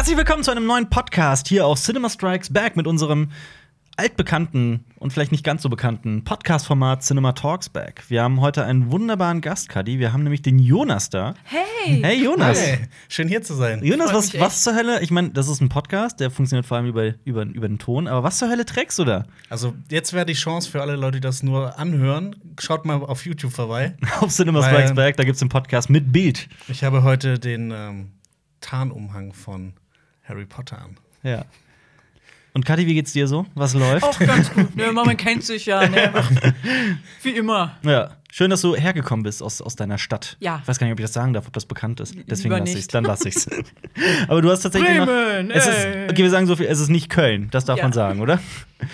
[0.00, 3.32] Herzlich willkommen zu einem neuen Podcast hier auf Cinema Strikes Back mit unserem
[3.98, 8.04] altbekannten und vielleicht nicht ganz so bekannten Podcast-Format Cinema Talks Back.
[8.08, 9.98] Wir haben heute einen wunderbaren Gast, Kadi.
[9.98, 11.34] Wir haben nämlich den Jonas da.
[11.44, 12.00] Hey!
[12.02, 12.58] Hey Jonas!
[12.58, 12.78] Hey,
[13.10, 13.84] schön hier zu sein.
[13.84, 15.02] Jonas, was, was zur Hölle?
[15.02, 18.08] Ich meine, das ist ein Podcast, der funktioniert vor allem über, über, über den Ton.
[18.08, 19.26] Aber was zur Hölle trägst du da?
[19.50, 22.36] Also, jetzt wäre die Chance für alle Leute, die das nur anhören.
[22.58, 23.98] Schaut mal auf YouTube vorbei.
[24.20, 26.48] Auf Cinema Strikes Back, da gibt es einen Podcast mit Bild.
[26.68, 28.12] Ich habe heute den ähm,
[28.62, 29.74] Tarnumhang von
[30.30, 30.96] Harry Potter an.
[31.22, 31.44] Ja.
[32.52, 33.46] Und Kadi, wie geht's dir so?
[33.54, 34.04] Was läuft?
[34.04, 34.74] Auch ganz gut.
[34.76, 35.86] Ne, man kennt sich ja.
[35.88, 36.12] Ne?
[37.22, 37.76] Wie immer.
[37.84, 40.36] Ja, schön, dass du hergekommen bist aus, aus deiner Stadt.
[40.40, 40.58] Ja.
[40.62, 42.14] Ich weiß gar nicht, ob ich das sagen darf, ob das bekannt ist.
[42.28, 42.94] Deswegen lasse ich nicht.
[42.94, 43.48] Dann lasse ich's.
[44.28, 45.54] Aber du hast tatsächlich Bremen, noch.
[45.54, 46.66] Es ist, okay, wir sagen so viel.
[46.66, 47.48] Es ist nicht Köln.
[47.52, 47.84] Das darf Ja.
[47.84, 48.40] man sagen, oder?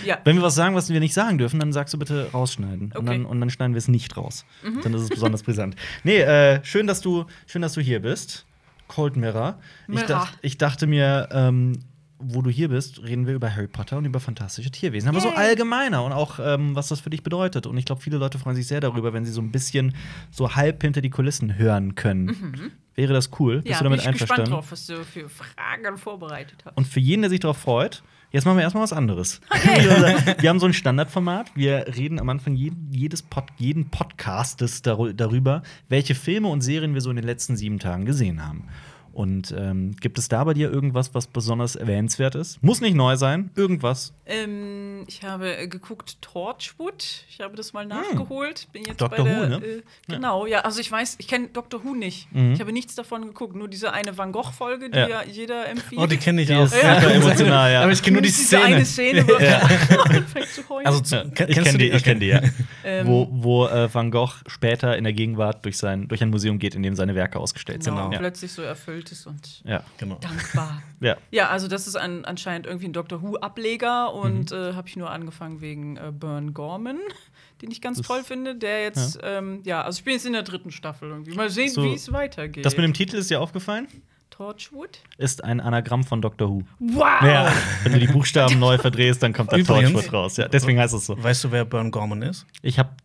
[0.04, 0.18] Ja.
[0.24, 2.92] Wenn wir was sagen, was wir nicht sagen dürfen, dann sagst du bitte rausschneiden.
[2.94, 3.02] Und, Okay.
[3.18, 3.22] Mhm.
[3.22, 4.44] dann, und dann schneiden wir es nicht raus.
[4.82, 5.76] Dann ist es besonders brisant.
[6.04, 8.44] Nee, äh, schön, dass du, schön, dass du hier bist.
[8.88, 9.58] Cold Mirror.
[9.88, 10.06] Ich, Mirror.
[10.08, 11.78] dach, ich dachte mir, ähm,
[12.18, 15.08] wo du hier bist, reden wir über Harry Potter und über fantastische Tierwesen.
[15.08, 15.36] Aber so Yay.
[15.36, 17.66] allgemeiner und auch, ähm, was das für dich bedeutet.
[17.66, 19.94] Und ich glaube, viele Leute freuen sich sehr darüber, wenn sie so ein bisschen
[20.30, 22.72] so halb hinter die Kulissen hören können.
[22.94, 23.56] Wäre das cool?
[23.56, 23.70] Bist Mhm.
[23.72, 24.50] ja, du damit bin ich gespannt einverstanden?
[24.50, 26.76] drauf, was du für Fragen vorbereitet hast.
[26.78, 29.40] Und für jeden, der sich darauf freut, jetzt machen wir erstmal was anderes.
[30.38, 31.54] wir haben so ein Standardformat.
[31.54, 37.00] Wir reden am Anfang jeden, jedes Pod, jeden Podcastes darüber, welche Filme und Serien wir
[37.00, 38.68] so in den letzten sieben Tagen gesehen haben.
[39.12, 42.62] Und ähm, gibt es da bei dir irgendwas, was besonders erwähnenswert ist?
[42.62, 44.12] Muss nicht neu sein, irgendwas.
[44.28, 47.04] Ähm, ich habe äh, geguckt Torchwood.
[47.30, 48.66] Ich habe das mal nachgeholt.
[48.72, 49.18] Bin jetzt Dr.
[49.18, 49.64] bei der, Who, ne?
[49.64, 50.60] Äh, genau, ja.
[50.62, 51.84] Also ich weiß, ich kenne Dr.
[51.84, 52.26] Who nicht.
[52.32, 52.52] Mhm.
[52.54, 53.54] Ich habe nichts davon geguckt.
[53.54, 55.08] Nur diese eine Van Gogh-Folge, die Ja.
[55.08, 55.22] ja.
[55.24, 56.00] jeder empfiehlt.
[56.00, 56.64] Oh, die kenne ich auch.
[56.64, 57.82] ist super emotional, ja.
[57.82, 59.22] Aber ich kenne nur die Diese eine Szene.
[59.22, 59.62] Szene, wo er
[60.10, 60.86] anfängt zu heulen.
[60.86, 62.40] Also, Ja, zu- ich kenne die, ich kenn die, ja.
[62.84, 63.06] Ähm.
[63.06, 66.74] wo wo äh, Van Gogh später in der Gegenwart durch, sein, durch ein Museum geht,
[66.74, 67.94] in dem seine Werke ausgestellt sind.
[67.94, 68.18] genau, Ja.
[68.18, 69.84] plötzlich so erfüllt ist und Ja.
[69.98, 70.16] Genau.
[70.20, 70.82] dankbar.
[71.00, 71.16] ja.
[71.30, 74.56] Ja, also das ist ein, anscheinend irgendwie ein Doctor Who-Ableger und Mhm.
[74.56, 76.98] äh, habe ich nur angefangen wegen äh, Burn Gorman,
[77.62, 78.54] den ich ganz toll finde.
[78.56, 79.38] Der jetzt, ja.
[79.38, 81.34] Ähm, ja, also ich bin jetzt in der dritten Staffel irgendwie.
[81.34, 82.64] Mal sehen, So, wie es weitergeht.
[82.64, 83.88] Das mit dem Titel ist dir aufgefallen?
[84.30, 84.98] Torchwood?
[85.16, 86.62] Ist ein Anagramm von Doctor Who.
[86.78, 87.22] Wow!
[87.22, 87.52] Ja.
[87.84, 90.36] Wenn du die Buchstaben neu verdrehst, dann kommt da Übrigens- Torchwood raus.
[90.36, 91.22] Ja, deswegen heißt es so.
[91.22, 92.44] Weißt du, wer Burn Gorman ist?
[92.60, 92.96] Ich hab.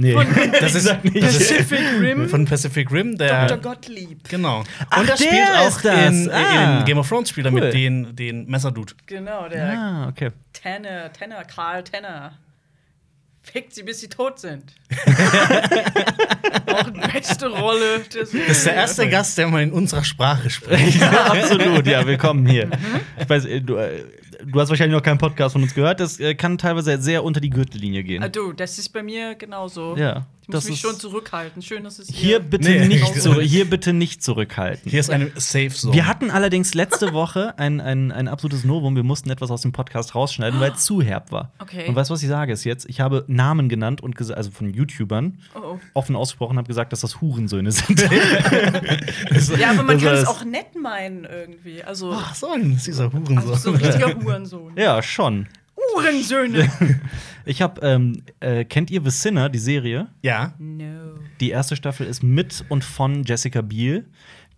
[0.00, 0.14] Nee.
[0.60, 1.22] Das ist, nicht.
[1.22, 2.28] das Pacific Rim?
[2.28, 3.46] von Pacific Rim, der.
[3.46, 3.58] Dr.
[3.72, 4.28] Gottlieb.
[4.28, 4.64] Genau.
[4.88, 6.08] Ach, Und er der spielt auch das.
[6.10, 6.78] in, Ah.
[6.80, 7.60] in Game of Thrones spielt er Cool.
[7.60, 8.94] mit den, den Messerdude.
[9.06, 10.30] Genau, der Ah, okay.
[10.52, 12.32] Tanner, Tanner, Karl Tanner.
[13.42, 14.64] Fickt sie, bis sie tot sind.
[16.66, 18.02] Auch die beste Rolle.
[18.12, 21.00] Das ist der erste Gast, der mal in unserer Sprache spricht.
[21.00, 21.86] Ja, absolut.
[21.86, 22.68] Ja, willkommen hier.
[23.18, 24.04] Ich weiß, äh, du, äh,
[24.46, 26.00] du hast wahrscheinlich noch keinen Podcast von uns gehört.
[26.00, 28.22] Das äh, kann teilweise sehr unter die Gürtellinie gehen.
[28.22, 29.96] Ah, du, das ist bei mir genauso.
[29.96, 31.62] Ja, Ich muss das mich ist- schon zurückhalten.
[31.62, 32.86] Schön, dass es Hier bitte, Nee.
[32.88, 34.90] nicht zurück, hier bitte nicht zurückhalten.
[34.90, 35.94] Hier ist eine Safe Zone.
[35.94, 38.96] Wir hatten allerdings letzte Woche ein, ein, ein absolutes Novum.
[38.96, 41.52] Wir mussten etwas aus dem Podcast rausschneiden, weil es zu herb war.
[41.58, 41.86] Okay.
[41.88, 42.86] Und weißt du, was ich sage ist jetzt?
[42.88, 45.80] Ich habe Namen genannt und gesagt, also von YouTubern, Oh, oh.
[45.94, 48.00] offen ausgesprochen, habe gesagt, dass das Hurensöhne sind.
[49.58, 51.82] Ja, aber man Das kann es auch nett meinen irgendwie.
[51.82, 53.38] Also, Ach so, ein dieser Hurensohn.
[53.38, 54.29] also so ein richtiger Hurensohn.
[54.76, 55.46] Ja, schon.
[55.94, 56.70] Hurensöhne!
[57.46, 60.08] Ich habe, ähm, äh, kennt ihr The Sinner, die Serie?
[60.20, 60.52] Ja.
[60.58, 61.14] no.
[61.40, 64.06] Die erste Staffel ist mit und von Jessica Biel.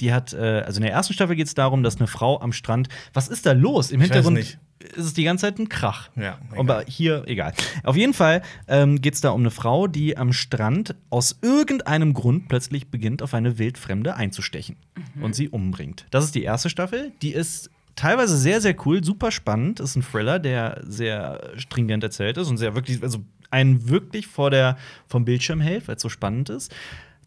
[0.00, 2.52] Die hat, äh, also in der ersten Staffel geht es darum, dass eine Frau am
[2.52, 2.88] Strand.
[3.14, 3.92] Was ist da los?
[3.92, 4.58] Im Ich weiß Hintergrund nicht.
[4.96, 6.10] ist es die ganze Zeit ein Krach.
[6.16, 6.58] Ja, egal.
[6.58, 7.52] Aber hier, egal.
[7.84, 12.14] Auf jeden Fall ähm, geht es da um eine Frau, die am Strand aus irgendeinem
[12.14, 14.74] Grund plötzlich beginnt, auf eine Wildfremde einzustechen
[15.20, 16.04] und sie umbringt.
[16.10, 17.12] Das ist die erste Staffel.
[17.22, 19.80] Die ist teilweise sehr, sehr cool, super spannend.
[19.80, 23.18] Ist ein Thriller, der sehr stringent erzählt ist und sehr wirklich, also
[23.50, 24.76] einen wirklich vor der,
[25.06, 26.74] vom Bildschirm hält, weil es so spannend ist.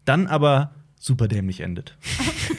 [0.04, 1.96] Dann aber super dämlich endet.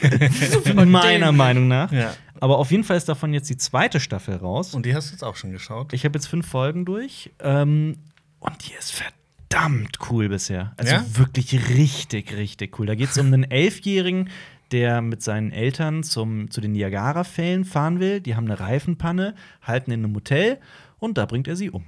[0.74, 1.32] Meiner dämlich.
[1.32, 1.92] Meinung nach.
[1.92, 2.14] Ja.
[2.40, 4.74] Aber auf jeden Fall ist davon jetzt die zweite Staffel raus.
[4.74, 5.92] Und die hast du jetzt auch schon geschaut.
[5.92, 7.96] Ich habe jetzt fünf Folgen durch ähm,
[8.40, 10.72] und die ist verdammt cool bisher.
[10.76, 11.04] Also Ja?
[11.14, 12.86] wirklich richtig, richtig cool.
[12.86, 14.28] Da geht es um einen Elfjährigen,
[14.72, 18.20] der mit seinen Eltern zum, zu den Niagara-Fällen fahren will.
[18.20, 20.58] Die haben eine Reifenpanne, halten in einem Hotel
[20.98, 21.84] und da bringt er sie um.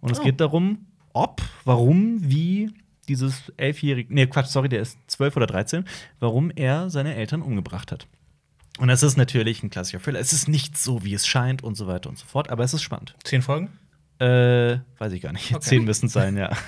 [0.00, 0.24] Und es Oh.
[0.24, 2.70] geht darum, ob, warum, wie
[3.08, 5.84] dieses elfjährige, nee, Quatsch, sorry, der ist zwölf oder dreizehn,
[6.20, 8.06] warum er seine Eltern umgebracht hat.
[8.78, 10.20] Und das ist natürlich ein klassischer Thriller.
[10.20, 12.72] Es ist nicht so, wie es scheint und so weiter und so fort, aber es
[12.72, 13.14] ist spannend.
[13.24, 13.68] Zehn Folgen?
[14.20, 15.50] Äh, weiß ich gar nicht.
[15.50, 15.60] Okay.
[15.60, 16.50] Zehn müssen es sein, ja.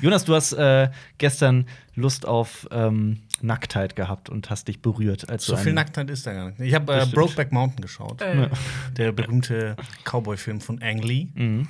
[0.00, 5.44] Jonas, du hast äh, gestern Lust auf ähm, Nacktheit gehabt und hast dich berührt, als
[5.46, 6.60] So viel Nacktheit ist da gar nicht.
[6.60, 7.06] Ich habe äh.
[7.06, 8.20] Brokeback Mountain geschaut.
[8.22, 8.48] Äh,
[8.96, 11.68] Der berühmte Cowboy-Film von Ang Lee, Mhm.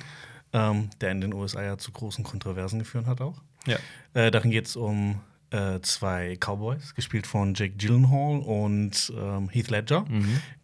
[0.53, 3.41] ähm, der in den USA ja zu großen Kontroversen geführt hat auch.
[3.65, 3.77] Ja.
[4.13, 5.21] Äh, darin geht es um
[5.51, 10.05] äh, zwei Cowboys, gespielt von Jake Gyllenhaal und ähm, Heath Ledger,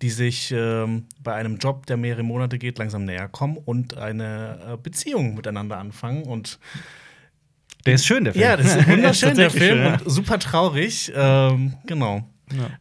[0.04, 4.74] die sich ähm, bei einem Job, der mehrere Monate geht, langsam näher kommen und eine
[4.74, 6.22] äh, Beziehung miteinander anfangen.
[6.24, 6.60] Und
[7.86, 8.44] Der ist schön, der Film.
[8.44, 9.94] ja, das ist wunderschön, der Film, schön, ja.
[9.94, 11.12] und super traurig.
[11.16, 12.28] Ähm, genau.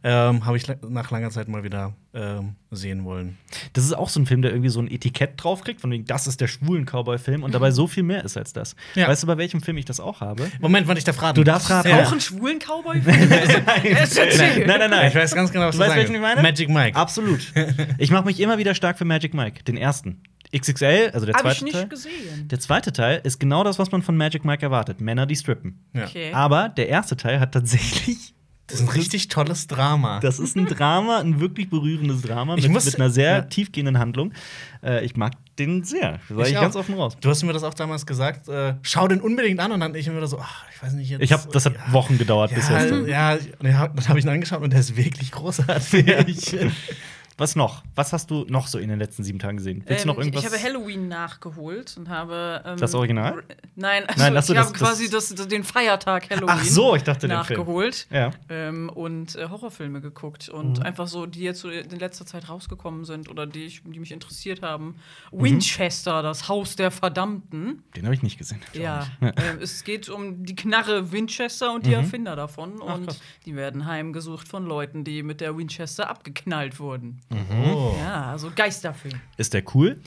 [0.03, 3.37] Ähm, Habe ich nach langer Zeit mal wieder ähm, sehen wollen.
[3.73, 6.27] Das ist auch so ein Film, der irgendwie so ein Etikett draufkriegt, von wegen, das
[6.27, 8.75] ist der schwulen Cowboy-Film und dabei so viel mehr ist als das.
[8.93, 9.07] Ja.
[9.07, 10.49] Weißt du, bei welchem Film ich das auch habe?
[10.59, 11.35] Moment, wann ich da fragen?
[11.35, 11.89] Du darfst raten.
[11.89, 12.03] Ja.
[12.03, 13.01] Auch einen schwulen Cowboy?
[13.83, 14.67] Erzähl.
[14.67, 15.07] Nein, nein, nein.
[15.07, 16.41] Ich weiß ganz genau, was Du weißt, sagen welchen ich meine?
[16.41, 16.95] Magic Mike.
[16.95, 17.51] Absolut.
[17.97, 20.21] Ich mache mich immer wieder stark für Magic Mike, den ersten.
[20.57, 21.87] XXL, also der Hab ich zweite nicht Teil.
[21.87, 22.47] gesehen.
[22.47, 25.01] Der zweite Teil ist genau das, was man von Magic Mike erwartet.
[25.01, 25.79] Männer, die strippen.
[25.93, 26.05] Ja.
[26.05, 26.31] Okay.
[26.33, 28.33] Aber der erste Teil hat tatsächlich.
[28.67, 30.19] Das ist ein richtig tolles Drama.
[30.21, 33.41] Das ist ein Drama, ein wirklich berührendes Drama Ich mit, muss- mit einer sehr ja.
[33.43, 34.33] tiefgehenden Handlung.
[34.81, 36.19] Äh, ich mag den sehr.
[36.29, 37.15] Sag ich, Ich ganz offen raus.
[37.21, 40.07] Du hast mir das auch damals gesagt, äh, schau den unbedingt an und dann ich
[40.07, 41.21] immer wieder so, ach, ich weiß nicht jetzt.
[41.21, 42.91] Ich habe, das hat ja, Wochen gedauert bis Ja, jetzt.
[43.07, 46.57] ja, und ja, dann habe ich ihn angeschaut und der ist wirklich großartig.
[47.37, 47.83] Was noch?
[47.95, 49.83] Was hast du noch so in den letzten sieben Tagen gesehen?
[49.85, 50.43] Willst du noch Ähm, irgendwas?
[50.45, 52.61] Ich habe Halloween nachgeholt und habe.
[52.65, 53.43] Ähm, Das Original?
[53.75, 57.27] Nein, also Nein, ich habe quasi das, das, den Feiertag Halloween Ach so, ich dachte
[57.27, 57.59] den Film.
[57.59, 58.07] nachgeholt.
[58.09, 58.31] Ja.
[58.47, 60.85] Ähm, und äh, Horrorfilme geguckt und Mhm.
[60.85, 64.13] einfach so, die jetzt so in letzter Zeit rausgekommen sind oder die, ich, die mich
[64.13, 64.95] interessiert haben.
[65.33, 65.43] Mhm.
[65.43, 67.83] Winchester, das Haus der Verdammten.
[67.97, 68.61] Den habe ich nicht gesehen.
[68.73, 72.75] Ja, ähm, es geht um die Knarre Winchester und die Erfinder davon.
[72.75, 72.81] Mhm.
[72.87, 77.19] Ach, und die werden heimgesucht von Leuten, die mit der Winchester abgeknallt wurden.
[77.31, 77.95] Oh.
[77.99, 79.19] Ja, also Geisterfilm.
[79.37, 79.99] Ist der cool?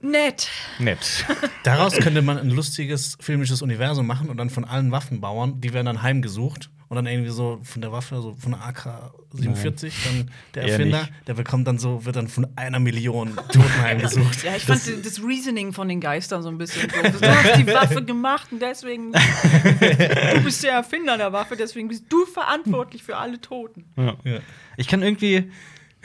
[0.00, 0.48] Nett.
[0.78, 1.24] Nett.
[1.64, 5.86] Daraus könnte man ein lustiges filmisches Universum machen und dann von allen Waffenbauern, die werden
[5.86, 10.64] dann heimgesucht und dann irgendwie so von der Waffe, so von der AK-47, dann der
[10.64, 14.24] Erfinder, der bekommt dann so, wird dann von einer Million Toten heimgesucht.
[14.44, 17.20] Ja, ich fand das, Reasoning von den Geistern so ein bisschen doof.
[17.20, 19.12] Du hast die Waffe gemacht und deswegen.
[19.12, 23.86] du bist der Erfinder der Waffe, deswegen bist du verantwortlich für alle Toten.
[23.96, 24.16] Ja.
[24.24, 24.40] Ja.
[24.76, 25.50] Ich kann irgendwie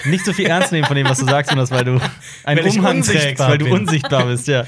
[0.06, 2.02] nicht so viel ernst nehmen von dem, was du sagst, sondern weil du
[2.44, 3.74] einen Weil Umhang unsichtbar trägst, weil du bin.
[3.74, 4.66] unsichtbar bist, ja.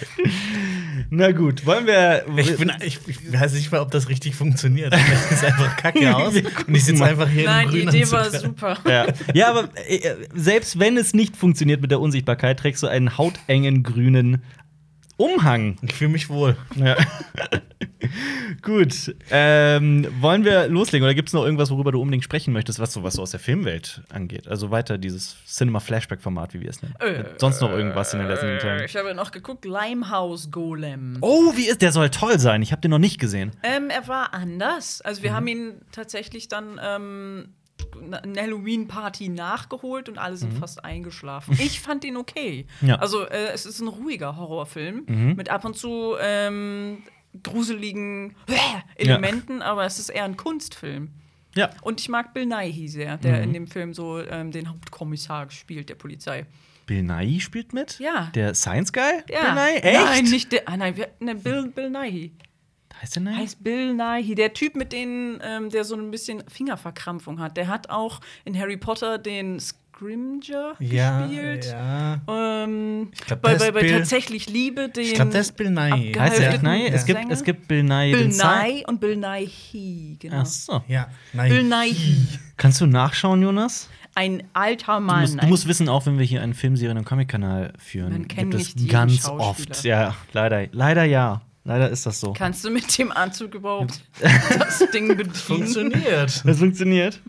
[1.13, 2.23] Na gut, wollen wir.
[2.37, 4.95] Ich, bin, ich, ich weiß nicht mal, ob das richtig funktioniert.
[4.95, 6.33] Vielleicht sieht einfach kacke aus.
[6.33, 8.77] Und ich sitze einfach hier Nein, im die Grün Idee war super.
[8.87, 9.07] ja.
[9.33, 9.99] ja, aber äh,
[10.33, 14.41] selbst wenn es nicht funktioniert mit der Unsichtbarkeit, trägst du einen hautengen grünen
[15.21, 15.77] Umhang.
[15.81, 16.55] Ich fühle mich wohl.
[16.75, 16.95] Ja.
[18.61, 19.15] Gut.
[19.29, 22.93] Ähm, wollen wir loslegen oder gibt es noch irgendwas, worüber du unbedingt sprechen möchtest, was
[22.93, 24.47] so, was so aus der Filmwelt angeht?
[24.47, 26.95] Also weiter dieses Cinema-Flashback-Format, wie wir es nennen.
[26.99, 28.83] Äh, Sonst noch irgendwas in den letzten Äh, Tagen?
[28.83, 31.17] ich habe noch geguckt, Limehouse Golem.
[31.21, 31.91] Oh, wie ist der?
[31.91, 32.61] Soll toll sein.
[32.61, 33.51] Ich habe den noch nicht gesehen.
[33.63, 35.01] Ähm, er war anders.
[35.01, 35.23] Also Mhm.
[35.23, 37.49] wir haben ihn tatsächlich dann ähm,
[38.23, 41.53] eine Halloween-Party nachgeholt und alle sind fast eingeschlafen.
[41.59, 42.65] Ich fand ihn okay.
[42.81, 42.87] Mhm.
[42.89, 42.95] Ja.
[42.97, 43.01] Mhm.
[43.01, 47.03] Also äh, es ist ein ruhiger Horrorfilm mit ab und zu ähm,
[47.43, 48.35] gruseligen
[48.95, 51.09] Elementen, aber es ist eher ein Kunstfilm.
[51.55, 51.69] Ja.
[51.81, 53.43] Und ich mag Bill Nighy sehr, der Mhm.
[53.43, 56.45] in dem Film so ähm, den Hauptkommissar spielt, der Polizei.
[56.85, 57.99] Bill Nye spielt mit?
[57.99, 58.31] Ja.
[58.35, 59.03] Der Science Guy?
[59.29, 59.53] Ja.
[59.53, 59.83] Bill Nye?
[59.83, 60.05] Echt?
[60.05, 60.67] Nein, nicht der.
[60.67, 62.31] Ah, nein, wir, ne, Bill, Bill Nighy.
[63.01, 63.35] Heißt der Nye?
[63.35, 67.57] Heißt Bill Nighy, der Typ mit den, ähm, der so ein bisschen Fingerverkrampfung hat.
[67.57, 71.65] Der hat auch in Harry Potter den Scrimger Ja, gespielt.
[71.65, 72.21] ja.
[72.27, 75.03] Ähm, glaub, bei, der bei, ist bei Bill- tatsächlich Liebe den.
[75.03, 76.13] Ich glaube, der ist Bill Nye.
[76.19, 76.87] heißt der Nye?
[76.89, 78.11] Es gibt, es gibt Bill Nye.
[78.11, 80.37] Bill Nye und Bill Nighy, genau.
[80.41, 80.83] Ach so.
[80.87, 81.89] Ja, Bill nein.
[81.89, 82.17] Nighy.
[82.57, 83.89] Kannst du nachschauen, Jonas?
[84.13, 85.21] Ein alter Du Mann.
[85.21, 88.51] musst, du musst wissen, auch wenn wir hier einen Filmserien- und Comic-Kanal führen, Man kennt
[88.51, 89.83] gibt es ganz oft.
[89.85, 90.67] Ja, leider.
[90.71, 91.41] Leider ja.
[91.63, 92.33] Leider ist das so.
[92.33, 95.33] Kannst du mit dem Anzug überhaupt das Ding bedienen?
[95.35, 96.41] Funktioniert.
[96.45, 97.19] Das funktioniert.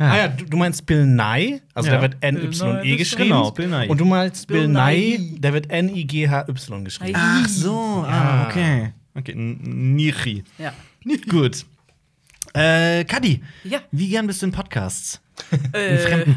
[0.00, 1.98] Ah ja, du, du meinst Bill Nye, also Ja.
[1.98, 3.28] der wird Nye N-Y-E geschrieben.
[3.30, 3.88] Genau, Bill Nye.
[3.88, 5.40] Und du meinst Bill Bill, Nye, Nighy.
[5.40, 7.14] der wird N-I-G-H-Y geschrieben.
[7.20, 8.92] Ach so, ah, okay.
[9.14, 10.44] Okay, N- Niri.
[10.58, 10.72] Ja.
[11.28, 11.66] Gut.
[12.54, 13.80] Äh, Kadi, Ja.
[13.90, 15.20] wie gern bist du in Podcasts?
[15.72, 16.36] Äh, In fremden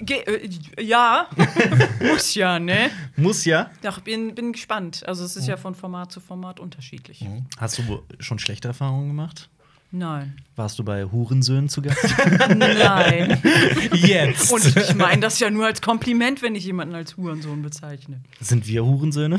[0.00, 0.48] ge äh,
[0.80, 1.28] ja,
[2.00, 2.90] muss ja, ne?
[3.16, 3.70] Muss ja.
[3.82, 5.02] Doch, bin, bin gespannt.
[5.06, 7.24] Also, es ist ja von Format zu Format unterschiedlich.
[7.58, 9.48] Hast du schon schlechte Erfahrungen gemacht?
[9.94, 10.36] Nein.
[10.56, 12.02] Warst du bei Hurensöhnen zu Gast?
[12.56, 13.40] Nein.
[13.92, 14.50] Jetzt.
[14.52, 18.20] Und ich meine das ja nur als Kompliment, wenn ich jemanden als Hurensohn bezeichne.
[18.40, 19.38] Sind wir Hurensöhne?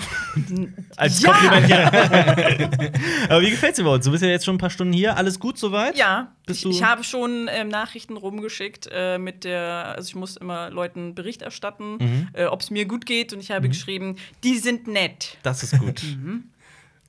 [0.95, 1.31] Als Ja!
[1.33, 1.87] Kompliment, ja.
[3.29, 4.05] Aber wie gefällt's dir bei uns?
[4.05, 5.17] Du bist ja jetzt schon ein paar Stunden hier.
[5.17, 5.97] Alles gut soweit?
[5.97, 10.15] Ja, Bist ich, du- ich habe schon ähm, Nachrichten rumgeschickt äh, mit der, also ich
[10.15, 12.27] muss immer Leuten Bericht erstatten, Mhm.
[12.33, 15.37] äh, ob es mir gut geht und ich habe geschrieben, die sind nett.
[15.43, 16.01] Das ist gut.
[16.03, 16.43] Mhm.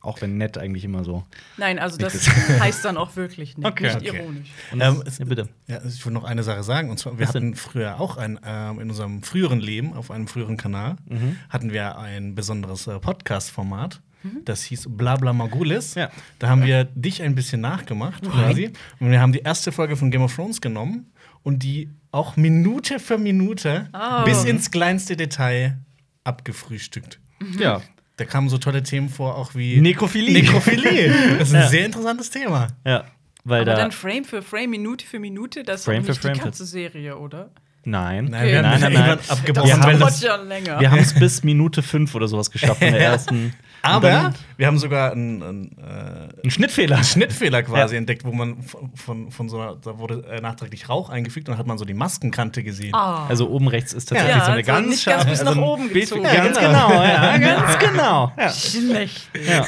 [0.05, 1.25] Auch wenn nett eigentlich immer so.
[1.57, 2.29] Nein, also das
[2.61, 3.85] heißt dann auch wirklich nett, Okay.
[3.95, 4.19] nicht Okay.
[4.19, 4.49] ironisch.
[4.73, 5.49] Ähm, es, Ja, bitte.
[5.67, 6.91] Ja, also ich wollte noch eine Sache sagen.
[6.91, 7.43] Und zwar, wir Was denn?
[7.49, 11.37] hatten früher auch ein, ähm, in unserem früheren Leben, auf einem früheren Kanal, Mhm.
[11.49, 14.01] hatten wir ein besonderes äh, Podcast-Format.
[14.47, 15.95] Das hieß Blabla Magulis.
[15.97, 16.09] Ja.
[16.39, 18.73] Da haben wir dich ein bisschen nachgemacht, quasi.
[18.99, 23.01] Und wir haben die erste Folge von Game of Thrones genommen und die auch Minute
[23.01, 24.25] für Minute Oh.
[24.25, 25.77] bis ins kleinste Detail
[26.25, 27.21] abgefrühstückt.
[27.59, 27.83] Ja.
[28.17, 30.33] Da kamen so tolle Themen vor, auch wie Nekrophilie.
[30.33, 31.13] Nekrophilie.
[31.39, 31.69] Das ist ein Ja.
[31.69, 32.69] sehr interessantes Thema.
[32.87, 33.05] Ja.
[33.45, 33.77] Weil Aber da.
[33.77, 36.41] dann Frame für Frame, Minute für Minute, das ist Frame doch für nicht Frame die
[36.41, 37.51] ganze Serie, oder?
[37.85, 38.27] Nein.
[38.31, 39.19] Nein, wir nein, nein, nein.
[39.29, 40.81] abgebrochen, Wir weil haben, das- dauert ja länger.
[40.81, 43.53] wir haben es bis Minute 5 oder sowas geschafft in der ersten.
[43.83, 46.95] Aber dann wir haben sogar einen, einen, äh, ein Schnittfehler.
[46.97, 47.99] einen Schnittfehler quasi Ja.
[47.99, 51.53] entdeckt, wo man von, von, von so einer, da wurde äh, nachträglich Rauch eingefügt und
[51.53, 52.95] dann hat man so die Maskenkante gesehen.
[52.95, 53.27] Ah.
[53.29, 55.57] Also oben rechts ist tatsächlich Ja, so eine also ganz nicht ganz bis scharfe- nach
[55.63, 56.23] oben gezogen.
[56.23, 58.33] Ganz Ja, genau, ja, ganz genau.
[58.39, 58.51] Ja.
[58.51, 59.29] Schlecht.
[59.47, 59.67] Ja.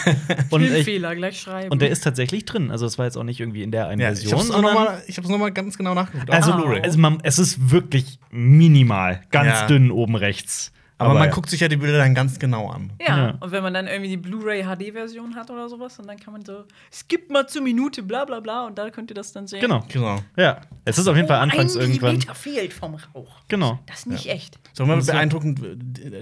[0.48, 1.70] Und, ich, Fehler gleich schreiben.
[1.70, 2.70] und der ist tatsächlich drin.
[2.70, 4.38] Also, es war jetzt auch nicht irgendwie in der einen Ja, ich Version.
[4.38, 6.30] hab's auch sondern- nochmal noch mal ganz genau nachgeguckt.
[6.30, 6.80] also, Blu-ray.
[6.82, 9.20] also man, es ist wirklich minimal.
[9.30, 9.66] Ganz Ja.
[9.66, 10.72] dünn oben rechts.
[10.98, 11.30] aber, man ja.
[11.34, 12.90] guckt sich ja die Bilder dann ganz genau an.
[13.00, 13.18] ja.
[13.18, 13.34] Ja.
[13.40, 16.42] und wenn man dann irgendwie die Blu-ray HD-Version hat oder sowas, und dann kann man
[16.44, 19.60] so, skip mal zur Minute, bla bla bla, und da könnt ihr das dann sehen.
[19.60, 19.84] Genau.
[19.92, 20.20] Genau.
[20.36, 20.62] Ja.
[20.86, 22.12] Es ist auf jeden Fall anfangs Oh, ein irgendwann.
[22.14, 23.40] Millimeter fehlt vom Rauch.
[23.48, 23.78] Genau.
[23.86, 24.58] Das ist nicht echt.
[24.72, 25.60] So immer ja- beeindruckend,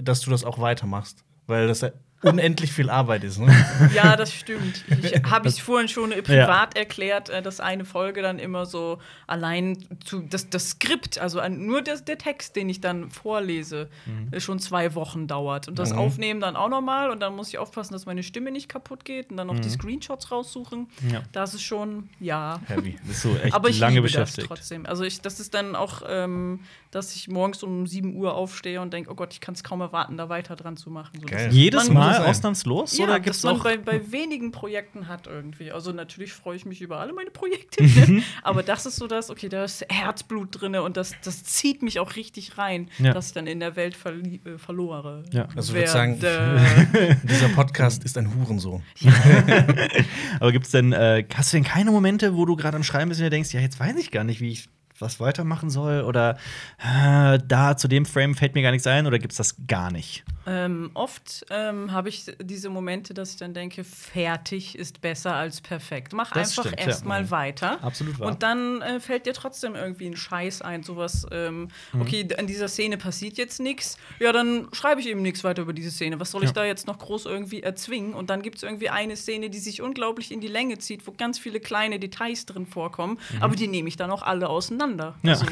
[0.03, 1.23] dass du das auch weitermachst.
[1.47, 1.91] Weil das ja
[2.25, 3.39] unendlich viel Arbeit ist.
[3.39, 3.53] Ne?
[3.93, 4.83] Ja, das stimmt.
[5.01, 8.99] Ich habe ich vorhin schon äh, privat erklärt, äh, dass eine Folge dann immer so
[9.27, 13.89] allein zu das, das Skript, also nur das, der Text, den ich dann vorlese,
[14.31, 15.67] äh, schon zwei Wochen dauert.
[15.67, 15.99] Und das Mhm.
[15.99, 17.09] Aufnehmen dann auch nochmal.
[17.09, 19.69] Und dann muss ich aufpassen, dass meine Stimme nicht kaputt geht und dann noch die
[19.69, 20.87] Screenshots raussuchen.
[21.11, 21.21] Ja.
[21.31, 22.59] Das ist schon, ja.
[22.67, 22.97] Heavy.
[23.03, 24.49] Bist du echt Aber ich lange liebe beschäftigt.
[24.49, 24.85] das trotzdem.
[24.85, 26.59] Also ich, das ist dann auch, ähm,
[26.95, 29.81] dass ich morgens um 7 Uhr aufstehe und denke, oh Gott, ich kann es kaum
[29.81, 31.19] erwarten, da weiter dran zu machen.
[31.21, 32.97] So, das- Jedes Man- Mal ausnahmslos?
[32.97, 33.63] ja, oder gibt's man auch.
[33.63, 35.71] bei, bei wenigen Projekten hat irgendwie.
[35.71, 38.15] Also natürlich freue ich mich über alle meine Projekte, Mhm.
[38.17, 38.23] ne?
[38.43, 41.99] aber das ist so das, okay, da ist Herzblut drin und das, das zieht mich
[41.99, 43.13] auch richtig rein, Ja.
[43.13, 45.23] dass ich dann in der Welt verli äh, verlore.
[45.31, 45.47] Ja.
[45.55, 46.19] Also ich würd sagen-.
[47.29, 48.83] Dieser Podcast ist ein Hurensohn.
[50.39, 53.19] Aber gibt's denn, äh, hast du denn keine Momente, wo du gerade am Schreiben bist
[53.19, 56.01] und dir denkst, ja, jetzt weiß ich gar nicht, wie ich was weitermachen soll?
[56.01, 56.37] Oder
[56.79, 59.07] äh, da zu dem Frame fällt mir gar nichts ein?
[59.07, 60.23] Oder gibt's das gar nicht?
[60.47, 65.59] Ähm, oft ähm, habe ich diese Momente, dass ich dann denke, fertig ist besser als
[65.61, 66.13] perfekt.
[66.13, 66.87] Mach Das einfach stimmt, ja.
[66.87, 67.31] erstmal Mhm.
[67.31, 67.83] weiter.
[67.83, 68.27] Absolut wahr.
[68.27, 72.01] Und dann äh, fällt dir trotzdem irgendwie ein Scheiß ein, sowas, ähm, Mhm.
[72.01, 75.73] okay, an dieser Szene passiert jetzt nichts, ja, dann schreibe ich eben nichts weiter über
[75.73, 76.19] diese Szene.
[76.19, 76.53] Was soll ich Ja.
[76.53, 78.13] da jetzt noch groß irgendwie erzwingen?
[78.13, 81.11] Und dann gibt es irgendwie eine Szene, die sich unglaublich in die Länge zieht, wo
[81.11, 85.15] ganz viele kleine Details drin vorkommen, aber die nehme ich dann auch alle auseinander.
[85.21, 85.29] Mhm.
[85.29, 85.33] Ja.
[85.33, 85.45] Also,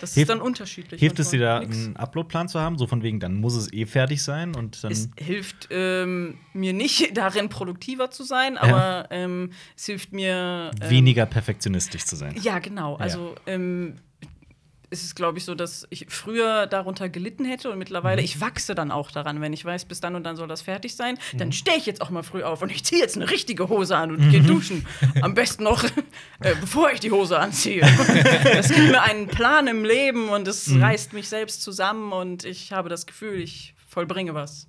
[0.00, 1.00] das Hilft- ist dann unterschiedlich.
[1.00, 1.76] Hilft es dir da, nix.
[1.76, 2.78] einen Uploadplan zu haben?
[2.78, 4.92] So von wegen, dann muss es eh fertig sein und dann.
[4.92, 10.70] Es hilft ähm, mir nicht darin, produktiver zu sein, aber ähm, es hilft mir.
[10.80, 12.34] Ähm, weniger perfektionistisch zu sein.
[12.42, 12.96] Ja, genau.
[12.96, 13.34] Also
[14.84, 18.24] ähm, es ist, glaube ich, so, dass ich früher darunter gelitten hätte und mittlerweile, Mhm.
[18.24, 20.94] ich wachse dann auch daran, wenn ich weiß, bis dann und dann soll das fertig
[20.96, 21.38] sein, Mhm.
[21.38, 23.96] dann stehe ich jetzt auch mal früh auf und ich ziehe jetzt eine richtige Hose
[23.96, 24.30] an und Mhm.
[24.30, 24.86] gehe duschen.
[25.20, 25.82] Am besten noch,
[26.40, 27.82] äh, bevor ich die Hose anziehe.
[28.54, 30.82] Das gibt mir einen Plan im Leben und es Mhm.
[30.82, 34.66] reißt mich selbst zusammen und ich habe das Gefühl, ich vollbringe was.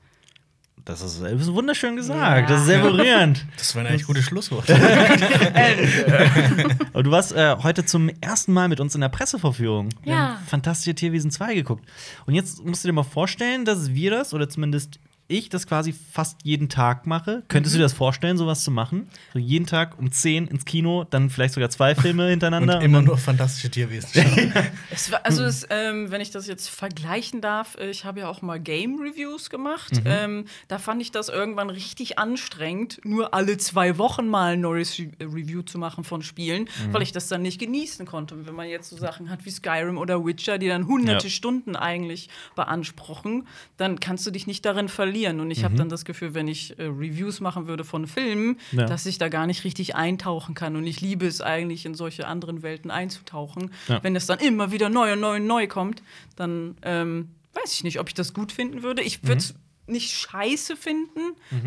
[0.85, 2.47] Das ist, das ist wunderschön gesagt.
[2.47, 2.53] Ja.
[2.55, 3.45] Das ist sehr berührend.
[3.57, 4.69] Das war ein eigentlich gutes Schlusswort.
[6.93, 9.89] Aber du warst äh, heute zum ersten Mal mit uns in der Pressevorführung.
[10.03, 10.19] Wir Ja.
[10.37, 11.85] haben Fantastische Tierwesen 2 geguckt.
[12.25, 15.93] Und jetzt musst du dir mal vorstellen, dass wir das, oder zumindest ich das quasi
[16.11, 17.43] fast jeden Tag mache.
[17.47, 17.77] Könntest Mhm.
[17.77, 19.09] du dir das vorstellen, sowas zu machen?
[19.33, 22.81] So jeden Tag um 10 ins Kino, dann vielleicht sogar zwei Filme Und hintereinander.
[22.81, 24.09] immer nur fantastische Tierwesen.
[24.13, 24.53] schauen.
[24.91, 28.27] Es war, also, es, ähm, wenn ich das jetzt vergleichen darf, äh, ich habe ja
[28.29, 29.93] auch mal Game Reviews gemacht.
[29.95, 30.01] Mhm.
[30.05, 34.97] Ähm, da fand ich das irgendwann richtig anstrengend, nur alle zwei Wochen mal ein neues
[34.99, 36.93] Re Review zu machen von Spielen, Mhm.
[36.93, 38.35] weil ich das dann nicht genießen konnte.
[38.35, 41.31] Und wenn man jetzt so Sachen hat wie Skyrim oder Witcher, die dann hunderte Ja.
[41.31, 45.14] Stunden eigentlich beanspruchen, dann kannst du dich nicht darin verlieren.
[45.15, 45.63] Und ich Mhm.
[45.63, 48.85] habe dann das Gefühl, wenn ich äh, Reviews machen würde von Filmen, Ja.
[48.85, 50.75] dass ich da gar nicht richtig eintauchen kann.
[50.75, 53.71] Und ich liebe es eigentlich, in solche anderen Welten einzutauchen.
[53.87, 54.03] Ja.
[54.03, 56.03] Wenn es dann immer wieder neu und neu und neu kommt,
[56.35, 59.01] dann ähm, weiß ich nicht, ob ich das gut finden würde.
[59.01, 59.55] Ich würde es
[59.87, 61.19] nicht scheiße finden,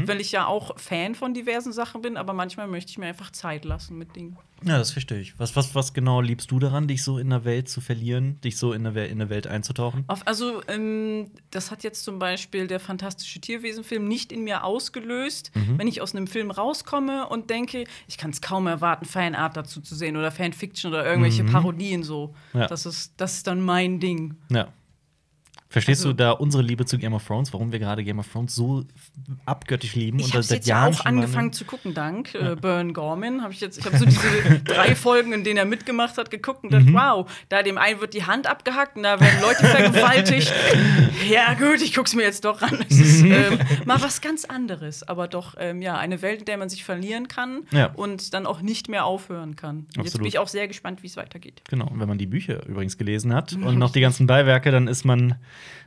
[0.07, 3.31] weil ich ja auch Fan von diversen Sachen bin, aber manchmal möchte ich mir einfach
[3.31, 4.37] Zeit lassen mit Dingen.
[4.65, 5.39] Ja, das verstehe ich.
[5.39, 8.57] Was, was, was genau liebst du daran, dich so in der Welt zu verlieren, dich
[8.59, 10.03] so in der, in der Welt einzutauchen?
[10.09, 15.53] Auf, also, ähm, das hat jetzt zum Beispiel der fantastische Tierwesen-Film nicht in mir ausgelöst,
[15.55, 15.79] Mhm.
[15.79, 19.81] wenn ich aus einem Film rauskomme und denke, ich kann es kaum erwarten, Fanart dazu
[19.81, 22.35] zu sehen oder Fanfiction oder irgendwelche Parodien so.
[22.53, 22.61] Mhm.
[22.63, 22.67] Ja.
[22.67, 24.35] Das, ist, das ist dann mein Ding.
[24.51, 24.67] Ja.
[25.71, 28.27] Verstehst Also- du da unsere Liebe zu Game of Thrones, warum wir gerade Game of
[28.33, 28.85] Thrones so
[29.45, 32.57] abgöttisch lieben Ich und habe jetzt ja Jahren auch mal- angefangen zu gucken, dank äh,
[32.57, 33.43] Burn Gorman.
[33.43, 36.65] Hab ich jetzt, ich habe so diese drei Folgen, in denen er mitgemacht hat, geguckt
[36.65, 36.95] und Mhm.
[36.95, 40.53] dachte, wow, da dem einen wird die Hand abgehackt und da werden Leute vergewaltigt.
[41.31, 42.79] ja gut, ich guck's mir jetzt doch ran.
[42.89, 43.33] Es ist Mhm.
[43.33, 46.83] ähm, mal was ganz anderes, aber doch ähm, ja eine Welt, in der man sich
[46.85, 47.93] verlieren kann Ja.
[47.95, 49.79] und dann auch nicht mehr aufhören kann.
[49.79, 50.19] Und Jetzt Absolut.
[50.21, 51.63] bin ich auch sehr gespannt, wie es weitergeht.
[51.69, 54.89] Genau, und wenn man die Bücher übrigens gelesen hat und noch die ganzen Beiwerke, dann
[54.89, 55.35] ist man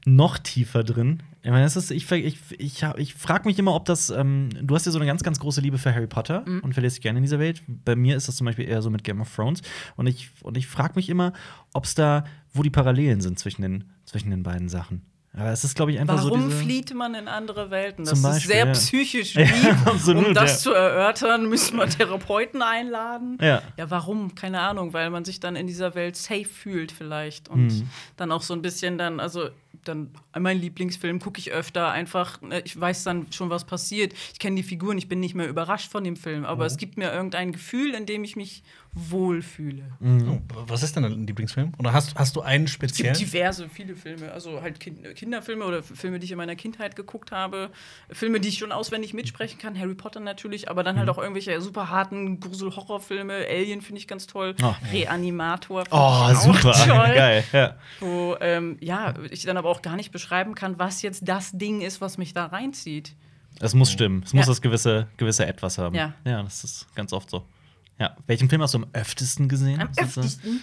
[0.06, 1.24] noch tiefer drin.
[1.44, 4.76] Ich meine, das ist, ich, ich, ich, ich frage mich immer, ob das, ähm, du
[4.76, 7.18] hast ja so eine ganz, ganz große Liebe für Harry Potter und verlierst dich gerne
[7.18, 7.64] in dieser Welt.
[7.68, 9.62] Bei mir ist das zum Beispiel eher so mit Game of Thrones.
[9.96, 11.34] Und ich, und ich frage mich immer,
[11.74, 15.02] ob es da, wo die Parallelen sind zwischen den, zwischen den beiden Sachen.
[15.34, 18.04] Aber es ist, glaube ich, einfach Warum so diese flieht man in andere Welten?
[18.04, 18.72] Das Zum ist Beispiel, sehr ja.
[18.74, 19.46] psychisch Ja,
[19.86, 20.58] absolut, um das ja.
[20.58, 23.38] zu erörtern, müssen wir Therapeuten einladen.
[23.40, 23.62] Ja.
[23.78, 24.36] Ja, warum?
[24.36, 27.90] Keine Ahnung, weil man sich dann in dieser Welt safe fühlt vielleicht und Mhm.
[28.18, 29.50] dann auch so ein bisschen dann, also
[29.86, 34.14] dann mein Lieblingsfilm gucke ich öfter einfach, äh, ich weiß dann schon, was passiert.
[34.34, 36.68] Ich kenne die Figuren, ich bin nicht mehr überrascht von dem Film, aber Mhm.
[36.68, 39.84] es gibt mir irgendein Gefühl, in dem ich mich wohlfühle.
[40.00, 40.42] Mhm.
[40.56, 41.72] Oh, was ist denn dein Lieblingsfilm?
[41.80, 43.14] Oder hast, hast du einen Es speziellen?
[43.18, 46.96] gibt diverse, viele Filme, also halt kind Kinderfilme oder Filme, die ich in meiner Kindheit
[46.96, 47.70] geguckt habe,
[48.12, 51.14] Filme, die ich schon auswendig mitsprechen kann, Harry Potter natürlich, aber dann halt Mhm.
[51.14, 54.74] auch irgendwelche super harten Grusel-Horrorfilme, Alien finde ich ganz toll, Oh.
[54.92, 56.72] Reanimator Oh, ich auch super.
[56.74, 57.76] toll, Geil, ja.
[58.00, 61.82] wo ähm, ja, ich dann aber auch gar nicht beschreiben kann, was jetzt das Ding
[61.82, 63.16] ist, was mich da reinzieht.
[63.60, 64.24] Es muss stimmen.
[64.26, 64.52] Es muss Ja.
[64.52, 65.96] das gewisse, gewisse Etwas haben.
[65.96, 66.14] Ja.
[66.26, 67.44] ja, das ist ganz oft so.
[68.02, 68.16] Ja.
[68.26, 69.80] Welchen Film hast du am öftesten gesehen?
[69.80, 70.62] Am öftesten?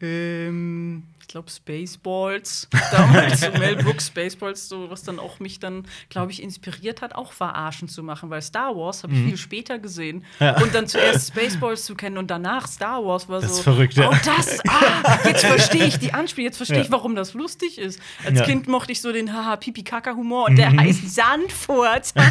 [0.00, 2.66] Ähm, ich glaube Spaceballs.
[2.90, 7.14] Damals so Mel Brooks Spaceballs, so was dann auch mich dann, glaube ich, inspiriert hat,
[7.14, 10.24] auch verarschen zu machen, weil Star Wars habe ich viel später gesehen Mhm.
[10.40, 10.60] Ja.
[10.60, 13.56] und dann zuerst Spaceballs zu kennen und danach Star Wars war Das so.
[13.58, 14.08] ist verrückt, ja.
[14.10, 16.82] Oh, das, ah, jetzt verstehe ich die Anspiel, jetzt verstehe Ja.
[16.84, 18.00] ich, warum das lustig ist.
[18.24, 18.40] Als.
[18.40, 18.44] Mhm.
[18.44, 22.12] Kind mochte ich so den haha pipi kaka Humor und der heißt Sandfurt.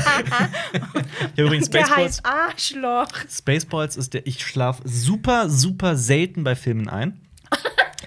[1.35, 2.17] Ich übrigens der Spaceballs.
[2.17, 3.07] heißt Arschloch.
[3.29, 7.21] Spaceballs ist der, ich schlafe super, super selten bei Filmen ein.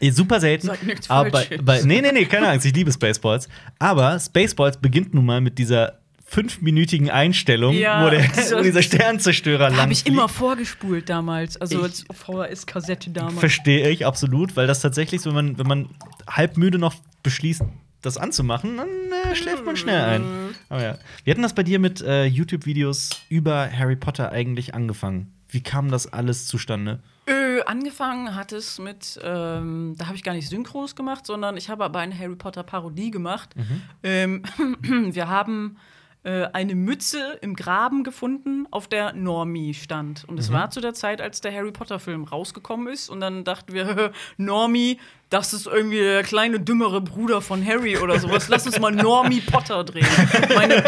[0.01, 0.67] Eh, super selten.
[0.67, 3.49] Sag nichts aber bei, bei, nee, nee, nee, keine Angst, ich liebe Spaceballs.
[3.79, 8.23] Aber Spaceballs beginnt nun mal mit dieser fünfminütigen Einstellung, Ja, wo, der,
[8.59, 13.39] wo dieser Sternzerstörer lang Habe ich immer vorgespult damals, also als VHS-Kassette damals.
[13.39, 15.89] Verstehe ich absolut, weil das tatsächlich wenn man, wenn man
[16.27, 17.63] halb müde noch beschließt,
[18.01, 20.25] das anzumachen, dann äh, schläft man schnell ein.
[20.69, 20.99] Aber ja.
[21.23, 25.33] Wie hatten das bei dir mit äh, YouTube-Videos über Harry Potter eigentlich angefangen?
[25.53, 27.01] Wie kam das alles zustande?
[27.29, 31.69] Ö, angefangen hat es mit, ähm, da habe ich gar nicht Synchros gemacht, sondern ich
[31.69, 33.55] habe aber eine Harry Potter Parodie gemacht.
[34.03, 34.43] Ähm,
[34.83, 35.77] wir haben
[36.25, 40.25] äh, eine Mütze im Graben gefunden, auf der Normie stand.
[40.29, 43.09] Und es war zu der Zeit, als der Harry Potter Film rausgekommen ist.
[43.09, 44.99] Und dann dachten wir, Normie,
[45.31, 48.49] das ist irgendwie der kleine, dümmere Bruder von Harry oder sowas.
[48.49, 50.07] Lass uns mal Normie Potter drehen.
[50.55, 50.83] Meine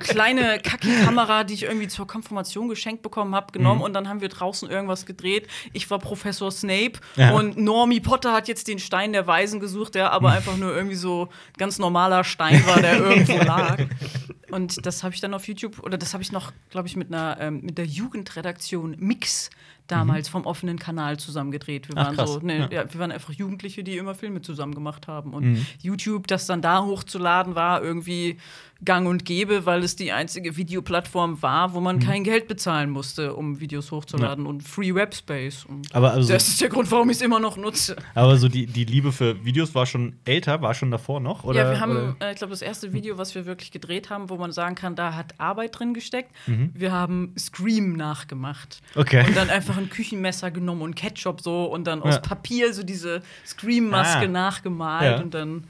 [0.00, 4.30] kleine Kacki-Kamera, die ich irgendwie zur Konfirmation geschenkt bekommen habe, genommen und dann haben wir
[4.30, 5.48] draußen irgendwas gedreht.
[5.74, 7.32] Ich war Professor Snape Ja.
[7.34, 10.96] und Normie Potter hat jetzt den Stein der Weisen gesucht, der aber einfach nur irgendwie
[10.96, 13.78] so ganz normaler Stein war, der irgendwo lag.
[14.50, 17.08] Und das habe ich dann auf YouTube, oder das habe ich noch, glaube ich, mit
[17.12, 19.50] einer ähm, mit der Jugendredaktion Mix
[19.86, 21.88] damals vom offenen Kanal zusammen gedreht.
[21.88, 22.32] Wir Ach, waren krass.
[22.32, 22.68] so, ne, Ja.
[22.70, 25.34] ja, wir waren einfach Jugendliche, die immer Filme zusammen gemacht haben.
[25.34, 28.38] Und YouTube, das dann da hochzuladen, war irgendwie
[28.84, 33.34] gang und gäbe, weil es die einzige Videoplattform war, wo man kein Geld bezahlen musste,
[33.34, 35.64] um Videos hochzuladen und Free Webspace.
[35.64, 37.96] Und Aber also, das ist der Grund, warum ich es immer noch nutze.
[38.14, 41.44] aber so die, die Liebe für Videos war schon älter, war schon davor noch?
[41.44, 44.28] Oder, ja, wir haben, äh, ich glaube, das erste Video, was wir wirklich gedreht haben,
[44.30, 46.30] wo man sagen kann, da hat Arbeit drin gesteckt.
[46.46, 46.70] Mhm.
[46.74, 48.80] Wir haben Scream nachgemacht.
[48.94, 49.24] Okay.
[49.26, 52.20] Und dann einfach ein Küchenmesser genommen und Ketchup so und dann aus Ja.
[52.20, 54.28] Papier so diese Scream-Maske Ah.
[54.28, 55.22] nachgemalt Ja.
[55.22, 55.64] und dann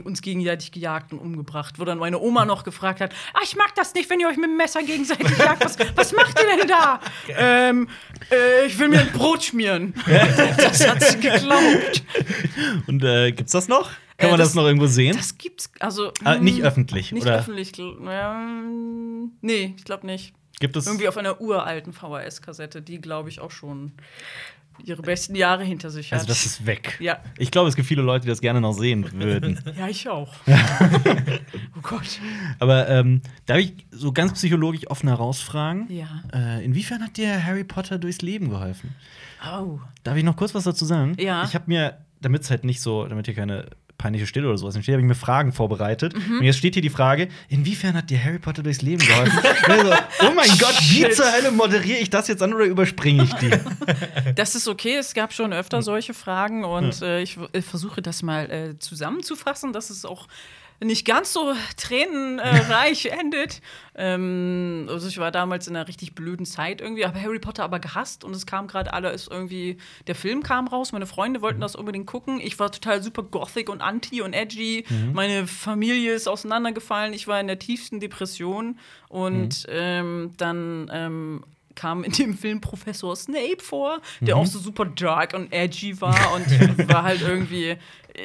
[0.00, 1.78] uns gegenseitig gejagt und umgebracht.
[1.78, 4.36] Wo dann meine Oma noch gefragt hat: Ah, ich mag das nicht, wenn ihr euch
[4.38, 5.62] mit dem Messer gegenseitig jagt.
[5.64, 7.00] Was, was macht ihr denn da?
[7.36, 7.88] Ähm,
[8.30, 9.92] äh, ich will mir ein Brot schmieren.
[10.56, 12.02] das hat sie geglaubt.
[12.86, 13.90] Und äh, gibt's das noch?
[14.16, 15.16] Kann Äh, man das, das- noch irgendwo sehen?
[15.16, 16.12] Das gibt's, also.
[16.24, 17.38] Ah, nicht mm, öffentlich, Nicht oder?
[17.38, 17.70] öffentlich.
[17.72, 20.32] gl- Ähm, nee, ich glaube nicht.
[20.60, 20.86] Gibt es?
[20.86, 23.92] Irgendwie auf einer uralten VHS-Kassette, die, glaube ich, auch schon
[24.84, 26.20] ihre besten Jahre hinter sich hat.
[26.20, 26.96] Also das ist weg.
[27.00, 27.18] Ja.
[27.38, 29.60] Ich glaube, es gibt viele Leute, die das gerne noch sehen würden.
[29.78, 30.32] ja, ich auch.
[30.46, 32.20] oh Gott.
[32.58, 35.86] Aber ähm, darf ich so ganz psychologisch offen herausfragen?
[35.90, 36.22] Ja.
[36.32, 38.94] Äh, inwiefern hat dir Harry Potter durchs Leben geholfen?
[39.44, 39.80] Au.
[40.04, 41.16] Darf ich noch kurz was dazu sagen?
[41.18, 41.44] Ja.
[41.44, 43.66] Ich habe mir, damit es halt nicht so, damit hier keine
[44.02, 46.14] peinliche Stille oder sowas entsteht, habe ich mir Fragen vorbereitet.
[46.14, 49.38] Und jetzt steht hier die Frage: Inwiefern hat dir Harry Potter durchs Leben geholfen?
[49.68, 53.32] also, oh mein Gott, wie zur Hölle moderiere ich das jetzt an oder überspringe ich
[53.34, 53.50] die?
[54.34, 58.22] Das ist okay, es gab schon öfter solche Fragen und äh, ich äh, versuche das
[58.22, 60.26] mal äh, zusammenzufassen, dass es auch
[60.84, 63.60] nicht ganz so tränenreich endet.
[63.94, 67.78] Ähm, also ich war damals in einer richtig blöden Zeit irgendwie, habe Harry Potter aber
[67.78, 71.76] gehasst und es kam gerade alles irgendwie, der Film kam raus, meine Freunde wollten das
[71.76, 72.40] unbedingt gucken.
[72.40, 74.84] Ich war total super gothic und anti und edgy.
[75.12, 82.04] Meine Familie ist auseinandergefallen, ich war in der tiefsten Depression und ähm, dann ähm, kam
[82.04, 86.88] in dem Film Professor Snape vor, der auch so super dark und edgy war und
[86.88, 87.76] war halt irgendwie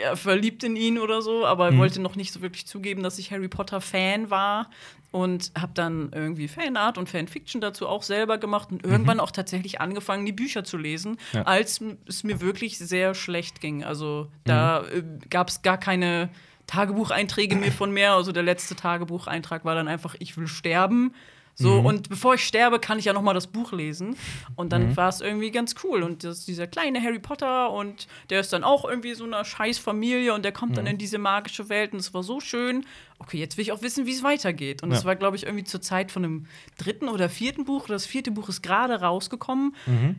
[0.04, 3.32] ja, verliebt in ihn oder so, aber wollte noch nicht so wirklich zugeben, dass ich
[3.32, 4.70] Harry Potter Fan war
[5.12, 9.80] und habe dann irgendwie Fanart und Fanfiction dazu auch selber gemacht und irgendwann auch tatsächlich
[9.80, 11.44] angefangen, die Bücher zu lesen, Ja.
[11.44, 13.86] als es mir wirklich sehr schlecht ging.
[13.86, 16.30] Also da äh, gab es gar keine
[16.68, 18.12] Tagebucheinträge mehr von mir.
[18.12, 21.14] Also der letzte Tagebucheintrag war dann einfach, ich will sterben.
[21.60, 24.16] So, und bevor ich sterbe, kann ich ja noch mal das Buch lesen.
[24.56, 26.04] Und dann war es irgendwie ganz cool.
[26.04, 29.80] Und das, dieser kleine Harry Potter und der ist dann auch irgendwie so einer scheiß
[29.80, 32.86] Familie und der kommt dann in diese magische Welt und es war so schön.
[33.20, 34.84] Okay, jetzt will ich auch wissen, wie es weitergeht.
[34.84, 35.04] Und Ja.
[35.04, 36.46] war, glaube ich, irgendwie zur Zeit von einem
[36.78, 37.88] dritten oder vierten Buch.
[37.88, 39.76] Das vierte Buch ist gerade rausgekommen.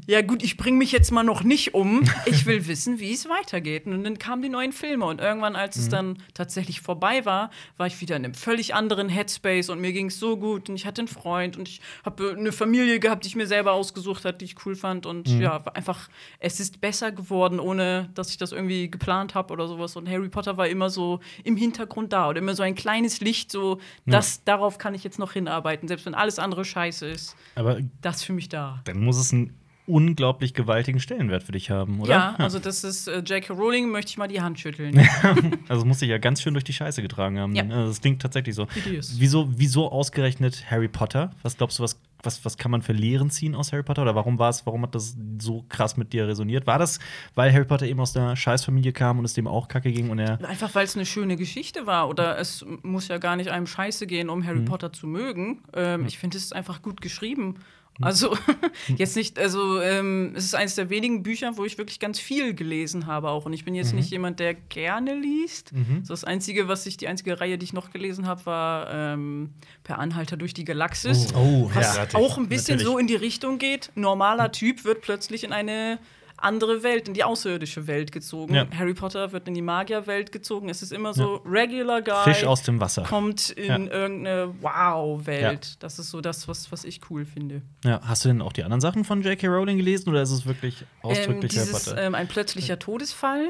[0.06, 2.02] Ja, gut, ich bringe mich jetzt mal noch nicht um.
[2.26, 3.86] Ich will wissen, wie es weitergeht.
[3.86, 5.04] Und dann kamen die neuen Filme.
[5.06, 9.08] Und irgendwann, als es dann tatsächlich vorbei war, war ich wieder in einem völlig anderen
[9.08, 10.68] Headspace und mir ging es so gut.
[10.68, 13.72] Und ich hatte einen Freund und ich habe eine Familie gehabt, die ich mir selber
[13.74, 15.06] ausgesucht habe, die ich cool fand.
[15.06, 16.08] Und ja, war einfach,
[16.40, 19.94] es ist besser geworden, ohne dass ich das irgendwie geplant habe oder sowas.
[19.94, 22.87] Und Harry Potter war immer so im Hintergrund da oder immer so ein kleines
[23.20, 27.36] Licht, so, das, darauf kann ich jetzt noch hinarbeiten, selbst wenn alles andere scheiße ist.
[27.54, 28.80] Aber Das ist für mich da.
[28.84, 29.54] dann muss es einen
[29.86, 32.10] unglaublich gewaltigen Stellenwert für dich haben, oder?
[32.10, 33.54] Ja, also das ist äh, J.K.
[33.54, 35.00] Rowling, möchte ich mal die Hand schütteln.
[35.68, 37.54] Also muss sich ja ganz schön durch die Scheiße getragen haben.
[37.54, 37.62] Ja.
[37.64, 38.66] Also das klingt tatsächlich so.
[38.90, 39.18] Ist.
[39.20, 41.30] Wieso, wieso ausgerechnet Harry Potter?
[41.42, 44.02] Was glaubst du, was, was, was kann man für Lehren ziehen aus Harry Potter?
[44.02, 46.66] Oder warum war es, warum hat das so krass mit dir resoniert?
[46.66, 46.98] War das,
[47.34, 50.18] weil Harry Potter eben aus einer Scheißfamilie kam und es dem auch kacke ging und
[50.18, 50.42] er.
[50.44, 52.08] Einfach weil es eine schöne Geschichte war.
[52.08, 54.46] Oder es muss ja gar nicht einem scheiße gehen, um Mhm.
[54.46, 55.62] Harry Potter zu mögen.
[55.74, 57.56] Ähm, Ich finde, es ist einfach gut geschrieben.
[58.00, 58.36] Also,
[58.96, 62.54] jetzt nicht, also, ähm, es ist eines der wenigen Bücher, wo ich wirklich ganz viel
[62.54, 63.44] gelesen habe auch.
[63.46, 63.98] Und ich bin jetzt Mhm.
[63.98, 65.72] nicht jemand, der gerne liest.
[66.04, 69.50] So das Einzige, was ich, die einzige Reihe, die ich noch gelesen habe, war ähm,
[69.82, 71.34] Per Anhalter durch die Galaxis.
[71.34, 72.06] Oh, was ja.
[72.14, 72.92] auch ein bisschen Natürlich.
[72.92, 73.90] so in die Richtung geht.
[73.94, 75.98] Normaler Typ wird plötzlich in eine
[76.40, 78.54] andere Welt, in die außerirdische Welt gezogen.
[78.54, 78.66] Ja.
[78.76, 80.68] Harry Potter wird in die Magierwelt gezogen.
[80.68, 83.02] Es ist immer so regular guy Fisch aus dem Wasser.
[83.02, 83.76] kommt in Ja.
[83.78, 85.82] irgendeine Wow-Welt.
[85.82, 87.62] Das ist so das, was, was ich cool finde.
[87.84, 89.46] Ja, hast du denn auch die anderen Sachen von J.K.
[89.48, 92.00] Rowling gelesen oder ist es wirklich Ähm, ausdrücklich Harry dieses Potter?
[92.00, 92.06] Mhm.
[92.06, 93.48] ähm, ein plötzlicher Todesfall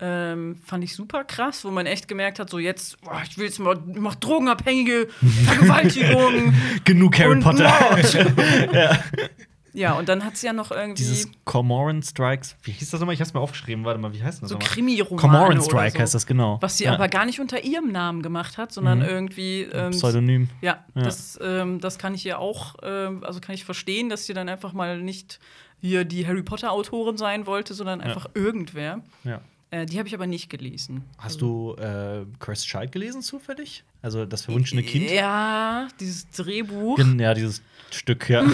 [0.00, 3.46] ähm, fand ich super krass, wo man echt gemerkt hat, so jetzt, boah, ich will
[3.46, 5.08] jetzt mal, mach Drogenabhängige,
[5.44, 6.54] Vergewaltigung
[6.84, 7.72] Genug Harry Potter.
[7.90, 8.16] Mord.
[9.72, 9.92] ja.
[9.94, 12.56] und dann hat sie ja noch irgendwie Dieses Cormoran Strikes.
[12.62, 13.14] Wie hieß das nochmal?
[13.14, 13.84] Ich hab's mir aufgeschrieben.
[13.84, 14.68] Warte mal, wie heißt das so nochmal?
[14.70, 15.98] Krimi-Romane Cormoran oder Strike so.
[16.02, 16.58] heißt das genau.
[16.60, 16.94] Was sie Ja.
[16.94, 20.48] aber gar nicht unter ihrem Namen gemacht hat, sondern irgendwie ähm, Pseudonym.
[20.60, 21.02] Ja, Ja.
[21.02, 24.48] Das, ähm, das kann ich ihr auch, ähm, also kann ich verstehen, dass sie dann
[24.48, 25.38] einfach mal nicht
[25.80, 29.00] hier die Harry Potter-Autorin sein wollte, sondern einfach irgendwer.
[29.24, 29.40] Ja.
[29.70, 31.04] Äh, die habe ich aber nicht gelesen.
[31.18, 33.84] Hast du äh, Chris Child gelesen zufällig?
[34.02, 35.10] Also das verwunschene Kind?
[35.10, 36.98] Ja, dieses Drehbuch.
[37.18, 38.44] Ja, dieses Stück, ja.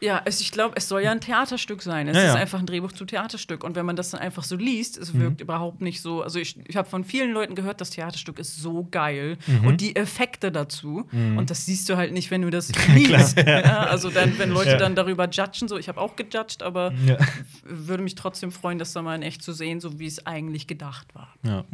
[0.00, 2.08] Ja, es, ich glaube, es soll ja ein Theaterstück sein.
[2.08, 2.34] Es Ja, ist ja.
[2.36, 3.64] einfach ein Drehbuch zu Theaterstück.
[3.64, 5.20] Und wenn man das dann einfach so liest, es Mhm.
[5.20, 6.22] wirkt überhaupt nicht so.
[6.22, 9.36] Also ich, ich habe von vielen Leuten gehört, das Theaterstück ist so geil.
[9.46, 9.66] Mhm.
[9.66, 11.06] Und die Effekte dazu.
[11.12, 13.36] Und das siehst du halt nicht, wenn du das liest.
[13.38, 14.76] ja, also dann, wenn Leute Ja.
[14.78, 17.18] dann darüber judgen, so ich habe auch gejudged, aber Ja.
[17.64, 20.66] würde mich trotzdem freuen, das dann mal in echt zu sehen, so wie es eigentlich
[20.66, 21.34] gedacht war.
[21.44, 21.64] ja.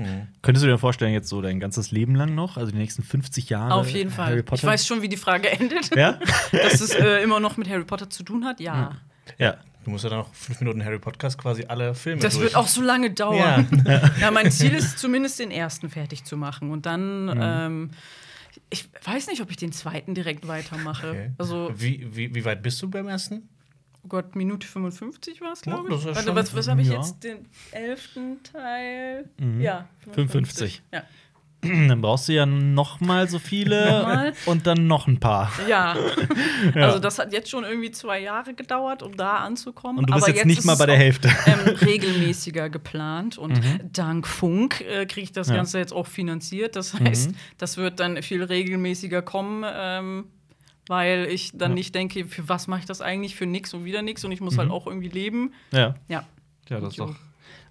[0.42, 3.48] Könntest du dir vorstellen, jetzt so dein ganzes Leben lang noch, also die nächsten 50
[3.50, 3.74] Jahre?
[3.74, 4.42] Auf jeden Harry Fall.
[4.42, 4.62] Potter?
[4.62, 5.94] Ich weiß schon, wie die Frage endet.
[5.94, 6.18] Ja?
[6.52, 8.96] Dass es äh, immer noch mit Harry Potter zu tun hat, ja.
[9.38, 9.56] Ja.
[9.84, 12.44] Du musst ja dann noch fünf Minuten Harry Podcast quasi alle Filme Das durch.
[12.44, 13.84] wird auch so lange dauern.
[14.20, 14.30] Ja.
[14.30, 16.70] mein Ziel ist zumindest den ersten fertig zu machen.
[16.70, 17.40] Und dann, Mhm.
[17.40, 17.90] ähm,
[18.70, 21.10] ich weiß nicht, ob ich den zweiten direkt weitermache.
[21.10, 21.30] Okay.
[21.38, 23.48] Also, wie, wie, wie weit bist du beim ersten?
[24.04, 25.90] oh Gott, Minute 55 war es, glaube Oh, ich.
[25.94, 26.96] das ist Warte, schon- was, was habe ich ja.
[26.96, 27.22] jetzt?
[27.24, 27.38] Den
[27.72, 29.24] elften Teil?
[29.38, 29.60] Mhm.
[29.62, 30.82] Ja, 55.
[30.92, 31.04] Ja.
[31.88, 34.32] Dann brauchst du ja noch mal so viele Nochmal?
[34.46, 35.50] und dann noch ein paar.
[35.68, 35.96] Ja.
[36.74, 39.98] also das hat jetzt schon irgendwie zwei Jahre gedauert, um da anzukommen.
[39.98, 41.28] Und du bist Aber jetzt nicht mal bei der auch, Hälfte.
[41.46, 43.80] Ähm, regelmäßiger geplant und Mhm.
[43.92, 45.56] dank Funk äh, kriege ich das Ja.
[45.56, 46.76] Ganze jetzt auch finanziert.
[46.76, 47.36] Das heißt, Mhm.
[47.58, 49.64] das wird dann viel regelmäßiger kommen.
[49.66, 50.24] Ähm,
[50.86, 51.74] weil ich dann Ja.
[51.76, 53.36] nicht denke, für was mache ich das eigentlich?
[53.36, 54.58] Für nix und wieder nix und ich muss Mhm.
[54.58, 55.52] halt auch irgendwie leben.
[55.72, 55.94] Ja.
[56.08, 56.26] Ja.
[56.68, 57.14] Ja, das ist doch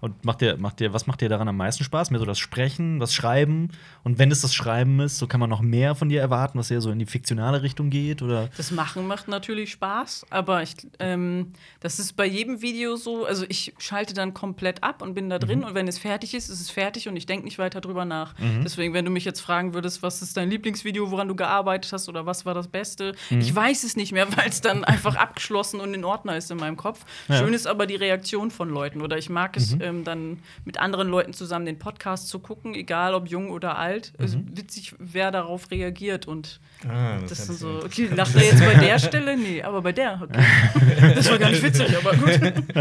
[0.04, 2.10] Und macht dir, macht dir, was macht dir daran am meisten Spaß?
[2.10, 3.70] Mehr so das Sprechen, das Schreiben?
[4.02, 6.70] Und wenn es das Schreiben ist, so kann man noch mehr von dir erwarten, was
[6.70, 8.20] eher so in die fiktionale Richtung geht?
[8.20, 8.50] Oder?
[8.58, 13.24] Das Machen macht natürlich Spaß, aber ich, ähm, das ist bei jedem Video so.
[13.24, 15.64] Also ich schalte dann komplett ab und bin da drin Mhm.
[15.64, 18.34] und wenn es fertig ist, ist es fertig und ich denke nicht weiter drüber nach.
[18.62, 22.10] Deswegen, wenn du mich jetzt fragen würdest, was ist dein Lieblingsvideo, woran du gearbeitet hast
[22.10, 23.40] oder was war das Beste, Mhm.
[23.40, 26.58] ich weiß es nicht mehr, weil es dann einfach abgeschlossen und in Ordner ist in
[26.58, 27.06] meinem Kopf.
[27.28, 27.38] Ja.
[27.38, 29.80] Schön ist aber die Reaktion von Leuten oder ich mag es Mhm.
[29.98, 34.12] Ähm, dann mit anderen Leuten zusammen den Podcast zu gucken, egal ob jung oder alt.
[34.18, 34.48] Es Mhm.
[34.48, 38.60] ist witzig, wer darauf reagiert und Ah, das kann sind so, okay, lacht er jetzt
[38.60, 39.36] bei der Stelle?
[39.36, 40.44] Nee, aber bei der, okay.
[41.14, 42.76] Das war gar nicht witzig, aber gut.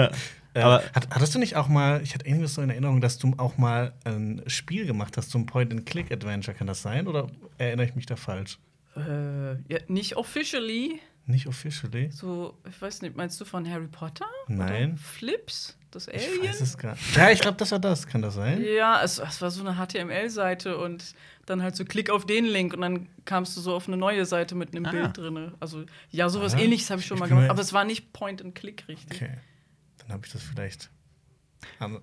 [0.56, 3.18] Äh, Aber- hat, hattest du nicht auch mal, ich hatte irgendwas so in Erinnerung, dass
[3.18, 7.08] du auch mal ein Spiel gemacht hast zum Point-and-Click-Adventure, kann das sein?
[7.08, 8.60] Oder erinnere ich mich da falsch?
[8.96, 12.12] Äh, ja, nicht officially, Nicht officially?
[12.12, 14.28] so, ich weiß nicht, meinst du von Harry Potter?
[14.48, 14.90] Nein.
[14.92, 15.76] Oder Flips?
[15.94, 16.48] Das Ich Alien?
[16.50, 17.16] weiß es gar nicht.
[17.16, 18.08] Ja, ich glaube, das war das.
[18.08, 18.64] Kann das sein?
[18.64, 21.14] Ja, es, es war so eine HTML-Seite und
[21.46, 24.26] dann halt so klick auf den Link und dann kamst du so auf eine neue
[24.26, 24.92] Seite mit einem Ah.
[24.92, 25.52] Bild drin.
[25.60, 26.60] Also ja, sowas Ah.
[26.60, 29.22] ähnliches habe ich schon Ich mal gemacht, aber es war nicht Point-and-Click richtig.
[29.22, 29.38] Okay.
[30.00, 30.90] Dann habe ich das vielleicht.
[31.80, 32.02] Aber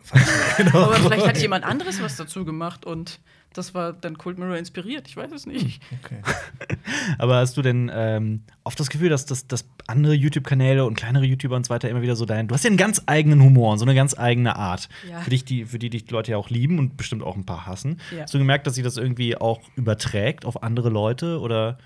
[0.95, 3.21] vielleicht hat jemand anderes was dazu gemacht und
[3.53, 5.09] das war dann Cold Mirror inspiriert.
[5.09, 5.83] Ich weiß es nicht.
[6.05, 6.23] Okay.
[7.19, 11.25] Aber hast du denn ähm, oft das Gefühl, dass, dass, dass andere YouTube-Kanäle und kleinere
[11.25, 12.47] YouTuber und so weiter immer wieder so dein.
[12.47, 14.89] Du hast ja einen ganz eigenen Humor und so eine ganz eigene Art.
[15.09, 15.21] Ja.
[15.21, 17.45] Für, dich, die, für die dich die Leute ja auch lieben und bestimmt auch ein
[17.45, 18.01] paar hassen.
[18.15, 18.23] Ja.
[18.23, 21.41] Hast du gemerkt, dass sich das irgendwie auch überträgt auf andere Leute?
[21.41, 21.79] Oder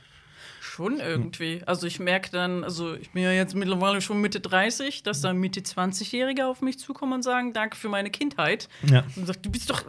[0.74, 1.62] Schon irgendwie.
[1.66, 5.37] Also ich merke dann, also ich bin ja jetzt mittlerweile schon Mitte 30, dass dann
[5.37, 8.68] Mitte 20-Jährige auf mich zukommen und sagen, danke für meine Kindheit.
[8.90, 9.04] Ja.
[9.14, 9.84] Und sagt, du bist doch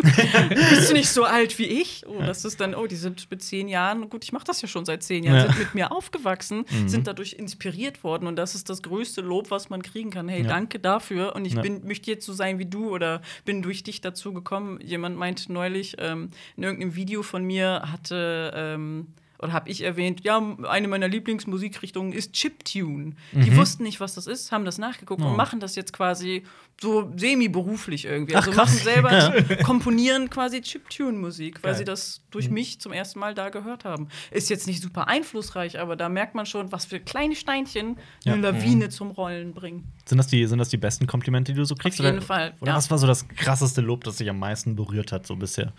[0.00, 2.04] bist du nicht so alt wie ich?
[2.06, 4.68] Oh, das ist dann, oh, die sind mit zehn Jahren, gut, ich mache das ja
[4.68, 5.46] schon seit zehn Jahren, Ja.
[5.48, 9.68] sind mit mir aufgewachsen, sind dadurch inspiriert worden und das ist das größte Lob, was
[9.68, 10.26] man kriegen kann.
[10.30, 10.48] Hey, Ja.
[10.48, 11.60] danke dafür und ich Ja.
[11.60, 14.80] bin, möchte jetzt so sein wie du oder bin durch dich dazu gekommen.
[14.82, 19.08] Jemand meinte neulich, ähm, in irgendeinem Video von mir hatte ähm,
[19.40, 23.14] oder habe ich erwähnt, ja, eine meiner Lieblingsmusikrichtungen ist Chiptune.
[23.32, 25.26] Die wussten nicht, was das ist, haben das nachgeguckt Mhm.
[25.26, 25.30] Oh.
[25.30, 26.42] und machen das jetzt quasi
[26.80, 28.34] so semi-beruflich irgendwie.
[28.36, 28.70] Ach, Also krass.
[28.72, 29.12] machen selber,
[29.50, 29.56] Ja.
[29.64, 31.78] komponieren quasi Chiptune-Musik, weil Geil.
[31.78, 34.08] sie das durch mich zum ersten Mal da gehört haben.
[34.30, 38.32] Ist jetzt nicht super einflussreich, aber da merkt man schon, was für kleine Steinchen Ja.
[38.34, 39.84] eine Lawine zum Rollen bringen.
[40.06, 41.98] sind das, die, sind das die besten Komplimente, die du so kriegst?
[42.00, 42.76] Auf jeden oder, Fall, Oder ja.
[42.76, 45.72] was war so das krasseste Lob, das dich am meisten berührt hat, so bisher?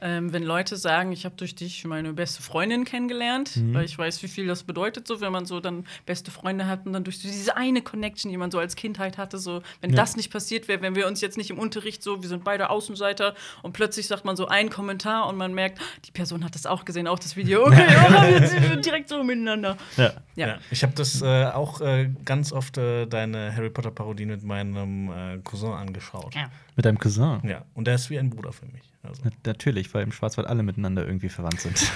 [0.00, 3.74] Ähm, wenn Leute sagen, ich habe durch dich meine beste Freundin kennengelernt, Mhm.
[3.74, 6.84] weil ich weiß, wie viel das bedeutet, so wenn man so dann beste Freunde hat
[6.86, 9.96] und dann durch diese eine Connection, die man so als Kindheit hatte, so wenn Ja.
[9.96, 12.70] das nicht passiert wäre, wenn wir uns jetzt nicht im Unterricht so, wir sind beide
[12.70, 16.66] Außenseiter und plötzlich sagt man so einen Kommentar und man merkt, die Person hat das
[16.66, 17.66] auch gesehen, auch das Video.
[17.66, 19.76] Okay, oh, jetzt sind wir direkt so miteinander.
[19.96, 20.12] Ja.
[20.36, 20.58] Ja.
[20.70, 25.10] Ich habe das äh, auch äh, ganz oft äh, deine Harry Potter Parodie mit meinem
[25.10, 26.34] äh, Cousin angeschaut.
[26.34, 26.50] Ja.
[26.76, 27.40] Mit deinem Cousin.
[27.44, 28.82] Ja, und der ist wie ein Bruder für mich.
[29.08, 29.22] Also.
[29.24, 31.74] Na- Natürlich, weil im Schwarzwald alle miteinander irgendwie verwandt sind.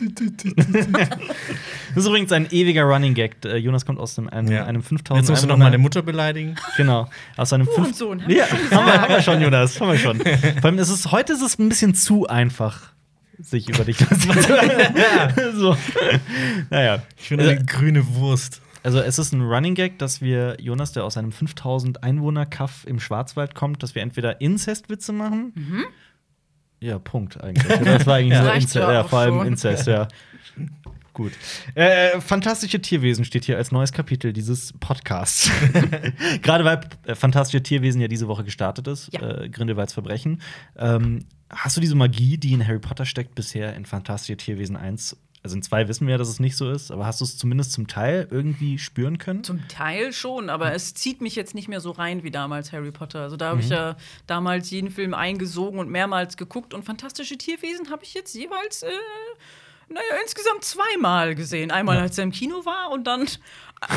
[0.00, 3.36] das ist übrigens ein ewiger Running Gag.
[3.44, 4.64] Äh, Jonas kommt aus einem, einem, Ja.
[4.64, 6.54] einem 5000 Jetzt musst du noch meine Mutter beleidigen.
[6.76, 7.08] Genau.
[7.36, 7.98] Aus einem hab ich
[8.36, 9.80] ja, haben wir, haben wir schon, Jonas.
[9.80, 10.18] Haben wir schon.
[10.20, 12.92] Vor allem ist es, heute ist es ein bisschen zu einfach,
[13.40, 13.96] sich über dich
[15.54, 15.76] so.
[16.70, 17.02] Naja.
[17.16, 18.60] Ich bin eine grüne Wurst.
[18.84, 22.84] Also es ist ein Running Gag, dass wir Jonas, der aus einem 5000 Einwohner Kaff
[22.84, 25.52] im Schwarzwald kommt, dass wir entweder Inzestwitze machen.
[26.82, 27.66] Ja, Punkt eigentlich.
[27.84, 28.44] Das war eigentlich Ja.
[28.44, 29.46] so Inzest, ja vor allem schon.
[29.46, 30.08] Inzest, ja.
[31.14, 31.32] Gut.
[31.74, 35.50] Äh, fantastische Tierwesen steht hier als neues Kapitel dieses Podcasts.
[36.42, 39.42] Gerade weil äh, fantastische Tierwesen ja diese Woche gestartet ist, Ja.
[39.42, 40.40] äh, Grindelwalds Verbrechen.
[40.76, 45.16] Ähm, hast du diese Magie, die in Harry Potter steckt, bisher in Fantastische Tierwesen 1?
[45.44, 47.36] Also in 2 wissen wir ja, dass es nicht so ist, aber hast du es
[47.36, 49.42] zumindest zum Teil irgendwie spüren können?
[49.42, 52.92] Zum Teil schon, aber es zieht mich jetzt nicht mehr so rein wie damals Harry
[52.92, 53.22] Potter.
[53.22, 53.72] Also da habe ich Mhm.
[53.72, 53.96] ja
[54.28, 58.90] damals jeden Film eingesogen und mehrmals geguckt und fantastische Tierwesen habe ich jetzt jeweils, äh,
[59.88, 61.72] naja, insgesamt zweimal gesehen.
[61.72, 63.26] Einmal, als er im Kino war und dann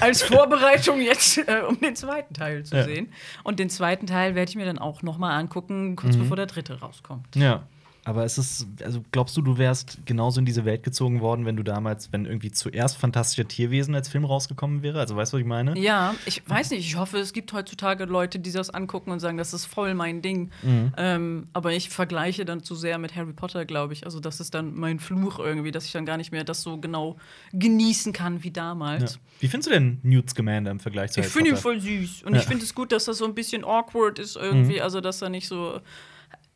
[0.02, 2.84] als Vorbereitung jetzt, äh, um den zweiten Teil zu Ja.
[2.86, 3.14] sehen.
[3.44, 6.22] Und den zweiten Teil werde ich mir dann auch noch mal angucken, kurz Mhm.
[6.22, 7.36] bevor der dritte rauskommt.
[7.36, 7.68] Ja.
[8.08, 11.58] Aber es ist, also glaubst du, du wärst genauso in diese Welt gezogen worden, wenn
[11.58, 15.00] du damals, wenn irgendwie zuerst Fantastische Tierwesen als Film rausgekommen wäre?
[15.00, 15.76] Also weißt du, was ich meine?
[15.80, 16.86] Ja, ich weiß nicht.
[16.88, 20.22] Ich hoffe, es gibt heutzutage Leute, die das angucken und sagen, das ist voll mein
[20.22, 20.52] Ding.
[20.62, 20.94] Mhm.
[20.98, 24.06] Ähm, aber ich vergleiche dann zu sehr mit Harry Potter, glaube ich.
[24.06, 26.78] Also, das ist dann mein Fluch irgendwie, dass ich dann gar nicht mehr das so
[26.78, 27.18] genau
[27.54, 28.54] genießen kann wie Ja.
[28.54, 29.20] damals.
[29.40, 31.62] Wie findest du denn Newt Scamander im Vergleich zu Ich Harry finde ihn Potter?
[31.64, 32.22] voll süß.
[32.24, 32.40] Und Ja.
[32.42, 34.76] ich finde es gut, dass das so ein bisschen awkward ist irgendwie.
[34.76, 34.82] Mhm.
[34.84, 35.80] Also, dass er nicht so.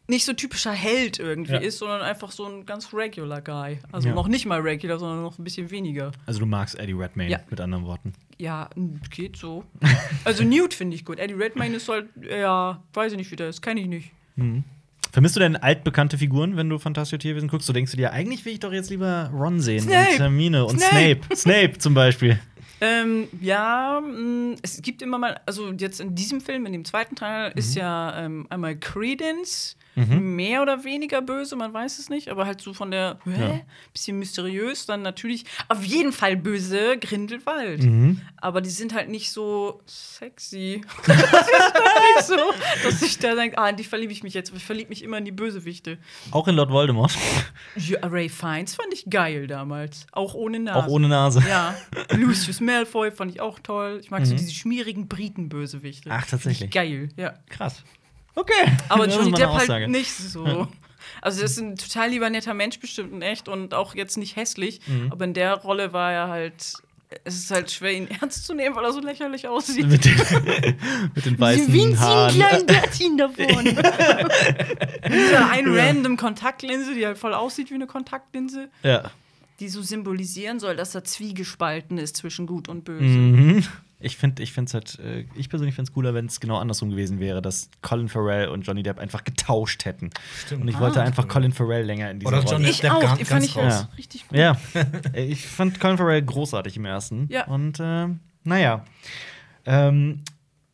[0.09, 1.59] Nicht so typischer Held irgendwie Ja.
[1.59, 3.79] ist, sondern einfach so ein ganz regular Guy.
[3.91, 4.15] Also Ja.
[4.15, 6.11] noch nicht mal regular, sondern noch ein bisschen weniger.
[6.25, 7.39] Also du magst Eddie Redmayne, Ja.
[7.49, 8.13] mit anderen Worten.
[8.37, 8.69] Ja,
[9.09, 9.63] geht so.
[10.25, 11.19] Also Newt finde ich gut.
[11.19, 14.11] Eddie Redmayne ist halt, ja, weiß ich nicht, wie der ist, kenne ich nicht.
[15.11, 17.67] Vermisst du denn altbekannte Figuren, wenn du Fantastische Tierwesen guckst?
[17.67, 20.11] Du denkst du dir, eigentlich will ich doch jetzt lieber Ron sehen Snape!
[20.13, 21.19] und Hermine und Snape!
[21.23, 21.35] Snape.
[21.35, 22.39] Snape zum Beispiel.
[22.81, 27.15] Ähm, ja, mh, es gibt immer mal, also jetzt in diesem Film, in dem zweiten
[27.15, 29.75] Teil, ist ja ähm, einmal Credence
[30.07, 33.59] mehr oder weniger böse, man weiß es nicht, aber halt so von der, hä, Ja.
[33.93, 37.85] bisschen mysteriös, dann natürlich auf jeden Fall böse Grindelwald.
[38.37, 40.81] Aber die sind halt nicht so sexy.
[41.05, 42.37] das ist nicht so,
[42.83, 45.17] dass ich da denke, ah, in die verliebe ich mich jetzt, ich verliebe mich immer
[45.17, 45.97] in die Bösewichte.
[46.31, 47.13] Auch in Lord Voldemort.
[47.75, 50.79] Ja, Ray Fiennes fand ich geil damals, auch ohne Nase.
[50.79, 51.43] Auch ohne Nase.
[51.47, 51.75] Ja,
[52.15, 53.99] Lucius Malfoy fand ich auch toll.
[54.01, 56.09] Ich mag so diese schmierigen Briten-Bösewichte.
[56.09, 56.15] Mhm.
[56.17, 56.71] Ach, tatsächlich.
[56.71, 57.33] Geil, ja.
[57.49, 57.83] Krass.
[58.35, 58.53] Okay.
[58.89, 60.67] Aber Johnny Depp halt nicht so.
[61.21, 64.35] Also, das ist ein total lieber netter Mensch, bestimmt in echt und auch jetzt nicht
[64.37, 64.79] hässlich.
[64.87, 65.11] Mhm.
[65.11, 66.73] Aber in der Rolle war er halt.
[67.23, 69.87] Es ist halt schwer, ihn ernst zu nehmen, weil er so lächerlich aussieht.
[69.87, 70.15] Mit den,
[71.15, 72.35] mit den weißen Haaren.
[72.35, 73.65] kleinen Bärtchen davon.
[75.11, 79.09] Diese ein random Kontaktlinse, die halt voll aussieht wie eine Kontaktlinse, Ja.
[79.59, 83.03] die so symbolisieren soll, dass er zwiegespalten ist zwischen Gut und Böse.
[83.03, 83.65] Mhm.
[84.01, 86.89] Ich finde ich find's halt, äh, ich persönlich finde es cooler, wenn es genau andersrum
[86.89, 90.09] gewesen wäre, dass Colin Farrell und Johnny Depp einfach getauscht hätten.
[90.45, 90.61] Stimmt.
[90.61, 90.79] Und ich Ah.
[90.79, 92.51] wollte einfach Colin Farrell länger in dieser Oder Rolle.
[92.51, 93.89] Johnny Ich Depp auch, ganz- die fand ich Ja.
[93.97, 94.37] richtig gut.
[94.37, 94.55] Ja,
[95.13, 97.27] Äh, ich fand Colin Farrell großartig im ersten.
[97.29, 97.45] Ja.
[97.47, 98.07] Und äh,
[98.45, 98.85] naja.
[99.65, 100.21] Ähm,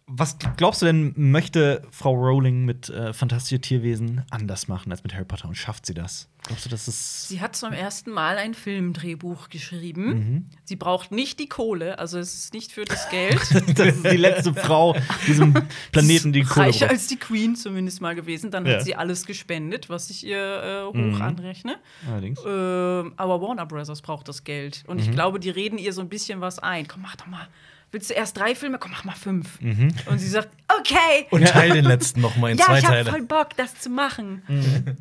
[0.08, 5.16] was glaubst du denn, möchte Frau Rowling mit äh, Fantastische Tierwesen anders machen als mit
[5.16, 6.30] Harry Potter und schafft sie das?
[6.48, 7.28] Glaubst du, dass es.
[7.28, 10.06] Sie hat zum ersten Mal ein Filmdrehbuch geschrieben.
[10.06, 10.46] Mhm.
[10.64, 13.40] Sie braucht nicht die Kohle, also es ist nicht für das Geld.
[13.80, 14.96] das ist die letzte Frau
[15.28, 15.56] diesem
[15.92, 16.92] Planeten, die Kohle Reicher braucht.
[16.92, 18.52] als die Queen zumindest mal gewesen.
[18.52, 18.74] Dann Ja.
[18.76, 21.22] hat sie alles gespendet, was ich ihr äh, hoch Mhm.
[21.22, 21.78] anrechne.
[22.08, 22.40] Allerdings.
[22.46, 24.84] Ähm, aber Warner Brothers braucht das Geld.
[24.86, 25.04] Und Mhm.
[25.04, 26.88] ich glaube, die reden ihr so ein bisschen was ein.
[26.88, 27.48] Komm, mach doch mal.
[27.96, 28.78] Willst du erst drei Filme?
[28.78, 29.62] Komm, mach mal fünf.
[29.62, 29.94] Mhm.
[30.08, 30.50] Und sie sagt,
[30.82, 31.28] okay.
[31.32, 33.10] Und teil den letzten noch mal in ja, zwei ich habe Teile.
[33.10, 34.44] voll Bock, das zu machen.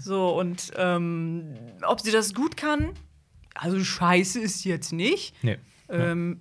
[0.01, 2.91] So, und ähm, ob sie das gut kann,
[3.57, 5.35] also scheiße ist sie jetzt nicht.
[5.43, 5.59] Nee.
[5.89, 6.39] Ähm,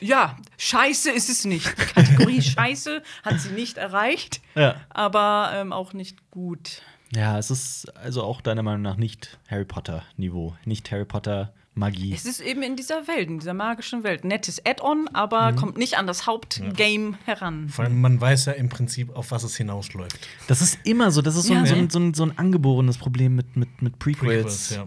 [0.00, 1.66] ja, scheiße ist es nicht.
[1.66, 4.76] Die Kategorie scheiße hat sie nicht erreicht, Ja.
[4.90, 6.82] aber ähm, auch nicht gut.
[7.16, 10.54] Ja, es ist also auch deiner Meinung nach nicht Harry Potter-Niveau.
[10.66, 12.12] Nicht Harry Potter Magie.
[12.14, 14.24] Es ist eben in dieser Welt, in dieser magischen Welt.
[14.24, 17.68] Nettes Add-on, aber kommt nicht an das Hauptgame heran.
[17.68, 20.28] Vor allem, man weiß ja im Prinzip, auf was es hinausläuft.
[20.46, 21.66] Das ist immer so, das ist so, ein, Ja.
[21.66, 24.68] so, ein, so, ein, so ein angeborenes Problem mit, mit, mit Prequels.
[24.68, 24.86] Prequels, ja.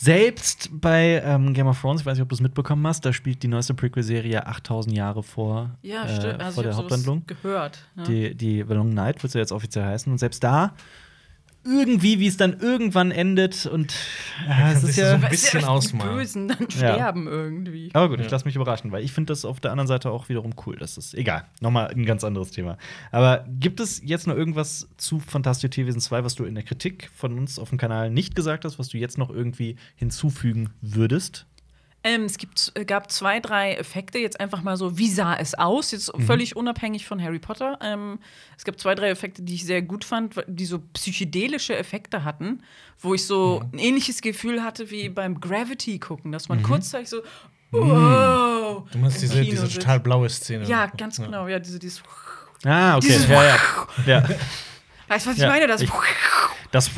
[0.00, 3.12] Selbst bei ähm, Game of Thrones, ich weiß nicht, ob du es mitbekommen hast, da
[3.12, 6.34] spielt die neueste Prequel-Serie 8000 Jahre vor, Ja, äh.
[6.38, 7.24] Also vor der Haupthandlung.
[7.26, 7.80] gehört.
[7.96, 8.04] Ja.
[8.04, 10.10] Die, die The Long Night wird es ja jetzt offiziell heißen.
[10.12, 10.72] Und selbst da,
[11.68, 13.94] irgendwie, wie es dann irgendwann endet und
[14.44, 15.14] äh, kann es sich ist so ja.
[15.14, 16.16] ein Weißt du, bisschen die ausmalen.
[16.16, 16.94] Bösen dann Ja.
[16.94, 17.90] sterben irgendwie.
[17.92, 18.32] Aber gut, ich Ja.
[18.32, 20.76] lasse mich überraschen, weil ich finde das auf der anderen Seite auch wiederum cool.
[20.76, 21.44] Das ist egal.
[21.60, 22.78] Nochmal ein ganz anderes Thema.
[23.12, 27.10] Aber gibt es jetzt noch irgendwas zu Fantastische Tierwesen 2, was du in der Kritik
[27.14, 31.46] von uns auf dem Kanal nicht gesagt hast, was du jetzt noch irgendwie hinzufügen würdest?
[32.04, 35.54] Ähm, es gibt, äh, gab zwei, drei Effekte, jetzt einfach mal so, wie sah es
[35.54, 35.90] aus?
[35.90, 37.76] Jetzt völlig unabhängig von Harry Potter.
[37.82, 38.20] Ähm,
[38.56, 42.62] es gab zwei, drei Effekte, die ich sehr gut fand, die so psychedelische Effekte hatten,
[43.00, 47.22] wo ich so ein ähnliches Gefühl hatte wie beim Gravity gucken, dass man kurzzeitig so,
[47.72, 48.84] wow.
[48.90, 50.66] Du meinst diese, Kino diese total blaue Szene.
[50.66, 52.02] Ja, ganz genau, ja, diese, dieses,
[52.64, 53.06] Ah, okay.
[53.06, 53.56] Dieses ja, ja.
[54.06, 54.28] ja.
[55.08, 55.66] weißt du, was ich Ja, meine?
[55.66, 55.82] Das,
[56.70, 56.90] Das.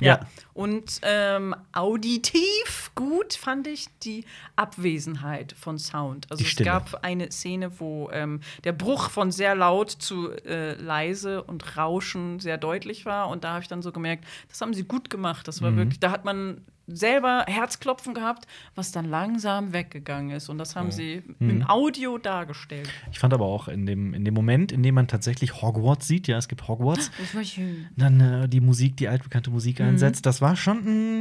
[0.00, 0.20] Ja.
[0.54, 4.24] Und ähm, auditiv gut fand ich die
[4.56, 6.26] Abwesenheit von Sound.
[6.30, 11.42] Also es gab eine Szene, wo ähm, der Bruch von sehr laut zu äh, leise
[11.44, 13.28] und Rauschen sehr deutlich war.
[13.28, 15.46] Und da habe ich dann so gemerkt, das haben sie gut gemacht.
[15.46, 15.64] Das Mhm.
[15.64, 20.48] war wirklich, da hat man selber Herzklopfen gehabt, was dann langsam weggegangen ist.
[20.48, 21.50] Und das haben sie Mhm.
[21.50, 22.88] im Audio dargestellt.
[23.12, 26.26] Ich fand aber auch in dem, in dem Moment, in dem man tatsächlich Hogwarts sieht,
[26.28, 27.86] ja, es gibt Hogwarts, Das war schön.
[27.96, 30.78] dann äh, die Musik, die altbekannte Musik einsetzt, das war schon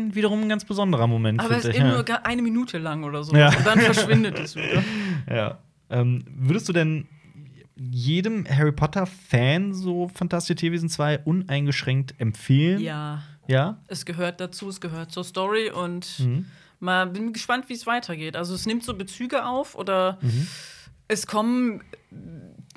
[0.08, 1.40] ein, wiederum ein ganz besonderer Moment.
[1.40, 1.46] Mhm.
[1.46, 1.94] Aber es ist eben ja.
[2.04, 3.36] nur eine Minute lang oder so.
[3.36, 3.50] Ja.
[3.56, 4.84] Und dann verschwindet es wieder.
[5.30, 5.58] Ja.
[5.90, 7.08] Ähm, würdest du denn
[7.76, 12.82] jedem Harry Potter-Fan so Fantastische Tierwesen 2 uneingeschränkt empfehlen?
[12.82, 13.22] Ja.
[13.48, 13.78] Ja?
[13.88, 16.46] Es gehört dazu, es gehört zur Story und Mhm.
[16.80, 18.36] mal bin gespannt, wie es weitergeht.
[18.36, 20.48] Also es nimmt so Bezüge auf oder Mhm.
[21.08, 21.82] es kommen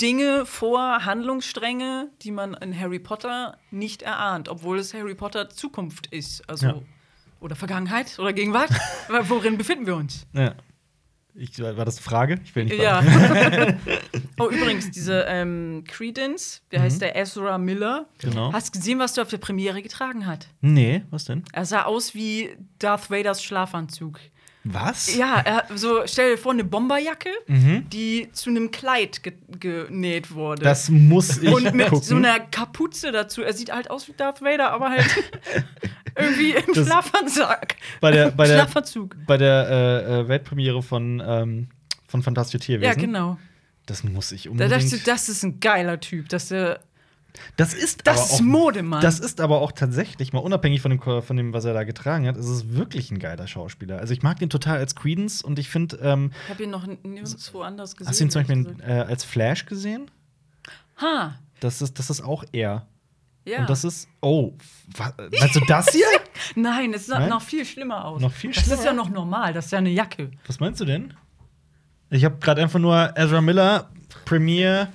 [0.01, 6.07] Dinge vor, Handlungsstränge, die man in Harry Potter nicht erahnt, obwohl es Harry Potter Zukunft
[6.07, 6.49] ist.
[6.49, 6.75] Also Ja.
[7.41, 8.71] oder Vergangenheit oder Gegenwart.
[9.29, 10.27] Worin befinden wir uns?
[10.33, 10.55] ja.
[11.43, 12.41] Ich, war das eine Frage?
[12.45, 13.03] Ich will nicht Ja.
[14.39, 18.07] Oh, übrigens, diese ähm, Credence, wie heißt der Ezra Miller?
[18.21, 18.53] Genau.
[18.53, 20.49] Hast gesehen, was der auf der Premiere getragen hat?
[20.63, 21.45] Nee, was denn?
[21.53, 24.19] Er sah aus wie Darth Vaders Schlafanzug.
[24.65, 25.15] Was?
[25.15, 30.63] Ja, er, so stell dir vor, eine Bomberjacke, die zu einem Kleid ge genäht wurde.
[30.63, 32.05] Das muss ich und mit gucken.
[32.05, 33.43] so einer Kapuze dazu.
[33.43, 35.07] Er sieht halt aus wie Darth Vader, aber halt
[36.23, 37.57] irgendwie im Das- Schlafanzug.
[38.01, 39.17] bei der, bei der, Schlafanzug.
[39.27, 41.69] bei der äh, äh, Weltpremiere von, ähm,
[42.09, 42.85] von Fantastische Tierwesen.
[42.93, 43.39] Ja, genau.
[43.87, 44.83] Das muss ich Da unbedingt.
[44.83, 46.29] dachte ich, das ist ein geiler Typ.
[46.29, 46.81] Das, der,
[47.57, 49.01] das ist das aber ist Modemann.
[49.03, 52.27] Das ist aber auch tatsächlich, mal unabhängig von dem, von dem, was er da getragen
[52.29, 53.99] hat, ist es wirklich ein geiler Schauspieler.
[53.99, 56.87] Also ich mag den total als Credence und ich finde, ähm, ich habe ihn noch
[56.87, 58.09] nirgendwo anders gesehen.
[58.11, 60.11] hast du ihn zum Beispiel äh, als Flash gesehen?
[61.01, 62.87] Ha, Das ist, das ist auch er.
[63.51, 63.61] Ja.
[63.61, 64.53] Und das ist, oh,
[64.97, 66.07] wa- meinst du das hier?
[66.55, 67.29] Nein, es sah Nein?
[67.31, 68.21] noch viel schlimmer aus.
[68.23, 68.85] Noch viel Das ist schlimmer?
[68.85, 70.31] ja noch normal, das ist ja eine Jacke.
[70.47, 71.15] Was meinst du denn?
[72.11, 73.91] Ich habe gerade einfach nur Ezra Miller
[74.25, 74.89] Premiere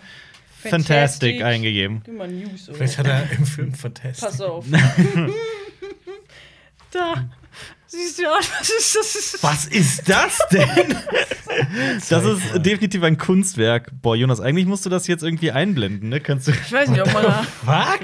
[0.62, 1.44] Fantastic, Fantastic.
[1.44, 2.04] eingegeben.
[2.08, 2.70] News?
[2.74, 4.28] Vielleicht hat er im Film Fantastic.
[4.28, 4.66] Pass auf.
[6.92, 7.30] da.
[7.88, 9.44] Siehst du aus, was ist das?
[9.44, 10.96] Was ist das denn?
[12.10, 13.92] das ist definitiv ein Kunstwerk.
[14.02, 16.20] Boah, Jonas, eigentlich musst du das jetzt irgendwie einblenden, ne?
[16.20, 16.52] Kannst du.
[16.52, 18.00] Ich weiß nicht, ob man da Fuck?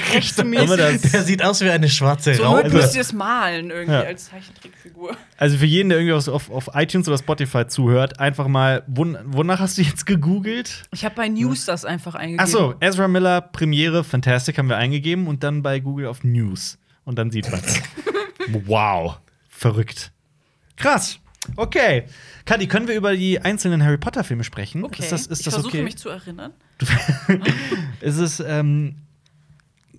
[0.77, 2.63] das- Der sieht aus wie eine schwarze so Raupe.
[2.69, 4.01] Not müsst ihr es malen irgendwie Ja.
[4.01, 5.17] als Zeichentrickfigur.
[5.37, 9.17] Also für jeden, der irgendwie auf, auf, auf iTunes oder Spotify zuhört, einfach mal, won
[9.25, 10.83] wonach hast du jetzt gegoogelt?
[10.93, 12.39] Ich habe bei News das einfach eingegeben.
[12.45, 16.77] Achso, Ezra Miller Premiere Fantastic haben wir eingegeben und dann bei Google auf News.
[17.03, 17.61] Und dann sieht man
[18.65, 19.19] Wow.
[19.61, 20.11] Verrückt.
[20.75, 21.19] Krass.
[21.55, 22.05] Okay.
[22.45, 24.83] Kadi, können wir über die einzelnen Harry Potter-Filme sprechen?
[24.83, 25.03] Okay.
[25.03, 25.83] Ist das, ist ich das versuche okay?
[25.83, 26.51] mich zu erinnern.
[28.01, 28.95] ist es, ähm,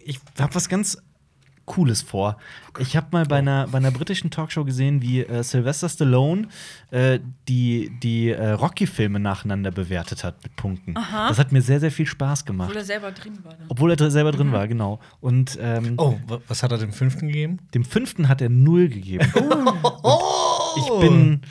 [0.00, 0.98] ich habe was ganz
[1.64, 2.36] Cooles vor.
[2.78, 6.48] Ich habe mal bei einer, bei einer britischen Talkshow gesehen, wie äh, Sylvester Stallone
[6.90, 10.96] äh, die, die äh, Rocky-Filme nacheinander bewertet hat mit Punkten.
[10.96, 11.28] Aha.
[11.28, 12.68] Das hat mir sehr, sehr viel Spaß gemacht.
[12.70, 13.52] Obwohl er selber drin war.
[13.54, 13.66] Dann.
[13.68, 15.00] Obwohl er selber drin war, genau.
[15.20, 17.58] Und ähm, Oh, wa- was hat er dem fünften gegeben?
[17.74, 19.30] dem fünften hat er null gegeben.
[20.02, 20.74] Oh!
[20.76, 21.42] Ich bin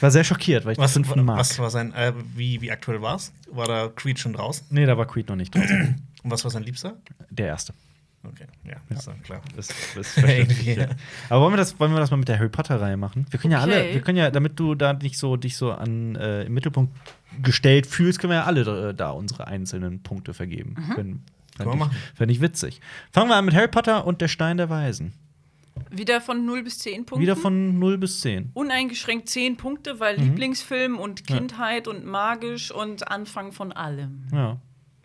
[0.00, 1.38] war sehr schockiert, weil ich Was, den fünften mag.
[1.38, 3.32] was war sein, äh, wie, wie aktuell war's?
[3.50, 4.66] War da Creed schon draußen?
[4.70, 6.02] Nee, da war Creed noch nicht drin.
[6.22, 6.96] Und was war sein Liebster?
[7.30, 7.72] Der erste.
[8.24, 9.40] Okay, ja, ist dann klar.
[9.54, 9.76] Das, das
[10.12, 10.88] verständlich, Irgendwie, ja.
[11.28, 13.24] Aber wollen wir, das, wollen wir das mal mit der Harry Potter-Reihe machen?
[13.30, 13.72] Wir können ja Okay.
[13.72, 16.92] alle, wir können ja, damit du da nicht so dich so an äh, im Mittelpunkt
[17.42, 20.74] gestellt fühlst, können wir ja alle äh, da unsere einzelnen Punkte vergeben.
[20.76, 20.94] Mhm.
[20.94, 21.24] Können,
[21.58, 21.96] wir ich, machen.
[22.14, 22.80] Fände ich witzig.
[23.12, 25.12] Fangen wir an mit Harry Potter und der Stein der Weisen.
[25.90, 27.20] Wieder von 0 bis 10 Punkten.
[27.22, 28.50] Wieder von 0 bis 10.
[28.54, 30.24] Uneingeschränkt 10 Punkte, weil Mhm.
[30.24, 34.24] Lieblingsfilm und Kindheit und magisch und Anfang von allem.
[34.32, 34.56] Ja.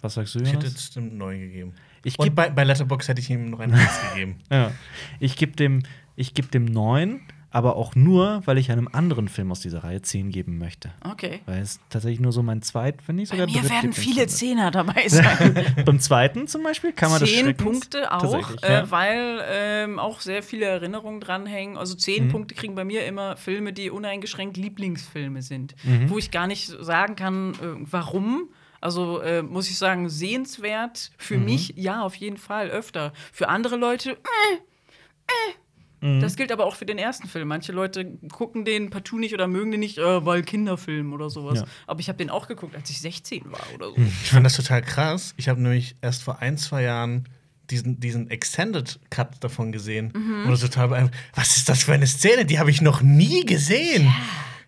[0.01, 0.71] Was sagst du, Ich hätte Jonas?
[0.73, 1.73] jetzt dem neun gegeben.
[2.03, 4.35] Ich Und geb- bei, bei Letterbox hätte ich ihm noch ein Eins gegeben.
[4.51, 4.71] Ja.
[5.19, 5.83] Ich gebe dem,
[6.15, 7.21] ich geb dem 9,
[7.53, 10.89] aber auch nur, weil ich einem anderen Film aus dieser Reihe 10 geben möchte.
[11.03, 11.41] Okay.
[11.45, 14.25] Weil es tatsächlich nur so mein zweit, wenn nicht Bei sogar mir werden viele.
[14.27, 15.65] Zehner dabei sein.
[15.85, 18.89] Beim zweiten zum Beispiel kann man das zehn Punkte auch, äh, ja.
[18.91, 21.77] weil ähm, auch sehr viele Erinnerungen dranhängen.
[21.77, 22.29] Also zehn Mhm.
[22.31, 26.09] Punkte kriegen bei mir immer Filme, die uneingeschränkt Lieblingsfilme sind, Mhm.
[26.09, 27.57] wo ich gar nicht sagen kann, äh,
[27.91, 28.47] warum.
[28.81, 31.45] Also äh, muss ich sagen, sehenswert für Mhm.
[31.45, 33.13] mich, ja, auf jeden Fall öfter.
[33.31, 34.55] Für andere Leute, äh,
[35.27, 35.53] äh.
[36.03, 36.19] Mhm.
[36.19, 37.47] Das gilt aber auch für den ersten Film.
[37.47, 41.59] Manche Leute gucken den partout nicht oder mögen den nicht, äh, weil Kinderfilm oder sowas.
[41.59, 41.65] Ja.
[41.85, 43.95] Aber ich habe den auch geguckt, als ich 16 war oder so.
[44.23, 45.35] Ich fand das total krass.
[45.37, 47.29] Ich habe nämlich erst vor ein, zwei Jahren
[47.69, 50.11] diesen, diesen Extended Cut davon gesehen.
[50.15, 50.45] Mhm.
[50.45, 51.15] Und das total beeindruckt.
[51.35, 52.45] Was ist das für eine Szene?
[52.45, 54.11] Die habe ich noch nie gesehen.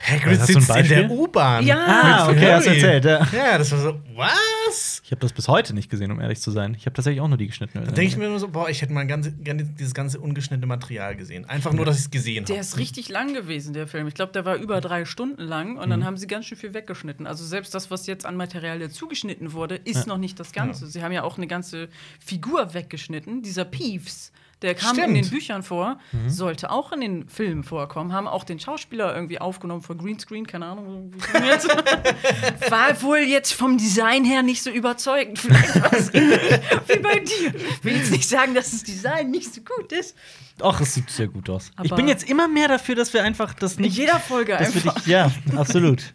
[0.05, 0.97] Hagrid Hast sitzt in Beispiel?
[1.07, 1.65] der U-Bahn.
[1.65, 1.77] Ja.
[1.77, 3.25] Ah, okay, hast erzählt, ja.
[3.31, 5.01] Ja, das war so, was?
[5.05, 6.75] Ich habe das bis heute nicht gesehen, um ehrlich zu sein.
[6.77, 7.85] Ich habe tatsächlich auch nur die geschnittene.
[7.85, 10.65] Da denke ich mir immer so, boah, ich hätte mal ganz, gerne dieses ganze ungeschnittene
[10.67, 11.45] Material gesehen.
[11.45, 12.61] Einfach nur, dass ich es gesehen Der habe.
[12.61, 14.07] ist richtig lang gewesen, der Film.
[14.07, 16.73] Ich glaube, der war über drei Stunden lang und dann haben sie ganz schön viel
[16.73, 17.25] weggeschnitten.
[17.25, 20.87] Also selbst das, was jetzt an Material ja zugeschnitten wurde, ist noch nicht das Ganze.
[20.87, 21.87] Sie haben ja auch eine ganze
[22.19, 23.41] Figur weggeschnitten.
[23.41, 24.31] Dieser Peeves,
[24.63, 25.17] der kam in Stimmt.
[25.17, 29.81] den Büchern vor, sollte auch in den Filmen vorkommen, haben auch den Schauspieler irgendwie aufgenommen
[29.81, 31.11] vor Greenscreen, keine Ahnung.
[32.69, 35.39] War wohl jetzt vom Design her nicht so überzeugend.
[35.39, 36.39] Vielleicht ähnlich
[36.87, 37.53] wie bei dir.
[37.55, 40.15] Ich will jetzt nicht sagen, dass das Design nicht so gut ist.
[40.61, 41.71] Ach, es sieht sehr gut aus.
[41.83, 43.97] ich Aber- bin jetzt immer mehr dafür, dass wir einfach das In nicht.
[43.97, 44.93] jeder Folge einfach.
[44.95, 46.13] dich, ja, absolut.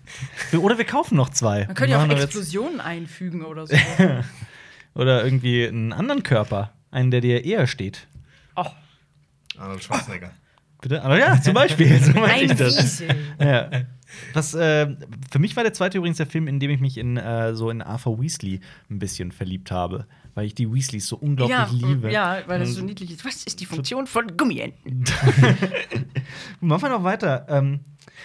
[0.59, 1.67] Oder wir kaufen noch zwei.
[1.67, 3.77] Man könnte ja auch jetzt- Explosionen einfügen oder so.
[4.95, 6.73] Oder irgendwie einen anderen Körper.
[6.91, 8.07] Einen, der dir eher steht.
[9.59, 10.31] Arnold Schwarzenegger.
[10.81, 11.03] Bitte?
[11.03, 11.99] Aber ja, zum Beispiel.
[12.01, 13.03] So meinte ich ein das.
[13.41, 13.69] Ja.
[14.33, 14.97] Was, äh,
[15.31, 17.69] für mich war der zweite übrigens der Film, in dem ich mich in äh, so
[17.69, 22.11] in Arthur Weasley ein bisschen verliebt habe, weil ich die Weasleys so unglaublich Ja, liebe.
[22.11, 23.25] ja, weil das so Und- niedlich ist.
[23.27, 25.05] Was ist die Funktion von Gummienten?
[26.61, 27.47] Machen wir noch weiter.
[27.49, 27.81] Ähm,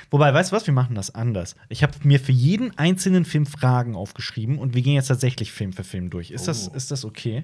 [0.10, 0.66] Wobei, weißt du was?
[0.66, 1.56] Wir machen das anders.
[1.70, 5.72] Ich habe mir für jeden einzelnen Film Fragen aufgeschrieben und wir gehen jetzt tatsächlich Film
[5.74, 6.32] für Film durch.
[6.32, 6.76] Ist, das, Oh.
[6.76, 7.44] ist das okay?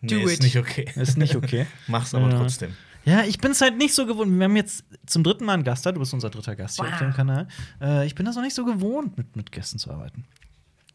[0.00, 0.42] Nee, Do ist it.
[0.42, 0.86] nicht okay.
[0.96, 1.66] Ist nicht okay.
[1.86, 2.38] Mach's aber Ja.
[2.38, 2.74] trotzdem.
[3.06, 4.36] Ja, ich bin es halt nicht so gewohnt.
[4.36, 5.92] Wir haben jetzt zum dritten Mal einen Gast da.
[5.92, 6.92] Du bist unser dritter Gast hier Wow.
[6.92, 7.46] auf dem Kanal.
[7.80, 10.24] Äh, ich bin das noch nicht so gewohnt, mit, mit Gästen zu arbeiten.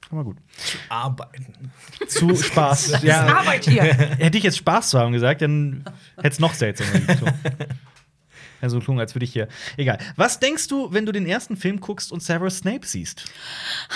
[0.10, 0.38] Aber gut.
[0.90, 1.72] Arbeiten.
[2.08, 2.90] Zu Spaß.
[2.92, 3.84] Das ist ja, Arbeit hier.
[3.84, 5.86] hätte ich jetzt Spaß zu haben gesagt, dann
[6.18, 6.90] hätte es noch seltsamer.
[8.62, 9.48] Ja, so klungen, als würde ich hier.
[9.78, 9.98] Egal.
[10.16, 13.26] Was denkst du, wenn du den ersten Film guckst und Severus Snape siehst?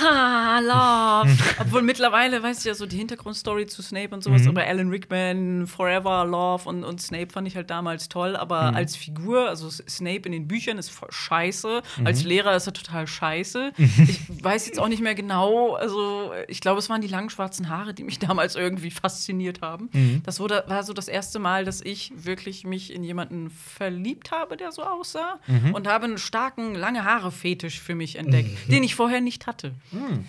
[0.02, 1.36] Ha, love.
[1.60, 4.50] Obwohl mittlerweile weiß ich ja so die Hintergrundstory zu Snape und sowas, Mhm.
[4.50, 8.78] aber Alan Rickman, Forever, Love und, und Snape fand ich halt damals toll, aber Mhm.
[8.78, 12.08] als Figur, also Snape in den Büchern ist voll scheiße, Mhm.
[12.08, 13.72] als Lehrer ist er total scheiße.
[14.16, 17.70] Ich weiß jetzt auch nicht mehr genau, also ich glaube, es waren die langen schwarzen
[17.70, 19.90] Haare, die mich damals irgendwie fasziniert haben.
[19.94, 20.22] Mhm.
[20.26, 24.55] Das wurde, war so das erste Mal, dass ich wirklich mich in jemanden verliebt habe,
[24.58, 25.74] der so aussah Mhm.
[25.74, 29.74] und habe einen starken lange Haare Fetisch für mich entdeckt, den ich vorher nicht hatte.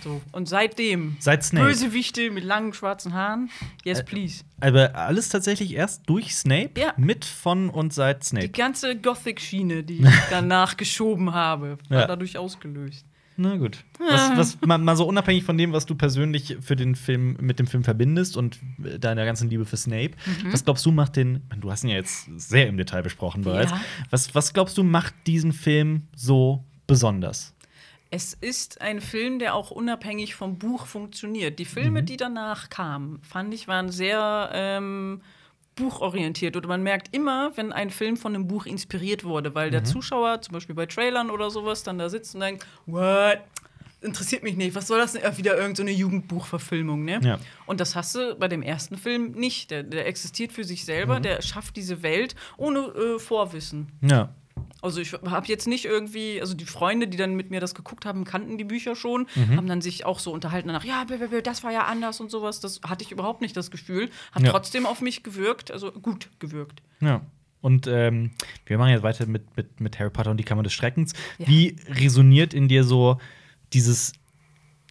[0.02, 0.20] So.
[0.32, 1.66] Und seitdem Seit Snape.
[1.66, 3.50] Bösewichte mit langen schwarzen Haaren.
[3.84, 4.44] Yes, please.
[4.60, 6.94] Aber alles tatsächlich erst durch Snape, Ja.
[6.96, 8.48] mit, von und seit Die Snape.
[8.48, 12.06] ganze Gothic-Schiene, die ich danach geschoben habe, war Ja.
[12.06, 13.04] dadurch ausgelöst.
[13.38, 13.84] Na gut.
[13.98, 17.58] Was, was mal, mal so unabhängig von dem, was du persönlich für den Film mit
[17.58, 20.12] dem Film verbindest und deiner ganzen Liebe für Snape,
[20.42, 20.52] Mhm.
[20.52, 21.42] was glaubst du macht den?
[21.60, 23.70] Du hast ihn ja jetzt sehr im Detail besprochen bereits.
[23.72, 23.80] Ja.
[24.10, 27.52] Was, was glaubst du macht diesen Film so besonders?
[28.10, 31.58] Es ist ein Film, der auch unabhängig vom Buch funktioniert.
[31.58, 32.06] Die Filme, Mhm.
[32.06, 35.20] die danach kamen, fand ich, waren sehr ähm,
[35.76, 36.56] buchorientiert.
[36.56, 39.72] Oder man merkt immer, wenn ein Film von einem Buch inspiriert wurde, weil Mhm.
[39.72, 43.38] der Zuschauer, zum Beispiel bei Trailern oder sowas, dann da sitzt und denkt, what?
[44.02, 44.74] Interessiert mich nicht.
[44.74, 45.22] Was soll das denn?
[45.22, 47.18] Äh, Wieder irgendeine so eine Jugendbuchverfilmung, ne?
[47.22, 47.38] Ja.
[47.64, 49.70] Und das hast du bei dem ersten Film nicht.
[49.70, 50.86] Der, der existiert für sich Mhm.
[50.86, 53.88] selber, der schafft diese Welt ohne äh, Vorwissen.
[54.02, 54.28] Ja.
[54.86, 58.06] Also ich habe jetzt nicht irgendwie, also die Freunde, die dann mit mir das geguckt
[58.06, 59.56] haben, kannten die Bücher schon, Mhm.
[59.58, 62.60] haben dann sich auch so unterhalten danach, ja, blablabla, das war ja anders und sowas.
[62.60, 64.08] Das hatte ich überhaupt nicht das Gefühl.
[64.32, 64.50] Hat Ja.
[64.50, 66.80] trotzdem auf mich gewirkt, also gut gewirkt.
[67.00, 67.20] Ja.
[67.60, 68.30] Und ähm,
[68.64, 71.12] wir machen jetzt weiter mit, mit, mit Harry Potter und die Kammer des Schreckens.
[71.38, 71.48] Ja.
[71.48, 73.18] Wie resoniert in dir so
[73.72, 74.12] dieses,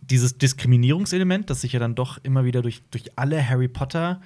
[0.01, 4.25] dieses Diskriminierungselement, das sich ja dann doch immer wieder durch, durch alle Harry Potter äh,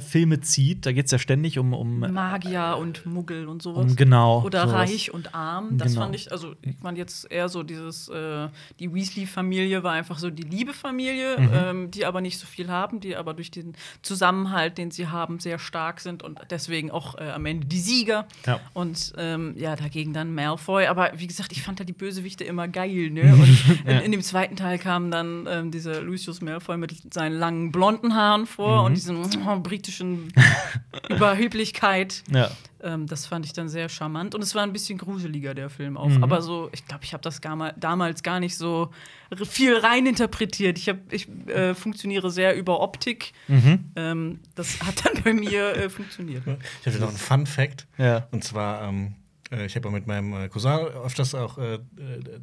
[0.00, 0.86] Filme zieht?
[0.86, 3.84] Da geht es ja ständig um, um, Magier und Muggel und sowas.
[3.90, 4.42] um genau.
[4.44, 4.74] Oder sowas.
[4.90, 5.76] reich und arm.
[5.76, 6.02] Das Genau.
[6.04, 8.48] fand ich, also ich fand jetzt eher so dieses, äh,
[8.78, 11.50] die Weasley-Familie war einfach so die liebe Familie, Mhm.
[11.52, 15.40] ähm, die aber nicht so viel haben, die aber durch den Zusammenhalt, den sie haben,
[15.40, 18.26] sehr stark sind und deswegen auch äh, am Ende die Sieger.
[18.46, 18.60] Ja.
[18.72, 20.86] Und ähm, ja, dagegen dann Malfoy.
[20.86, 23.10] Aber wie gesagt, ich fand da die Bösewichte immer geil.
[23.10, 23.34] Ne?
[23.34, 23.98] Und Ja.
[23.98, 28.14] in, in dem zweiten Teil kam dann ähm, dieser Lucius Malfoy mit seinen langen blonden
[28.14, 28.86] Haaren vor Mhm.
[28.86, 29.16] und diesen
[29.62, 30.32] britischen
[31.08, 32.22] Überheblichkeit.
[32.30, 32.50] Ja.
[32.82, 34.34] Ähm, das fand ich dann sehr charmant.
[34.34, 36.08] Und es war ein bisschen gruseliger, der Film auch.
[36.08, 36.22] Mhm.
[36.22, 38.90] Aber so, ich glaube, ich habe das gar mal, damals gar nicht so
[39.44, 40.78] viel reininterpretiert.
[40.78, 43.32] Ich, hab, ich äh, funktioniere sehr über Optik.
[43.48, 43.84] Mhm.
[43.96, 46.42] Ähm, das hat dann bei mir äh, funktioniert.
[46.80, 47.86] Ich hatte noch einen Fun Fact.
[47.98, 48.28] Ja.
[48.30, 51.80] Und zwar, ähm, äh, ich habe mit meinem äh, Cousin öfters auch äh, äh,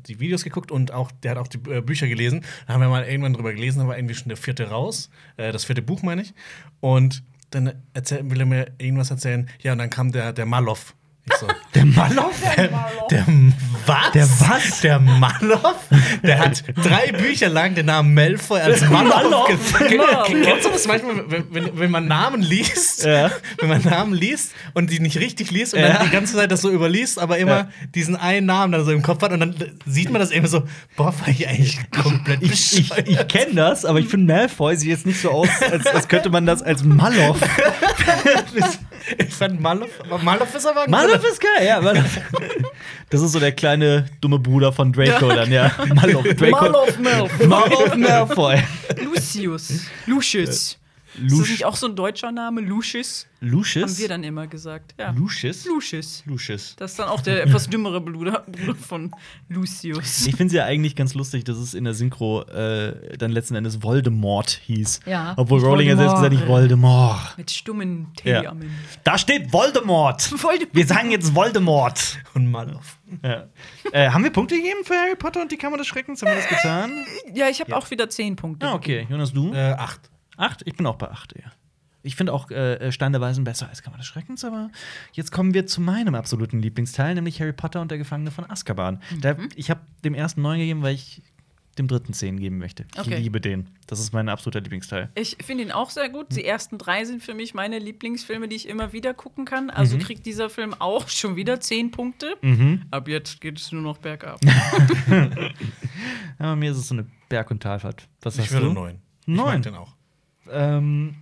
[0.08, 2.46] die Videos geguckt und auch, der hat auch die äh, Bücher gelesen.
[2.66, 5.52] Da haben wir mal irgendwann drüber gelesen, da war irgendwie schon der vierte raus, äh,
[5.52, 6.34] das vierte Buch meine ich.
[6.80, 9.50] Und dann erzähl, will er mir irgendwas erzählen.
[9.62, 10.96] Ja, und dann kam der, der Maloff.
[11.40, 12.36] So, Der Maloff?
[13.10, 13.28] der
[13.86, 14.12] was?
[14.14, 14.82] Der was?
[14.82, 15.76] Der Maloff?
[16.22, 19.48] Der hat drei Bücher lang den Namen Malfoy als Maloff Maloff?
[19.80, 20.28] ge- ge- Maloff.
[20.28, 23.32] Kennst du das manchmal, wenn, wenn, wenn man Namen liest, Ja.
[23.60, 25.94] wenn man Namen liest und die nicht richtig liest und Ja.
[25.94, 27.70] dann die ganze Zeit das so überliest, aber immer Ja.
[27.96, 29.56] diesen einen Namen dann so im Kopf hat und dann
[29.86, 30.64] sieht man das eben so,
[30.98, 34.90] boah, war ich eigentlich komplett Ich, ich, ich kenne das, aber ich finde Malfoy sieht
[34.90, 37.40] jetzt nicht so aus, als, als könnte man das als Maloff.
[39.18, 41.82] ich fand Maloff, aber Maloff ist aber ein Maloff ist geil, ja.
[43.10, 45.72] Das ist so der kleine dumme Bruder von Draco dann, ja.
[45.94, 46.24] Maloff.
[46.24, 46.66] Draco.
[46.66, 47.98] Maloff Malfoy.
[47.98, 48.64] Malfoy.
[49.04, 49.86] Lucius.
[50.08, 50.80] Lucius.
[51.22, 52.62] Ist das nicht auch so ein deutscher Name?
[52.62, 53.28] Lucius?
[53.40, 53.92] Lucius?
[53.92, 54.96] Haben wir dann immer gesagt.
[54.98, 55.12] Ja.
[55.12, 55.66] Lucius?
[55.66, 56.24] Lucius.
[56.26, 56.76] Lucius.
[56.78, 58.46] Das ist dann auch der etwas dümmere Bruder,
[58.88, 59.12] von
[59.50, 60.26] Lucius.
[60.26, 63.56] Ich finde es ja eigentlich ganz lustig, dass es in der Synchro äh, dann letzten
[63.56, 65.02] Endes Voldemort hieß.
[65.06, 65.34] Ja.
[65.38, 67.38] Obwohl Nicht Rowling ja selbst gesagt hat, nicht Voldemort.
[67.38, 68.50] Mit stummen T Ja.
[68.52, 68.74] am Ende.
[69.04, 70.32] Da steht Voldemort.
[70.42, 70.74] Voldemort.
[70.76, 72.20] Wir sagen jetzt Voldemort.
[72.34, 72.98] Und Maloff.
[73.24, 73.48] Ja.
[73.92, 76.22] Äh, haben wir Punkte gegeben für Harry Potter und die Kammer des Schreckens?
[76.22, 76.92] Haben wir das getan?
[77.34, 78.66] Ja, ich habe auch wieder zehn Punkte.
[78.68, 79.06] Ah, okay.
[79.10, 79.54] Jonas, du?
[79.54, 80.10] Äh, acht.
[80.38, 80.62] Acht?
[80.66, 81.52] Ich bin auch bei acht, ja.
[82.06, 84.70] Ich finde auch äh, Stein der Weisen besser als Kammer des Schreckens, aber
[85.14, 89.02] jetzt kommen wir zu meinem absoluten Lieblingsteil, nämlich Harry Potter und der Gefangene von Azkaban.
[89.22, 91.22] Da, ich habe dem ersten neun gegeben, weil ich
[91.78, 92.86] dem dritten Zehn geben möchte.
[92.94, 93.18] Ich Okay.
[93.18, 93.70] liebe den.
[93.88, 95.10] Das ist mein absoluter Lieblingsteil.
[95.16, 96.28] Ich finde ihn auch sehr gut.
[96.36, 99.70] Die ersten drei sind für mich meine Lieblingsfilme, die ich immer wieder gucken kann.
[99.72, 102.36] Also kriegt dieser Film auch schon wieder zehn Punkte.
[102.92, 104.40] Ab jetzt geht es nur noch bergab.
[106.38, 108.08] Aber mir ist es so eine Berg- und Talfahrt.
[108.22, 108.74] Was Ich hast würde du?
[108.74, 109.02] neun.
[109.22, 109.46] Ich Neun.
[109.46, 109.96] mag den auch.
[110.52, 111.16] Ähm,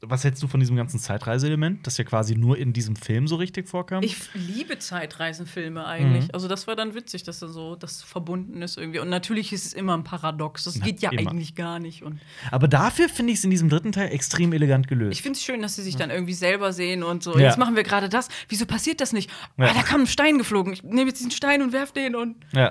[0.00, 3.34] was hältst du von diesem ganzen Zeitreiseelement, das ja quasi nur in diesem Film so
[3.34, 4.02] richtig vorkam?
[4.04, 6.24] Ich liebe Zeitreisenfilme eigentlich.
[6.24, 6.30] Mhm.
[6.32, 9.00] Also das war dann witzig, dass da so das verbunden ist irgendwie.
[9.00, 10.64] Und natürlich ist es immer ein Paradox.
[10.64, 11.30] Das geht ja immer.
[11.30, 12.04] eigentlich gar nicht.
[12.04, 12.20] Und
[12.52, 15.12] Aber dafür finde ich es in diesem dritten Teil extrem elegant gelöst.
[15.18, 17.36] ich finde es schön, dass sie sich dann irgendwie selber sehen und so.
[17.36, 17.46] Ja.
[17.46, 18.28] Jetzt machen wir gerade das.
[18.48, 19.28] Wieso passiert das nicht?
[19.56, 19.66] Ja.
[19.66, 20.72] Ah, da kam ein Stein geflogen.
[20.72, 22.70] Ich nehme jetzt diesen Stein und werf den und ja.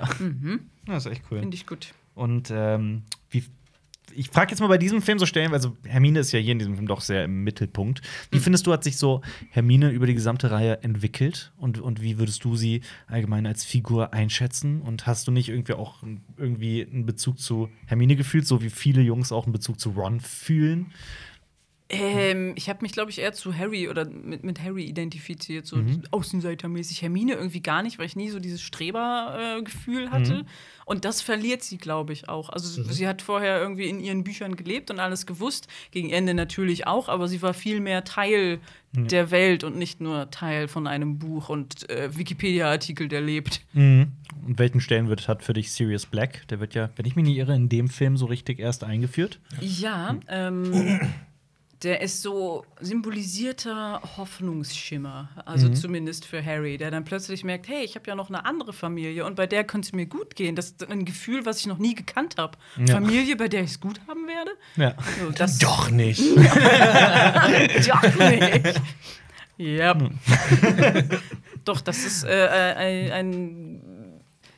[0.86, 1.40] Das ist echt cool.
[1.40, 1.92] finde ich gut.
[2.14, 3.02] Und ähm,
[4.18, 6.58] ich frage jetzt mal bei diesem Film so stellen, also Hermine ist ja hier in
[6.58, 8.02] diesem Film doch sehr im Mittelpunkt.
[8.32, 11.52] Wie findest du, hat sich so Hermine über die gesamte Reihe entwickelt?
[11.56, 14.82] Und, und wie würdest du sie allgemein als Figur einschätzen?
[14.82, 16.02] Und hast du nicht irgendwie auch
[16.36, 20.18] irgendwie einen Bezug zu Hermine gefühlt, so wie viele Jungs auch einen Bezug zu Ron
[20.18, 20.86] fühlen?
[21.90, 25.78] Ähm, ich habe mich, glaube ich, eher zu Harry oder mit, mit Harry identifiziert, so
[26.10, 27.00] außenseitermäßig.
[27.00, 30.44] Hermine irgendwie gar nicht, weil ich nie so dieses Strebergefühl hatte.
[30.84, 32.50] Und das verliert sie, glaube ich, auch.
[32.50, 35.68] Also sie hat vorher irgendwie in ihren Büchern gelebt und alles gewusst.
[35.90, 38.60] Gegen Ende natürlich auch, aber sie war viel mehr Teil
[38.92, 43.60] der Welt und nicht nur Teil von einem Buch und äh, Wikipedia-Artikel, der lebt.
[44.46, 46.48] Und welchen Stellenwert hat für dich Sirius Black?
[46.48, 49.40] Der wird ja, wenn ich mich nicht irre, in dem Film so richtig erst eingeführt.
[49.60, 51.00] Ja, ähm,
[51.82, 57.94] der ist so symbolisierter Hoffnungsschimmer, also zumindest für Harry, der dann plötzlich merkt, hey, ich
[57.94, 60.56] habe ja noch eine andere Familie und bei der könnte es mir gut gehen.
[60.56, 62.58] Das ist ein Gefühl, was ich noch nie gekannt habe.
[62.78, 62.94] Ja.
[62.94, 64.50] Familie, bei der ich es gut haben werde.
[64.76, 64.94] Ja.
[65.20, 66.20] So, Doch nicht.
[67.88, 68.80] Doch nicht.
[69.56, 69.94] Ja.
[71.64, 73.82] Doch, das ist äh, ein, ein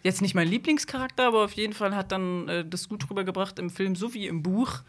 [0.03, 3.69] jetzt nicht mein Lieblingscharakter, aber auf jeden Fall hat dann äh, das gut rübergebracht im
[3.69, 4.83] Film sowie im Buch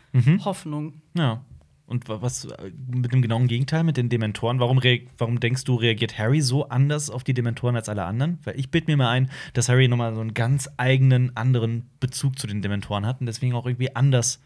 [0.46, 1.02] Hoffnung.
[1.14, 1.44] Ja.
[1.92, 4.60] Und wa- was äh, mit dem genauen Gegenteil, mit den Dementoren?
[4.60, 4.80] Warum,
[5.18, 8.40] warum denkst du, reagiert Harry so anders auf die Dementoren als alle anderen?
[8.46, 12.40] Weil ich bild mir mal ein, dass Harry nochmal so einen ganz eigenen, anderen Bezug
[12.40, 14.42] zu den Dementoren hat und deswegen auch irgendwie anders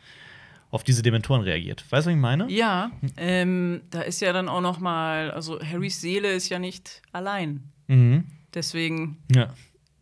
[0.71, 1.81] auf diese Dementoren reagiert.
[1.91, 2.49] Weißt du, was ich meine?
[2.49, 7.01] Ja, ähm, da ist ja dann auch noch mal, also Harrys Seele ist ja nicht
[7.13, 7.63] allein.
[7.87, 8.25] Mhm.
[8.53, 9.53] Deswegen Ja.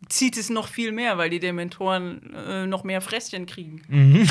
[0.10, 3.82] Zieht es noch viel mehr, weil die Dementoren äh, noch mehr Fresschen kriegen.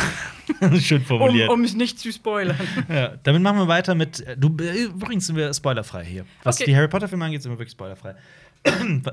[0.81, 1.51] Schön Um, formuliert.
[1.51, 2.57] um es nicht zu spoilern.
[2.89, 4.21] Ja, damit machen wir weiter mit.
[4.21, 6.25] äh, Du äh, übrigens sind wir spoilerfrei hier.
[6.43, 6.71] Was Okay.
[6.71, 8.15] die Harry Potter-Filme angeht, sind wir wirklich spoilerfrei.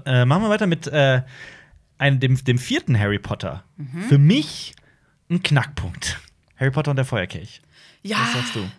[0.06, 1.22] äh, machen wir weiter mit äh,
[1.98, 3.64] einem, dem, dem vierten Harry Potter.
[3.78, 4.02] Mhm.
[4.04, 4.74] Für mich
[5.30, 6.20] ein Knackpunkt.
[6.58, 7.62] Harry Potter und der Feuerkelch.
[8.04, 8.70] Ja, Was sagst du?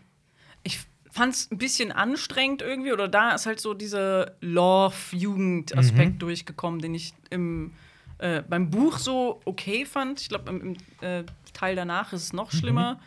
[1.13, 6.19] Fand es ein bisschen anstrengend irgendwie, oder da ist halt so dieser Love-Jugend-Aspekt Mhm.
[6.19, 7.73] durchgekommen, den ich im,
[8.19, 10.21] äh, beim Buch so okay fand.
[10.21, 13.01] Ich glaube, im, im äh, Teil danach ist es noch schlimmer.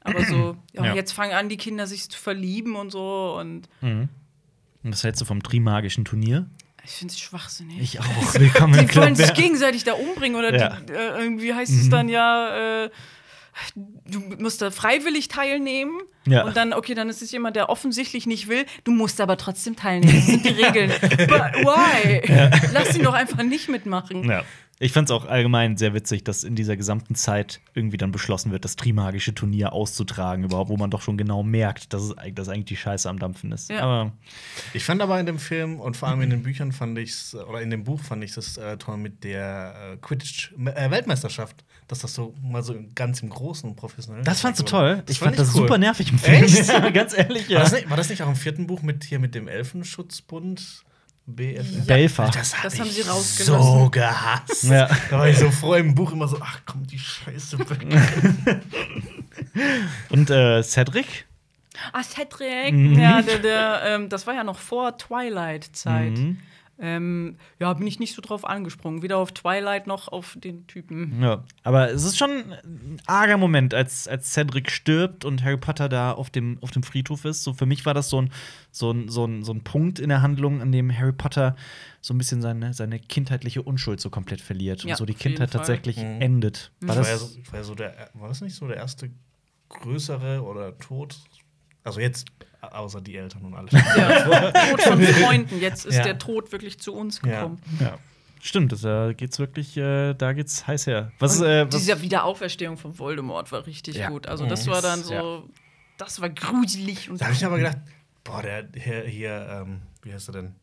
[0.00, 0.86] Aber so, ja, Mhm.
[0.88, 0.94] Ja.
[0.94, 3.36] jetzt fangen an, die Kinder sich zu verlieben und so.
[3.38, 4.08] Und Und
[4.82, 6.46] was hältst du vom Trimagischen Turnier?
[6.86, 7.80] ich finde es schwachsinnig.
[7.80, 8.34] Ich auch.
[8.34, 10.80] Willkommen die wollen sich gegenseitig da umbringen oder Ja.
[10.80, 12.90] die, äh, irgendwie heißt es dann ja, äh,
[13.74, 16.00] du musst da freiwillig teilnehmen.
[16.26, 16.44] Ja.
[16.44, 19.76] Und dann, okay, dann ist es jemand, der offensichtlich nicht will, du musst aber trotzdem
[19.76, 20.14] teilnehmen.
[20.14, 20.90] Das sind die Regeln.
[21.00, 22.22] But why?
[22.72, 24.24] Lass ihn doch einfach nicht mitmachen.
[24.28, 24.42] Ja.
[24.80, 28.50] Ich fand es auch allgemein sehr witzig, dass in dieser gesamten Zeit irgendwie dann beschlossen
[28.50, 32.48] wird, das Trimagische Turnier auszutragen, überhaupt, wo man doch schon genau merkt, dass, es, dass
[32.48, 33.70] eigentlich die Scheiße am Dampfen ist.
[33.70, 33.80] Ja.
[33.80, 34.12] Aber
[34.72, 37.60] Ich fand aber in dem Film und vor allem in den Büchern fand ich oder
[37.60, 42.34] in dem Buch fand ich das äh, toll mit der äh, Quidditch-Weltmeisterschaft, dass das so
[42.42, 45.02] mal so ganz im Großen und professionell das fandst du toll.
[45.08, 45.62] Ich fand fand das cool.
[45.62, 46.44] super nervig im Film.
[46.44, 46.64] Echt?
[46.74, 47.60] Ja, ganz ehrlich, War ja.
[47.60, 50.84] das, nicht, war das nicht auch im vierten Buch mit hier mit dem Elfenschutzbund?
[51.26, 51.86] BFF?
[51.86, 52.30] Belfer.
[52.34, 53.62] Das, hab Das haben ich sie rausgelassen.
[53.80, 54.64] so gehasst.
[54.64, 54.88] Ja.
[55.10, 57.86] Da war ich so froh im Buch immer so, ach komm, die Scheiße weg.
[60.10, 61.26] Und äh, Cedric?
[61.92, 62.72] Ah, Cedric.
[62.74, 62.98] Mhm.
[62.98, 66.12] Ja, der, der, ähm, das war ja noch vor Twilight-Zeit.
[66.18, 66.38] Mhm.
[66.78, 69.02] Ähm, ja, bin ich nicht so drauf angesprungen.
[69.02, 71.22] Weder auf Twilight noch auf den Typen.
[71.22, 71.44] Ja.
[71.62, 76.12] Aber es ist schon ein arger Moment, als, als Cedric stirbt und Harry Potter da
[76.12, 77.44] auf dem, auf dem Friedhof ist.
[77.44, 78.32] So für mich war das so ein,
[78.72, 81.54] so, ein, so, ein, so ein Punkt in der Handlung, an dem Harry Potter
[82.00, 85.50] so ein bisschen seine, seine kindheitliche Unschuld so komplett verliert und Ja, so die Kindheit
[85.50, 85.60] Fall.
[85.60, 86.20] tatsächlich Mhm.
[86.20, 86.72] endet.
[86.80, 89.10] War Das war, ja so, war, ja so der, war das nicht so der erste
[89.68, 91.16] größere oder Tod?
[91.82, 92.26] Also jetzt,
[92.72, 93.72] außer die Eltern und alles.
[93.72, 95.60] Ja, Tod von Freunden.
[95.60, 96.02] Jetzt ist Ja.
[96.04, 97.30] der Tod wirklich zu uns Ja.
[97.42, 97.60] gekommen.
[97.80, 97.98] ja.
[98.40, 101.12] Stimmt, das, da geht's wirklich, äh, da geht's heiß her.
[101.18, 104.10] Was, äh, was diese Wiederauferstehung von Voldemort war richtig Ja.
[104.10, 104.26] gut.
[104.26, 104.70] Also das Mhm.
[104.72, 105.42] war dann so, Ja.
[105.96, 107.78] das war gruselig und Da habe ich aber gedacht,
[108.22, 110.54] boah, der hier, hier ähm, wie heißt er denn?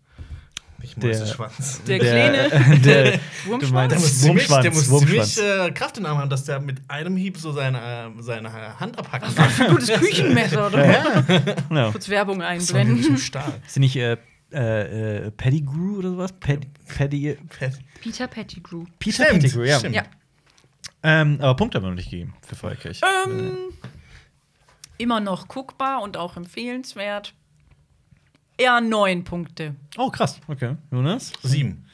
[0.82, 1.82] Nicht Der- Mäuseschwanz.
[1.88, 3.12] Der, Der- kleine, der- der
[3.46, 3.72] du Wurmschwanz.
[3.72, 5.36] meinst- Der muss ziemlich, der muss Wurmschwanz.
[5.36, 7.80] ziemlich äh, Kraft in den Arm haben, dass der mit einem Hieb so seine,
[8.18, 10.86] äh, seine Hand abhacken für ein gutes Küchenmesser, oder?
[11.72, 11.90] Ja.
[11.92, 13.18] Kurz Werbung Das einblenden.
[13.18, 13.62] Stahl.
[13.66, 14.18] Ist sie nicht äh,
[14.54, 16.34] äh, äh, Pettigrew oder sowas?
[16.34, 17.38] Ped Petty
[18.02, 18.86] Peter Pettigrew.
[19.00, 19.80] Peter Stimmt, Pettigrew, ja.
[19.80, 19.96] stimmt.
[19.96, 20.04] Ja.
[21.04, 23.02] Ähm, aber Punkte haben wir noch nicht gegeben für Feuerkirch.
[23.26, 23.58] Ähm,
[24.98, 27.34] immer noch guckbar und auch empfehlenswert.
[28.62, 29.76] Eher neun Punkte.
[29.98, 30.40] Oh, krass.
[30.48, 30.76] Okay.
[30.92, 31.34] Jonas?
[31.42, 31.86] Sieben.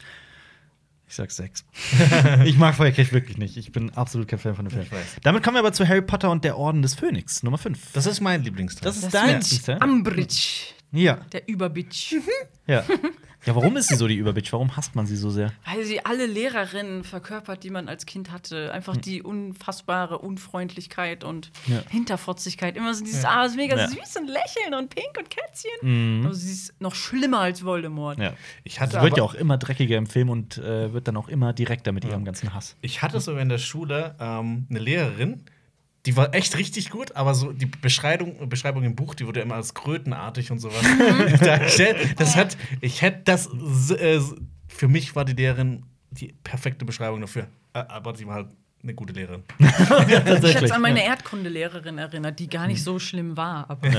[1.08, 1.64] Ich sag sechs.
[2.44, 3.56] ich mag Feuerkirch wirklich nicht.
[3.56, 4.86] Ich bin absolut kein Fan von dem Film.
[5.24, 7.94] Damit kommen wir aber zu Harry Potter und der Orden des Phönix, Nummer 5.
[7.94, 8.84] Das ist mein Lieblingsteil.
[8.84, 9.42] Das ist dein?
[9.82, 12.16] Umbridge, Ja, der Überbitch.
[12.68, 12.84] ja.
[13.46, 14.52] Ja, warum ist sie so die Überbitch?
[14.52, 15.54] Warum hasst man sie so sehr?
[15.66, 18.74] Weil sie alle Lehrerinnen verkörpert, die man als Kind hatte.
[18.74, 19.02] Einfach Hm.
[19.02, 21.82] die unfassbare Unfreundlichkeit und Ja.
[21.90, 22.76] Hinterfotzigkeit.
[22.76, 23.88] Immer so dieses, ah, ist mega Ja.
[23.88, 25.72] süß und lächeln und pink und Kätzchen.
[26.20, 26.26] Mhm.
[26.26, 28.20] Aber sie ist noch schlimmer als Voldemort.
[28.20, 28.34] Ja.
[28.64, 31.30] Ich hatte Sie wird ja auch immer dreckiger im Film und äh, wird dann auch
[31.30, 32.76] immer direkter mit ihrem ganzen Hass.
[32.82, 35.44] Ich hatte sogar in der Schule ähm, eine Lehrerin,
[36.08, 39.56] die war echt richtig gut, aber so die Beschreibung, Beschreibung im Buch, die wurde immer
[39.56, 40.82] als krötenartig und sowas
[41.40, 41.98] dargestellt.
[42.20, 43.48] Das hat, ich hätte das,
[43.92, 44.20] äh,
[44.68, 47.44] für mich war die Lehrerin die perfekte Beschreibung dafür.
[47.74, 48.48] Äh, Aber sie war halt
[48.84, 49.44] eine gute Lehrerin.
[49.60, 50.74] Ich Tatsächlich.
[50.74, 53.70] an meine Erdkundelehrerin erinnert, die gar nicht so schlimm war.
[53.70, 53.90] Aber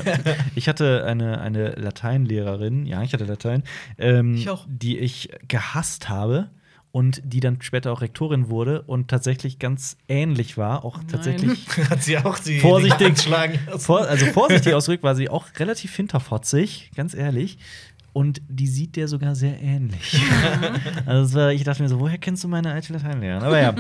[0.55, 3.65] Ich hatte eine, eine Lateinlehrerin, ja, ich hatte Latein,
[3.99, 4.65] ähm, Ich auch.
[4.69, 6.49] die ich gehasst habe
[6.91, 12.03] und die dann später auch Rektorin wurde und tatsächlich ganz ähnlich war, auch tatsächlich hat
[12.03, 13.15] sie auch die Vorsichtig.
[13.15, 17.59] die schlagen vor, also vorsichtig ausgedrückt war sie auch relativ hinterfotzig, ganz ehrlich.
[18.15, 20.21] Und die sieht der sogar sehr ähnlich.
[21.07, 23.45] also war, ich dachte mir so, woher kennst du meine alte Lateinlehrerin?
[23.45, 23.75] Aber ja,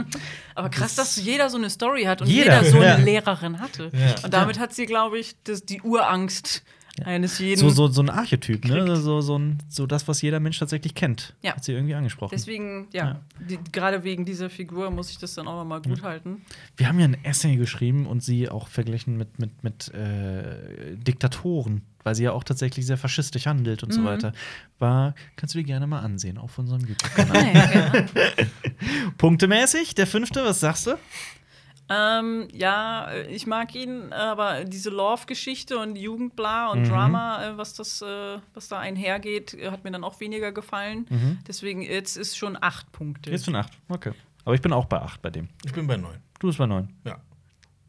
[0.54, 2.96] Aber krass, dass jeder so eine Story hat und Jeder, jeder, so eine ja.
[2.98, 3.90] Lehrerin hatte.
[3.92, 4.22] Ja.
[4.22, 6.62] Und damit hat sie, glaube ich, das, die Urangst
[7.05, 7.59] eines jeden.
[7.61, 8.96] so, so, so ein Archetyp, ne?
[8.96, 11.34] So, so, ein, so das, was jeder Mensch tatsächlich kennt.
[11.42, 11.55] Ja.
[11.57, 12.30] Hat sie irgendwie angesprochen.
[12.32, 16.03] Deswegen, ja, die- gerade wegen dieser Figur muss ich das dann auch noch mal gut
[16.03, 16.42] halten.
[16.76, 21.82] Wir haben ja ein Essay geschrieben und sie auch verglichen mit, mit, mit äh, Diktatoren,
[22.05, 24.32] weil sie ja auch tatsächlich sehr faschistisch handelt und so weiter.
[24.78, 27.55] War, kannst du dir gerne mal ansehen auf unserem YouTube-Kanal.
[27.55, 27.92] ja.
[29.18, 30.92] Punktemäßig, der fünfte, was sagst du?
[31.89, 37.74] Ähm, ja, äh, ich mag ihn, aber diese Love-Geschichte und Jugendbla und Drama, äh, was
[37.74, 41.07] das, äh, was da einhergeht, hat mir dann auch weniger gefallen.
[41.47, 43.30] Deswegen jetzt ist schon acht Punkte.
[43.30, 43.72] Jetzt schon acht.
[43.89, 44.12] Okay.
[44.45, 45.49] Aber ich bin auch bei acht bei dem.
[45.64, 46.16] Ich bin bei neun.
[46.39, 46.89] Du bist bei neun.
[47.05, 47.20] Ja.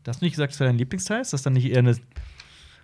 [0.03, 1.21] Du hast nicht gesagt, das wäre dein Lieblingsteil?
[1.21, 1.97] Ist das dann nicht eher eine.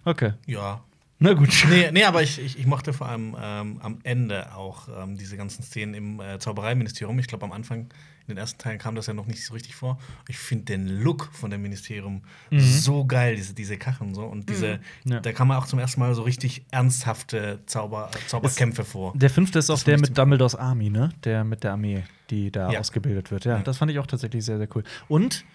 [0.04, 0.34] Okay.
[0.46, 0.84] Ja.
[1.20, 1.50] Na gut.
[1.70, 5.38] Nee, nee aber ich, ich, ich mochte vor allem ähm, am Ende auch ähm, diese
[5.38, 7.18] ganzen Szenen im äh, Zaubereiministerium.
[7.20, 7.90] Ich glaube, am Anfang,
[8.28, 10.00] in den ersten Teilen kam das ja noch nicht so richtig vor.
[10.28, 14.24] Ich finde den Look von dem Ministerium so geil, diese, diese Kacheln so.
[14.26, 15.20] Und diese, Ja.
[15.20, 19.14] da kam auch zum ersten Mal so richtig ernsthafte Zauber, Zauberkämpfe vor.
[19.16, 21.10] Der fünfte ist auch Das der mit Dumbledores Army, ne?
[21.24, 22.80] Der mit der Armee, die da Ja.
[22.80, 23.46] ausgebildet wird.
[23.46, 23.62] Ja, Ja.
[23.64, 24.84] das fand ich auch tatsächlich sehr, sehr cool.
[25.08, 25.46] Und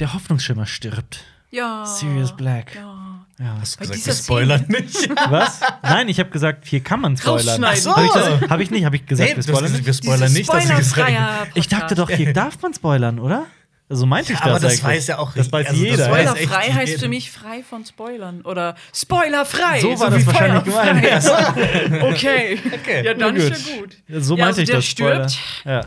[0.00, 1.24] der Hoffnungsschimmer stirbt.
[1.50, 1.86] ja.
[1.86, 2.74] Sirius Black.
[2.74, 3.13] Ja.
[3.38, 3.56] Ja.
[3.60, 5.08] Hast du gesagt, wir spoilern nicht?
[5.30, 5.60] Was?
[5.82, 7.64] Nein, ich habe gesagt, hier kann man spoilern.
[7.64, 8.38] Habe ich, Ach so.
[8.40, 9.86] das- hab ich nicht, habe ich gesagt, Nee, wir spoilern nicht.
[9.86, 10.46] wir spoilern nicht.
[10.46, 13.46] Spoilerfreier Ich dachte doch, hier darf man spoilern, oder?
[13.90, 14.84] So meinte ich Ja, aber das das eigentlich.
[14.84, 16.08] weiß ja auch Das weiß also das jeder.
[16.08, 16.32] ja.
[16.32, 17.00] Spoilerfrei heißt jeder.
[17.02, 18.40] für mich frei von Spoilern.
[18.42, 19.80] Oder spoilerfrei.
[19.80, 22.02] So war wie das wahrscheinlich gemeint.
[22.02, 22.58] Okay.
[22.72, 23.04] Okay.
[23.04, 23.96] Ja, dann ist ja gut.
[24.08, 24.84] So Ja, meinte also ich der das.
[24.86, 25.28] Spoiler.
[25.28, 25.64] stirbt.
[25.66, 25.80] Ja.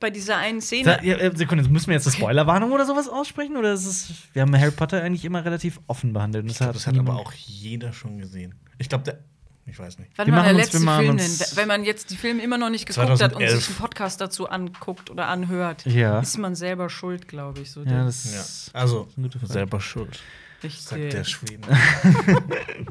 [0.00, 0.98] Bei dieser einen Szene.
[1.02, 3.56] Ja, äh, Sekunde, müssen wir jetzt eine Spoilerwarnung oder sowas aussprechen?
[3.56, 4.12] Oder ist es.
[4.32, 6.48] Wir haben Harry Potter eigentlich immer relativ offen behandelt.
[6.48, 8.54] Ich glaub, hat das hat aber auch jeder schon gesehen.
[8.78, 9.18] Ich glaube, der.
[9.66, 10.16] Ich weiß nicht.
[10.16, 11.40] Warte Wir mal, der letzte Film nennen.
[11.54, 13.54] Wenn man jetzt die Filme immer noch nicht geguckt hat und 2011.
[13.58, 16.20] sich einen Podcast dazu anguckt oder anhört, Ja.
[16.20, 17.70] ist man selber schuld, glaube ich.
[17.72, 18.32] So Ja, das
[18.72, 18.80] Ja.
[18.80, 19.52] Also, eine gute Frage.
[19.52, 20.20] selber schuld,
[20.62, 20.84] richtig.
[20.84, 21.64] sagt der Schweden.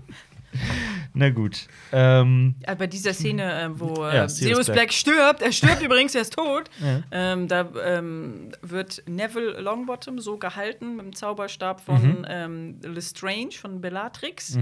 [1.14, 1.68] Na gut.
[1.92, 4.76] Ähm, Ja, bei dieser Szene, äh, wo äh, Ja, Sirius Black.
[4.78, 4.94] Black.
[4.94, 6.70] stirbt, er stirbt übrigens, er ist tot.
[6.80, 7.02] Ja.
[7.12, 12.26] Ähm, da ähm, wird Neville Longbottom so gehalten mit dem Zauberstab von Mhm.
[12.30, 14.58] ähm, Lestrange, von Bellatrix.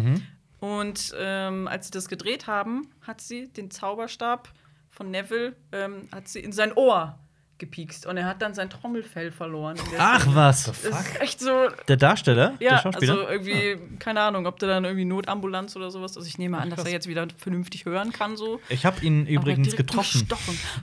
[0.59, 4.49] Und ähm, als sie das gedreht haben, hat sie den Zauberstab
[4.89, 7.19] von Neville ähm, hat sie in sein Ohr
[7.57, 8.05] gepiekst.
[8.05, 9.77] Und er hat dann sein Trommelfell verloren.
[9.91, 10.35] der ach Szene.
[10.35, 10.63] was.
[10.65, 12.53] Das ist echt so, Der Darsteller?
[12.59, 13.13] der ja, Schauspieler?
[13.13, 16.17] also irgendwie, keine Ahnung, ob der dann irgendwie Notambulanz oder sowas.
[16.17, 18.35] Also ich nehme an, dass er jetzt wieder vernünftig hören kann.
[18.35, 18.59] So.
[18.69, 20.27] ich habe ihn übrigens getroffen.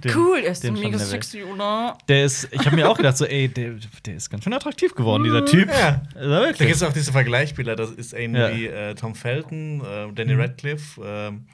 [0.03, 1.99] Den- cool, er ist so mega sexy, oder?
[2.09, 3.75] Der ist, ich habe mir auch gedacht, so, ey, der,
[4.07, 5.69] der ist ganz schön attraktiv geworden, dieser Typ.
[5.69, 6.01] Ja.
[6.15, 6.59] Er Da wirklich.
[6.59, 7.77] gibt es auch diese Vergleichsbilder.
[7.77, 8.91] Das ist irgendwie Ja.
[8.91, 11.47] äh, Tom Felton, äh, Danny Radcliffe, ähm,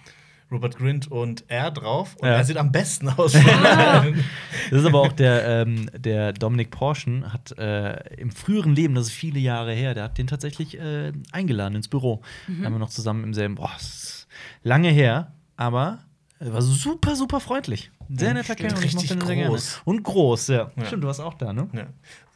[0.51, 2.17] Robert Grint und er drauf.
[2.21, 2.35] Und Ja.
[2.37, 3.33] er sieht am besten aus.
[3.33, 9.07] Das ist aber auch der, ähm, der Dominic Porschen hat äh, im früheren Leben, das
[9.09, 12.23] ist viele Jahre her, der hat den tatsächlich äh, eingeladen ins Büro.
[12.47, 12.65] Mhm.
[12.65, 14.29] Haben wir noch zusammen im selben, boah, das ist
[14.63, 15.99] lange her, aber
[16.39, 17.91] Er war super, super freundlich.
[18.11, 19.51] Sehr netter Kerl und ich Richtig mochte ihn sehr gerne.
[19.51, 19.83] groß.
[19.85, 20.71] Und groß, ja.
[20.77, 20.85] Ja.
[20.87, 21.69] Stimmt, du warst auch da, ne?
[21.75, 21.87] Ja.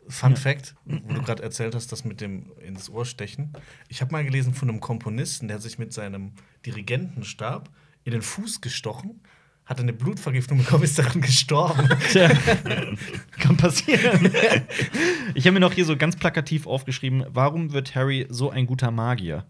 [0.08, 3.52] Fun Fact, wo du gerade erzählt hast, das mit dem ins Ohr stechen.
[3.88, 6.32] Ich habe mal gelesen von einem Komponisten, der sich mit seinem
[6.66, 7.70] Dirigentenstab
[8.04, 9.20] in den Fuß gestochen,
[9.64, 11.88] hat eine Blutvergiftung bekommen, ist daran gestorben.
[12.10, 12.30] Tja,
[13.38, 14.32] kann passieren.
[15.34, 18.90] Ich habe mir noch hier so ganz plakativ aufgeschrieben, warum wird Harry so ein guter
[18.90, 19.44] Magier?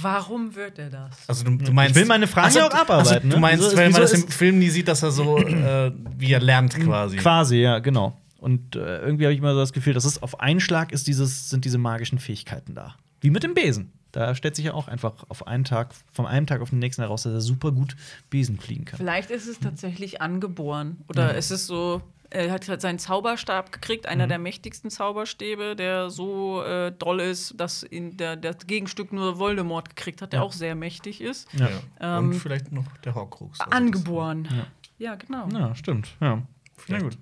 [0.00, 1.26] Warum wird er das?
[1.28, 3.38] Also du, du meinst, Ich will meine Fragen Ach so, auch abarbeiten, Also, du ne?
[3.38, 6.40] meinst, Wieso- wenn man das im Film nie sieht, dass er so, äh, wie er
[6.40, 7.16] lernt quasi.
[7.16, 8.20] Quasi, ja, genau.
[8.38, 11.06] Und äh, irgendwie habe ich immer so das Gefühl, dass es auf einen Schlag ist
[11.06, 12.96] dieses, sind diese magischen Fähigkeiten da.
[13.20, 13.92] Wie mit dem Besen.
[14.16, 17.02] Da stellt sich ja auch einfach auf einen Tag, von einem Tag auf den nächsten
[17.02, 17.96] heraus, dass er super gut
[18.30, 18.96] Besen fliegen kann.
[18.96, 21.04] Vielleicht ist es tatsächlich angeboren.
[21.10, 22.00] Oder ist es so,
[22.30, 27.60] er hat halt seinen Zauberstab gekriegt, einer der mächtigsten Zauberstäbe, der so äh, doll ist,
[27.60, 30.46] dass ihn der, das Gegenstück nur Voldemort gekriegt hat, der Ja.
[30.46, 31.46] auch sehr mächtig ist.
[31.52, 31.68] Ja.
[32.00, 32.18] Ja.
[32.18, 33.60] Ähm, Und vielleicht noch der Horcrux.
[33.60, 34.48] Also Angeboren.
[34.50, 34.66] Ja.
[35.10, 35.46] Ja, genau.
[35.52, 36.16] Ja, stimmt.
[36.22, 36.36] Ja.
[36.36, 36.42] Na
[36.78, 37.18] Vielleicht gut.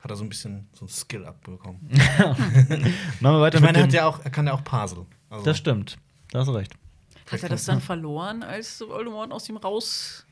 [0.00, 1.80] Hat er so ein bisschen so ein Skill abbekommen.
[1.90, 5.06] Machen wir weiter Ich meine, er, hat ja auch, er kann ja auch Puzzle.
[5.28, 5.98] Also, Das stimmt.
[6.32, 6.72] Da hast du recht.
[7.30, 10.24] Hat er das dann verloren, als Voldemort aus ihm raus.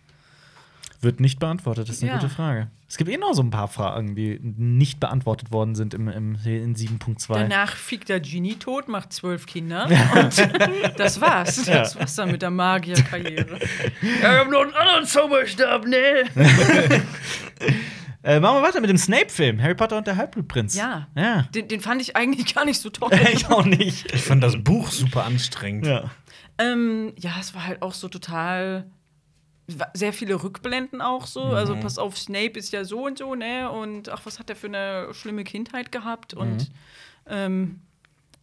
[1.00, 2.18] Wird nicht beantwortet, das ist eine Ja.
[2.18, 2.70] gute Frage.
[2.88, 6.36] Es gibt eh noch so ein paar Fragen, die nicht beantwortet worden sind im, im,
[6.44, 7.34] in 7.2.
[7.34, 9.86] Danach fiegt der Genie tot, macht zwölf Kinder.
[10.14, 11.64] Und das war's.
[11.64, 13.58] Das war's dann mit der Magierkarriere.
[14.22, 16.24] ja, ich hab noch einen anderen Zauberstab, ne?
[18.24, 20.74] Äh, machen wir weiter mit dem Snape-Film, Harry Potter und der Halbblutprinz.
[20.74, 21.08] Ja.
[21.14, 21.42] Ja.
[21.54, 23.10] Den, den fand ich eigentlich gar nicht so toll.
[23.32, 24.12] ich auch nicht.
[24.14, 25.86] Ich fand das Buch super anstrengend.
[25.86, 26.10] Ja.
[26.56, 28.90] Ähm, ja, es war halt auch so total.
[29.94, 31.42] Sehr viele Rückblenden auch so.
[31.42, 33.70] Also, pass auf, Snape ist ja so und so, ne?
[33.70, 36.34] Und ach, was hat er für eine schlimme Kindheit gehabt?
[36.34, 36.70] Und
[37.26, 37.80] ähm,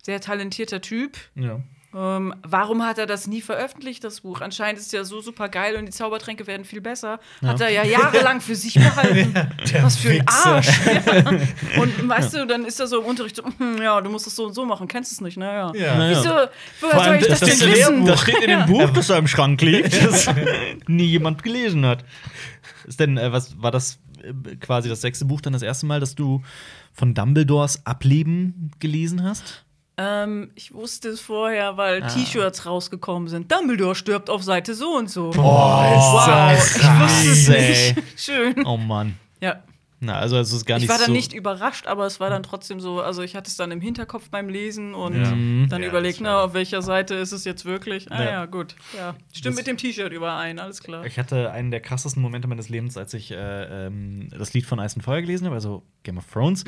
[0.03, 1.17] sehr talentierter Typ.
[1.36, 1.59] ja.
[1.94, 4.39] Ähm, warum hat er das nie veröffentlicht, das Buch?
[4.39, 7.20] Anscheinend ist es ja so super geil und die Zaubertränke werden viel besser.
[7.46, 9.34] Hat er ja jahrelang für sich behalten.
[9.82, 10.56] Was für ein Wichser.
[10.56, 10.72] Arsch.
[11.12, 11.82] Ja.
[11.82, 14.36] Und weißt du, dann ist er so im Unterricht so, hm, ja, du musst es
[14.36, 15.72] so und so machen, kennst es nicht, naja.
[15.76, 15.98] Ja.
[15.98, 16.18] Naja.
[16.18, 16.30] Wieso,
[16.82, 18.06] woher soll ich das, das, denn das, wissen?
[18.06, 20.30] das steht in dem Buch, das da im Schrank liegt, das
[20.88, 22.06] nie jemand gelesen hat.
[22.86, 26.00] Ist denn, äh, was war das äh, quasi das sechste Buch dann das erste Mal,
[26.00, 26.42] dass du
[26.94, 29.66] von Dumbledores Ableben gelesen hast?
[30.04, 31.78] Ähm, ich wusste es vorher, Ah.
[31.78, 33.52] weil T-Shirts rausgekommen sind.
[33.52, 35.30] Dumbledore stirbt auf Seite so und so.
[35.32, 37.47] Boah, wow, ist ich wusste es
[37.95, 38.04] nicht.
[38.20, 38.66] Schön.
[38.66, 39.16] Oh Mann.
[39.41, 39.62] Ja.
[40.04, 42.32] Na, also es ist gar Ich nicht war dann so nicht überrascht, aber es war
[42.32, 45.30] dann trotzdem so, also ich hatte es dann im Hinterkopf beim Lesen und Ja.
[45.70, 48.12] dann Ja, überlegt, das na, auf welcher Seite ist es jetzt wirklich?
[48.12, 48.30] Ah Ja.
[48.32, 48.76] ja, gut.
[48.97, 49.14] Ja.
[49.32, 51.06] Stimmt Das- mit dem T-Shirt überein, alles klar.
[51.06, 53.36] Ich hatte einen der krassesten Momente meines Lebens, als ich äh,
[53.86, 56.64] ähm, das Lied von Eis und Feuer gelesen habe, also Game of Thrones.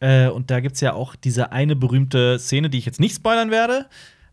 [0.00, 3.14] Äh, und da gibt es ja auch diese eine berühmte Szene, die ich jetzt nicht
[3.14, 3.86] spoilern werde,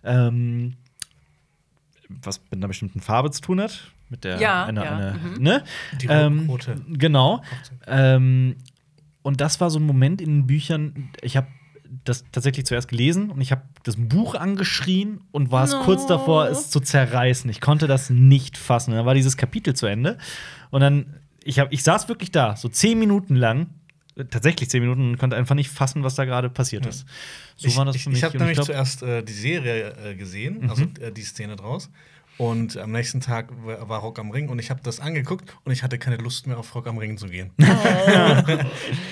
[0.04, 0.74] ähm,
[2.10, 3.92] was mit einer bestimmten Farbe zu tun hat.
[4.10, 5.44] Mit der Ja, eine, ja, eine, mhm.
[5.44, 5.64] ne?
[6.02, 6.76] Die Ähm, rote.
[6.88, 7.44] Genau.
[7.86, 8.56] Ähm,
[9.22, 11.48] und das war so ein Moment in den Büchern, ich habe
[12.06, 15.82] das tatsächlich zuerst gelesen und ich habe das Buch angeschrien und war es No.
[15.84, 17.50] kurz davor, es zu zerreißen.
[17.50, 18.94] Ich konnte das nicht fassen.
[18.94, 20.18] Dann war dieses Kapitel zu Ende
[20.70, 23.68] und dann, ich, hab, ich saß wirklich da, so zehn Minuten lang,
[24.30, 27.06] tatsächlich zehn Minuten und konnte einfach nicht fassen, was da gerade passiert ist.
[27.56, 28.20] So war das ich für mich.
[28.20, 31.56] ich habe und nämlich glaub- zuerst äh, die Serie äh, gesehen, also äh, die Szene
[31.56, 31.90] draus.
[32.40, 35.82] Und am nächsten Tag war Rock am Ring und ich habe das angeguckt und ich
[35.82, 37.50] hatte keine Lust mehr auf Rock am Ring zu gehen.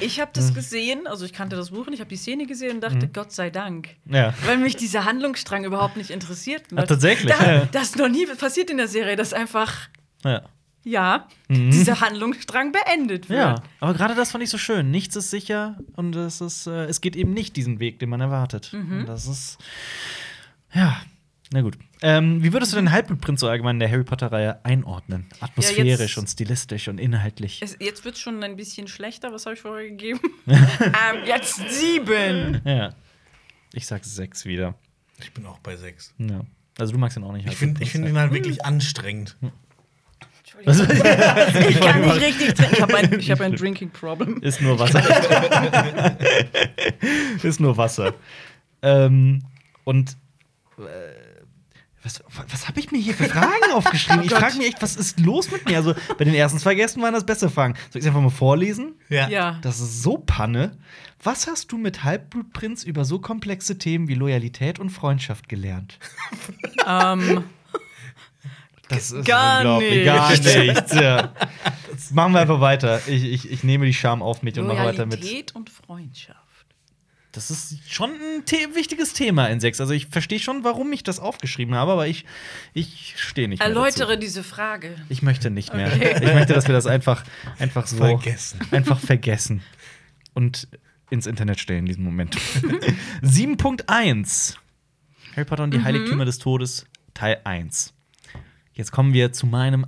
[0.01, 2.75] Ich habe das gesehen, also ich kannte das Buch und ich habe die Szene gesehen
[2.75, 3.89] und dachte, Gott sei Dank.
[4.05, 4.33] ja.
[4.45, 6.63] Weil mich dieser Handlungsstrang überhaupt nicht interessiert.
[6.75, 7.33] Ah, tatsächlich?
[7.35, 7.65] Da, Ja.
[7.71, 9.73] das ist noch nie passiert in der Serie, dass einfach,
[10.23, 10.43] ja.
[10.85, 13.39] Ja, dieser Handlungsstrang beendet wird.
[13.39, 14.91] Ja, aber gerade das fand ich so schön.
[14.91, 18.21] Nichts ist sicher und es ist, äh, es geht eben nicht diesen Weg, den man
[18.21, 18.71] erwartet.
[18.71, 18.99] Mhm.
[18.99, 19.57] Und das ist,
[20.73, 21.01] ja,
[21.51, 21.77] na gut.
[22.03, 25.25] Ähm, wie würdest du den Halbblutprinz so allgemein in der Harry Potter-Reihe einordnen?
[25.39, 27.61] Atmosphärisch jetzt- und stilistisch und inhaltlich.
[27.63, 29.33] Es, jetzt wird es schon ein bisschen schlechter.
[29.33, 30.19] Was habe ich vorher gegeben?
[30.47, 32.61] ähm, jetzt sieben.
[32.63, 32.93] ja.
[33.73, 34.75] Ich sag sechs wieder.
[35.19, 36.13] Ich bin auch bei sechs.
[36.19, 36.41] Ja.
[36.77, 37.47] Also du magst ihn auch nicht.
[37.47, 39.35] Ich finde ich find ihn halt wirklich anstrengend.
[40.63, 41.05] Entschuldigung.
[41.69, 42.73] ich kann nicht richtig trinken.
[42.75, 44.41] Ich habe ein, hab ein Drinking Problem.
[44.41, 45.01] Ist nur Wasser.
[47.43, 48.13] ist nur Wasser.
[48.81, 49.43] ähm,
[49.83, 50.17] und
[50.77, 51.25] äh,
[52.05, 54.23] was, was habe ich mir hier für Fragen aufgeschrieben?
[54.23, 55.77] ich frage mich echt, was ist los mit mir?
[55.77, 57.73] Also bei den ersten zwei Gästen waren das bessere Fragen.
[57.89, 58.93] Soll ich es einfach mal vorlesen?
[59.09, 59.59] Ja.
[59.61, 60.77] Das ist so Panne.
[61.23, 65.97] Was hast du mit Halbblutprinz über so komplexe Themen wie Loyalität und Freundschaft gelernt?
[66.85, 67.43] Ähm,
[68.89, 70.05] Das ist Gar unglaublich.
[70.05, 70.43] Gar nicht.
[70.57, 70.93] nichts.
[70.93, 71.33] Ja.
[72.11, 73.01] Machen wir einfach weiter.
[73.07, 75.21] Ich, ich, ich nehme die Scham auf mich und mache weiter mit.
[75.21, 76.37] Loyalität und Freundschaft.
[77.31, 79.81] das ist schon ein The wichtiges Thema in 6.
[79.81, 82.25] Also ich verstehe schon, warum ich das aufgeschrieben habe, aber ich,
[82.73, 84.19] ich stehe nicht mehr Erläutere dazu.
[84.19, 84.95] diese Frage.
[85.09, 85.91] Ich möchte nicht mehr.
[86.21, 87.23] Ich möchte, dass wir das einfach,
[87.57, 88.59] einfach so Vergessen.
[88.71, 89.61] einfach vergessen
[90.35, 90.67] und
[91.09, 92.35] ins Internet stellen in diesem Moment.
[93.23, 94.55] 7.1
[95.35, 97.93] Harry Potter und die Heiligtümer des Todes, Teil 1.
[98.75, 99.85] Jetzt kommen wir zu meinem,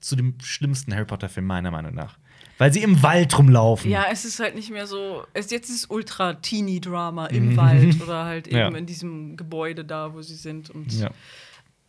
[0.00, 2.18] zu dem schlimmsten Harry Potter-Film, meiner Meinung nach.
[2.58, 3.90] Weil sie im Wald rumlaufen.
[3.90, 5.24] Ja, es ist halt nicht mehr so.
[5.32, 8.68] Es, jetzt ist es Ultra-Teenie-Drama im Wald oder halt eben Ja.
[8.68, 10.70] in diesem Gebäude da, wo sie sind.
[10.70, 11.10] Und Ja.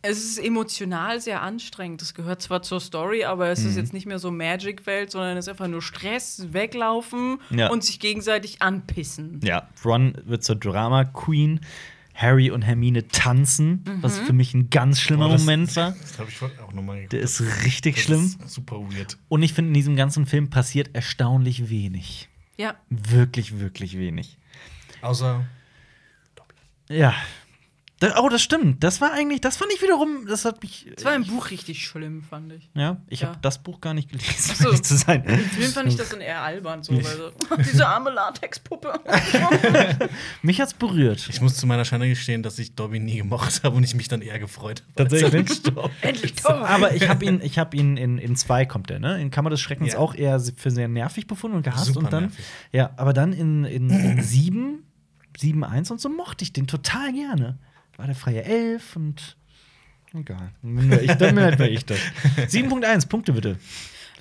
[0.02, 2.00] es ist emotional sehr anstrengend.
[2.00, 3.68] Das gehört zwar zur Story, aber es Mhm.
[3.70, 7.68] ist jetzt nicht mehr so Magic-Welt, sondern es ist einfach nur Stress, weglaufen Ja.
[7.70, 9.40] und sich gegenseitig anpissen.
[9.44, 11.60] Ja, Ron wird zur Drama Queen.
[12.14, 15.96] Harry und Hermine tanzen, was für mich ein ganz schlimmer Oh, das- Moment war.
[16.00, 17.12] Das habe ich vorhin auch nochmal geguckt.
[17.12, 18.24] Der ist richtig Das schlimm.
[18.24, 19.18] Ist super weird.
[19.28, 22.28] Und ich finde, in diesem ganzen Film passiert erstaunlich wenig.
[22.56, 24.38] Ja, Wirklich, wirklich wenig.
[25.02, 25.44] Außer
[26.88, 27.14] Ja.
[28.00, 28.82] Da, oh, das stimmt.
[28.82, 30.86] Das war eigentlich, das fand ich wiederum, das hat mich.
[30.96, 32.68] es war im Buch richtig schlimm, fand ich.
[32.74, 33.28] Ja, ich Ja.
[33.28, 34.64] habe das Buch gar nicht gelesen, Ach so.
[34.64, 35.22] um ehrlich zu sein.
[35.24, 38.92] Im Film fand ich das dann eher albern, so, weil so, diese arme Latexpuppe.
[40.42, 41.26] Mich hat's berührt.
[41.30, 44.08] ich muss zu meiner Schande gestehen, dass ich Dobby nie gemocht habe und ich mich
[44.08, 44.92] dann eher gefreut habe.
[45.16, 45.62] er Tatsächlich?
[46.02, 46.68] Endlich Tor.
[46.68, 49.20] Aber ich habe ihn, ich hab ihn in, in zwei kommt der, ne?
[49.20, 49.98] In Kammer des Schreckens Ja.
[49.98, 51.86] auch eher für sehr nervig befunden und gehasst.
[51.86, 52.44] Super und dann, nervig.
[52.72, 54.82] ja, aber dann in, in, in sieben,
[55.38, 57.58] sieben, eins und so mochte ich den total gerne.
[57.96, 59.36] War der freie Elf und
[60.12, 60.52] egal.
[60.62, 61.98] Dann bin ich, dann bin halt nur ich das.
[62.48, 63.58] 7.1, Punkte bitte.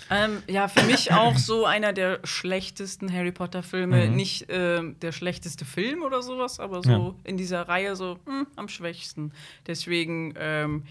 [0.09, 4.07] Ähm, ja, für mich auch so einer der schlechtesten Harry Potter-Filme.
[4.09, 4.15] Mhm.
[4.15, 7.15] Nicht ähm, der schlechteste Film oder sowas, aber so Ja.
[7.23, 9.31] in dieser Reihe so hm, am schwächsten.
[9.65, 10.83] Deswegen, ähm,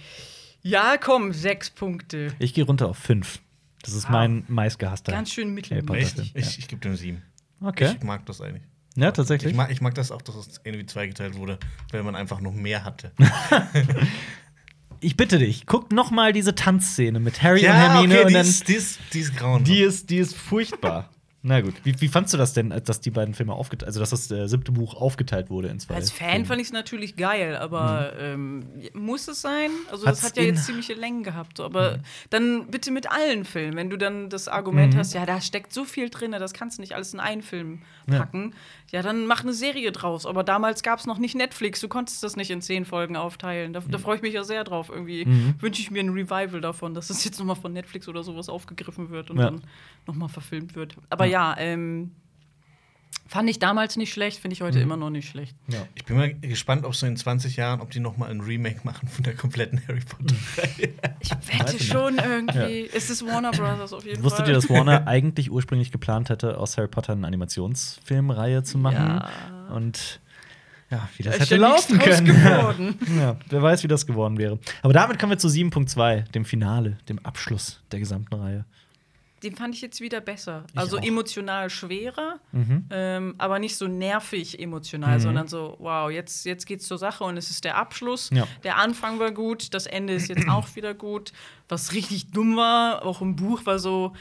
[0.63, 2.35] ja, komm, sechs Punkte.
[2.39, 3.41] Ich gehe runter auf fünf.
[3.83, 4.13] Das ist Ah.
[4.13, 5.13] mein meistgehasster.
[5.13, 6.33] Ganz schön Potter mittelmäßig.
[6.35, 7.23] Ich, ich gebe dem sieben.
[7.61, 7.95] Okay.
[7.97, 8.63] Ich mag das eigentlich.
[8.97, 9.53] Ja, tatsächlich.
[9.53, 11.59] Ich mag, ich mag das auch, dass es irgendwie zweigeteilt wurde,
[11.91, 13.13] weil man einfach noch mehr hatte.
[15.05, 18.35] Ich bitte dich, guck noch mal diese Tanzszene mit Harry und Hermine okay, und die,
[18.35, 19.67] dann ist, die, ist, die ist grauenhaft.
[19.67, 21.11] die ist die ist furchtbar.
[21.45, 24.11] Na gut, wie, wie fandst du das denn, dass die beiden Filme aufgeteilt, also dass
[24.11, 25.97] das äh, siebte Buch aufgeteilt wurde in zwei?
[25.97, 26.45] Als Fan Filme?
[26.47, 28.65] fand ich es natürlich geil, aber ähm,
[28.95, 29.71] muss es sein?
[29.91, 31.59] Also, das Hat's hat ja jetzt ziemliche Längen gehabt.
[31.59, 31.99] Aber
[32.31, 33.77] dann bitte mit allen Filmen.
[33.77, 36.81] Wenn du dann das Argument hast, ja, da steckt so viel drin, das kannst du
[36.81, 38.57] nicht alles in einen Film packen, ja,
[39.01, 40.27] dann mach eine Serie draus.
[40.27, 43.73] Aber damals gab es noch nicht Netflix, du konntest das nicht in zehn Folgen aufteilen.
[43.73, 44.91] Da, da freue ich mich ja sehr drauf.
[44.91, 45.25] Irgendwie
[45.59, 49.09] wünsche ich mir ein Revival davon, dass das jetzt nochmal von Netflix oder sowas aufgegriffen
[49.09, 49.45] wird und Ja.
[49.47, 49.63] dann
[50.07, 50.97] nochmal verfilmt wird.
[51.09, 52.11] Aber ja, ähm,
[53.33, 55.57] fand ich damals nicht schlecht, finde ich heute immer noch nicht schlecht.
[55.69, 55.79] Ja.
[55.95, 58.81] Ich bin mal gespannt, ob so in 20 Jahren, ob die noch mal ein Remake
[58.85, 60.93] machen von der kompletten Harry Potter-Reihe.
[61.21, 62.91] Ich wette ich schon irgendwie.
[62.95, 64.49] Es ist Warner Brothers auf jeden Wusstet Fall.
[64.51, 68.97] ihr, dass Warner eigentlich ursprünglich geplant hätte, aus Harry Potter eine Animationsfilmreihe zu machen?
[69.23, 69.31] Ja.
[69.75, 70.21] Und
[70.91, 72.27] ja, wie Da das ist hätte ja laufen können.
[72.27, 72.99] geworden.
[73.19, 74.59] Ja, wer weiß, wie das geworden wäre.
[74.83, 78.67] Aber damit kommen wir zu 7.2, dem Finale, dem Abschluss der gesamten Reihe.
[79.43, 80.65] Den fand ich jetzt wieder besser.
[80.73, 81.03] Ich also auch.
[81.03, 82.87] emotional schwerer, Mhm.
[82.91, 87.37] ähm, aber nicht so nervig emotional, sondern so, wow, jetzt, jetzt geht's zur Sache und
[87.37, 88.31] es ist der Abschluss.
[88.33, 88.47] Ja.
[88.63, 91.33] Der Anfang war gut, das Ende ist jetzt auch wieder gut.
[91.69, 94.13] Was richtig dumm war, auch im Buch war so,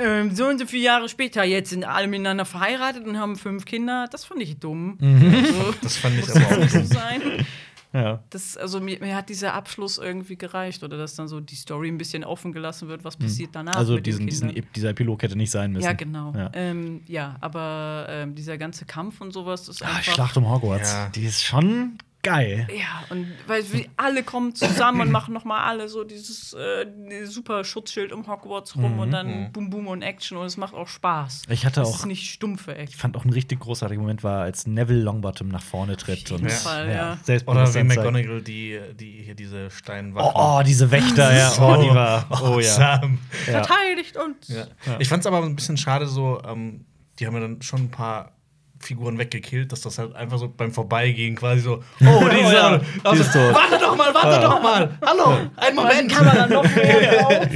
[0.00, 3.66] ähm, so und so viele Jahre später, jetzt sind alle miteinander verheiratet und haben fünf
[3.66, 4.08] Kinder.
[4.10, 4.96] Das fand ich dumm.
[4.98, 5.34] Mhm.
[5.44, 6.86] Also, Das fand ich aber auch nicht so dumm.
[6.86, 7.46] sein.
[7.94, 8.24] Ja.
[8.30, 11.88] Das, also mir, mir hat dieser Abschluss irgendwie gereicht oder dass dann so die Story
[11.88, 13.76] ein bisschen offen gelassen wird, was passiert danach.
[13.76, 15.84] Also mit den diesen, diesen, dieser Epilog hätte nicht sein müssen.
[15.84, 16.32] Ja, genau.
[16.36, 16.50] Ja.
[16.54, 20.12] Ähm, ja, aber ähm, dieser ganze Kampf und sowas ist Ah, einfach.
[20.12, 20.92] Schlacht um Hogwarts.
[20.92, 21.08] Ja.
[21.14, 22.66] Die ist schon geil.
[22.76, 26.86] Ja, und weil wir alle kommen zusammen und machen noch mal alle so dieses äh,
[27.26, 30.88] super Schutzschild um Hogwarts rum und dann Boom Boom und Action und es macht auch
[30.88, 31.42] Spaß.
[31.46, 31.52] Mhm.
[31.52, 32.98] Ich hatte das auch- ist nicht stumpfe Ich Action.
[33.00, 36.28] fand auch ein richtig großartiger Moment war, als Neville Longbottom nach vorne tritt.
[36.30, 37.12] jeden und, Fall, ja.
[37.12, 38.00] Oder wie Selbstbewusstsein zeigt.
[38.00, 40.32] McGonagall, die, die hier diese Steinwache.
[40.34, 41.52] Oh, oh, diese Wächter, ja.
[41.60, 42.26] Oh, die war.
[42.42, 42.94] Oh ja.
[42.94, 43.18] awesome.
[43.46, 43.52] ja.
[43.62, 44.48] Verteidigt uns!
[44.48, 44.66] Ja.
[44.98, 46.84] Ich fand es aber ein bisschen schade, so, ähm,
[47.18, 48.32] die haben ja dann schon ein paar
[48.84, 52.80] Figuren weggekillt, dass das halt einfach so beim Vorbeigehen quasi so, oh, die ist, ja,
[53.04, 53.54] oh, die ist tot.
[53.54, 54.98] Warte doch mal, warte doch mal.
[55.04, 56.12] Hallo, einen Moment.
[56.12, 57.22] Kann man dann noch mehr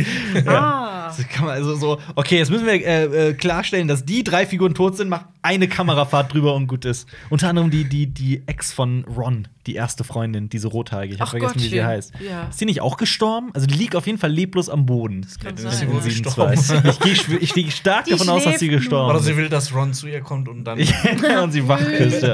[0.45, 0.47] drauf?
[0.47, 0.98] Ah.
[1.17, 4.47] Das kann man also so, okay, jetzt müssen wir äh, äh, klarstellen, dass die drei
[4.47, 7.09] Figuren tot sind, macht eine Kamerafahrt drüber und gut ist.
[7.31, 11.15] Unter anderem die, die, die Ex von Ron, die erste Freundin, diese rothaarige.
[11.15, 12.13] Ich habe vergessen, wie sie heißt.
[12.27, 12.45] Ja.
[12.49, 13.51] Ist die nicht auch gestorben?
[13.55, 15.23] Also die liegt auf jeden Fall leblos am Boden.
[15.23, 15.89] Das kann ist sie sein.
[15.91, 16.53] In gestorben.
[16.55, 16.89] 7.2.
[16.91, 19.27] Ich gehe schw- ich gehe stark Die davon aus, dass sie gestorben Oder ist.
[19.27, 20.79] sie will, dass Ron zu ihr kommt und dann.
[21.23, 22.25] Ja, und sie wach küsst.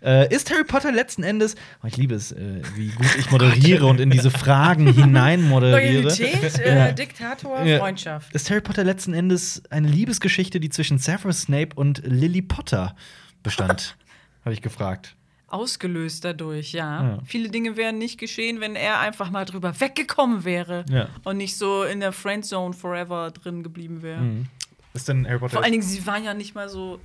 [0.00, 3.86] Äh, ist Harry Potter letzten Endes, oh, ich liebe es, äh, wie gut ich moderiere
[3.86, 6.02] und in diese Fragen hinein moderiere.
[6.02, 6.94] Loyalität, äh.
[6.94, 7.78] Diktator, Ja.
[7.78, 8.32] Freundschaft.
[8.34, 12.94] Ist Harry Potter letzten Endes eine Liebesgeschichte, die zwischen Severus Snape und Lily Potter
[13.42, 13.96] bestand?
[14.44, 15.16] Habe ich gefragt.
[15.48, 17.02] Ausgelöst dadurch, ja.
[17.02, 17.18] Ja.
[17.24, 21.08] Viele Dinge wären nicht geschehen, wenn er einfach mal drüber weggekommen wäre Ja.
[21.24, 24.22] und nicht so in der Friendzone forever drin geblieben wäre.
[24.94, 25.54] Ist denn Harry Potter?
[25.54, 27.00] Vor allen Dingen, sie waren ja nicht mal so.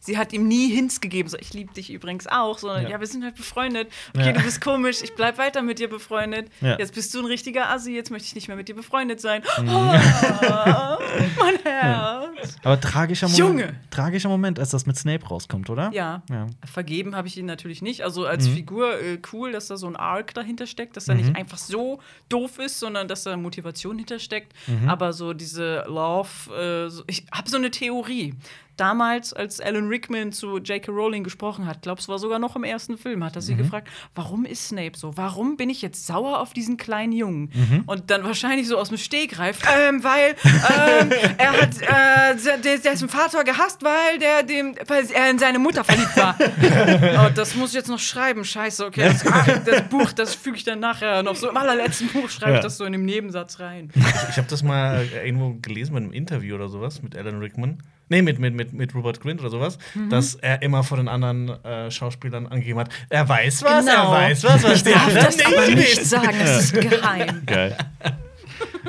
[0.00, 2.90] Sie hat ihm nie Hints gegeben, so ich liebe dich übrigens auch, sondern Ja.
[2.90, 3.00] ja.
[3.00, 3.88] wir sind halt befreundet.
[4.14, 4.32] Okay, Ja.
[4.32, 6.50] du bist komisch, ich bleib weiter mit dir befreundet.
[6.60, 6.78] Ja.
[6.78, 9.42] Jetzt bist du ein richtiger Assi, jetzt möchte ich nicht mehr mit dir befreundet sein.
[9.60, 9.68] Mhm.
[9.68, 9.92] Oh,
[11.38, 12.56] mein Herz.
[12.62, 13.38] Aber tragischer Moment.
[13.38, 13.80] Junge!
[13.90, 15.90] Tragischer Moment, als das mit Snape rauskommt, oder?
[15.92, 16.22] Ja.
[16.64, 18.02] Vergeben habe ich ihn natürlich nicht.
[18.02, 18.54] Also als Mhm.
[18.54, 22.00] Figur äh, cool, dass da so ein Arc dahinter steckt, dass er nicht einfach so
[22.28, 24.52] doof ist, sondern dass da Motivation hintersteckt.
[24.66, 24.88] Mhm.
[24.88, 28.34] Aber so diese Love, äh, ich habe so eine Theorie.
[28.78, 30.90] Damals, als Alan Rickman zu J.K.
[30.90, 33.46] Rowling gesprochen hat, glaube es war sogar noch im ersten Film, hat er Mhm.
[33.46, 35.16] sie gefragt, warum ist Snape so?
[35.16, 37.50] Warum bin ich jetzt sauer auf diesen kleinen Jungen?
[37.52, 37.82] Mhm.
[37.86, 43.08] Und dann wahrscheinlich so aus dem Stegreif, ähm, weil ähm, er hat äh, der, dessen
[43.08, 46.36] Vater gehasst, weil der dem, weil er in seine Mutter verliebt war.
[47.26, 48.44] oh, das muss ich jetzt noch schreiben.
[48.44, 49.02] Scheiße, okay.
[49.12, 52.52] Das, ah, das Buch, das füge ich dann nachher noch so im allerletzten Buch schreibe
[52.52, 52.58] Ja.
[52.58, 53.90] ich das so in dem Nebensatz rein.
[54.30, 57.82] Ich habe das mal irgendwo gelesen bei einem Interview oder sowas mit Alan Rickman.
[58.10, 60.08] Nee, mit, mit, mit, mit Robert Grint oder sowas, Mhm.
[60.10, 64.10] dass er immer vor den anderen äh, Schauspielern angegeben hat, er weiß was, er Genau.
[64.12, 67.42] weiß was, was steht Darf da das aber nicht sagen, das ist geheim.
[67.46, 67.76] Geil.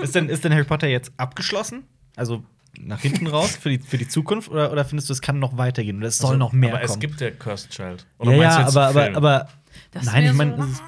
[0.02, 1.84] ist, denn, ist denn Harry Potter jetzt abgeschlossen?
[2.16, 2.44] Also
[2.80, 4.50] nach hinten raus für die, für die Zukunft?
[4.50, 5.98] Oder, oder findest du, es kann noch weitergehen?
[5.98, 6.96] Oder es soll noch mehr Also, aber kommen?
[6.96, 8.06] es gibt ja Cursed Child.
[8.24, 9.16] ja, ja, jetzt aber, aber, Film?
[9.16, 9.48] aber
[9.92, 10.82] Das nein, ich meine, so- es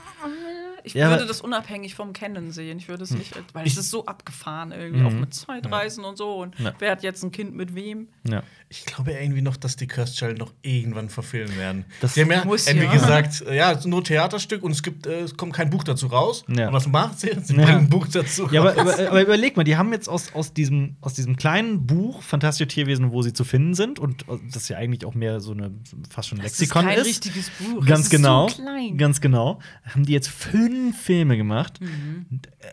[0.84, 1.28] Ich Ja, würde Hm.
[1.28, 2.78] das unabhängig vom Kennen sehen.
[2.78, 6.36] Ich würde es nicht, weil es ist so abgefahren irgendwie, auch mit Zeitreisen und so.
[6.38, 8.08] Und wer hat jetzt ein Kind mit wem?
[8.24, 8.44] ja.
[8.74, 11.84] Ich glaube irgendwie noch, dass die Cursed Child noch irgendwann verfilmen werden.
[12.00, 12.94] Das die haben ja muss irgendwie ja.
[12.94, 15.84] gesagt, äh, ja, es ist nur Theaterstück und es gibt, äh, es kommt kein Buch
[15.84, 16.46] dazu raus.
[16.48, 16.68] Ja.
[16.70, 17.32] Und was macht sie?
[17.44, 17.64] Sie Ja.
[17.66, 18.94] bringen ein Buch dazu Ja, aber, raus.
[18.98, 22.70] aber, aber überleg mal, die haben jetzt aus, aus, diesem, aus diesem kleinen Buch Fantastische
[22.70, 25.72] Tierwesen, wo sie zu finden sind, und das ja eigentlich auch mehr so eine
[26.10, 27.08] fast schon Das Lexikon ist kein ist.
[27.08, 27.86] richtiges Buch.
[27.86, 28.48] Ganz es ist genau.
[28.48, 28.98] So klein.
[28.98, 29.60] Ganz genau.
[29.84, 31.80] Haben die jetzt fünf Filme gemacht.
[31.82, 32.68] Und, äh,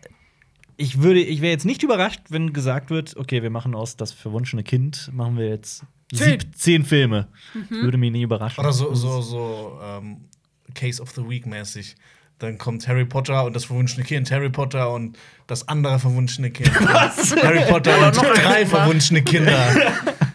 [0.80, 4.12] Ich würde, ich wäre jetzt nicht überrascht, wenn gesagt wird, okay, wir machen aus das
[4.12, 6.40] verwunschene Kind, machen wir jetzt Zehn.
[6.40, 7.26] sieb, zehn Filme.
[7.52, 8.60] Das würde mich nicht überraschen.
[8.60, 10.28] Oder so, so, so ähm,
[10.74, 11.96] Case of the Week mäßig.
[12.38, 15.18] Dann kommt Harry Potter und das verwunschene Kind, Harry Potter und
[15.48, 16.70] das andere verwunschene Kind.
[16.80, 17.34] Was?
[17.42, 19.74] Harry Potter und drei verwunschene Kinder.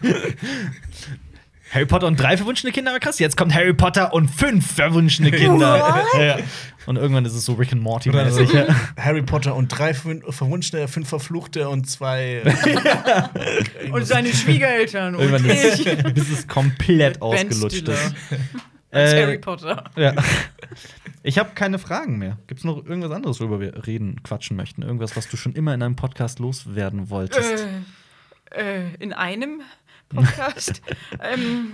[1.74, 3.18] Harry Potter und drei verwunschene Kinder, aber krass.
[3.18, 6.04] Jetzt kommt Harry Potter und fünf verwunschene Kinder.
[6.16, 6.38] Ja.
[6.86, 8.54] Und irgendwann ist es so Rick and Morty Oder so, mäßig.
[8.54, 8.66] Ja.
[8.96, 12.42] Harry Potter und drei verwunschene, fünf verfluchte und zwei.
[13.90, 15.14] Und seine Schwiegereltern.
[15.16, 15.86] Und Irgendwann ich.
[15.86, 18.14] ist, bis es komplett ausgelutscht ist.
[18.90, 19.84] Als Äh, Harry Potter.
[19.96, 20.12] Ja.
[21.22, 22.38] Ich habe keine Fragen mehr.
[22.46, 24.82] Gibt es noch irgendwas anderes, worüber wir reden, quatschen möchten?
[24.82, 27.66] Irgendwas, was du schon immer in einem Podcast loswerden wolltest?
[28.50, 29.62] Äh, äh, in einem
[30.14, 30.80] Podcast.
[31.22, 31.72] ähm,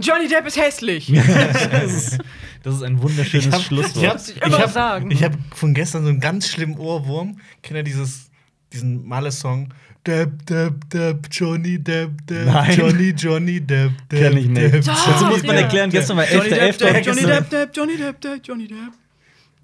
[0.00, 1.12] Johnny Depp ist hässlich.
[1.72, 2.18] das, ist,
[2.62, 3.96] das ist ein wunderschönes Ich hab- Schlusswort.
[3.96, 5.10] Ich habe ich immer hab, sagen.
[5.10, 7.40] ich hab von gestern so einen ganz schlimmen Ohrwurm.
[7.62, 8.30] Kennt ihr dieses,
[8.72, 9.72] diesen Malle-Song?
[10.06, 12.78] Depp, Depp, Depp, Johnny Depp, Depp, Nein.
[12.78, 14.20] Johnny, Johnny Depp, Depp.
[14.30, 14.74] Kenn ich nicht.
[14.74, 16.78] Depp, Dazu muss man erklären, gestern war Johnny Depp, 11.11.
[16.78, 18.92] Depp, Johnny Depp, Depp, Johnny Depp, Depp, Johnny Depp.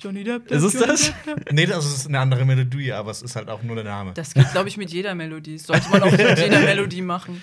[0.01, 1.03] Johnny Depp, Depp, Ist es Johnny das?
[1.25, 1.53] Depp, Depp.
[1.53, 4.13] Nee, das ist eine andere Melodie, aber es ist halt auch nur der Name.
[4.13, 5.57] Das geht, glaube ich, mit jeder Melodie.
[5.57, 7.43] Das sollte man auch mit jeder Melodie machen.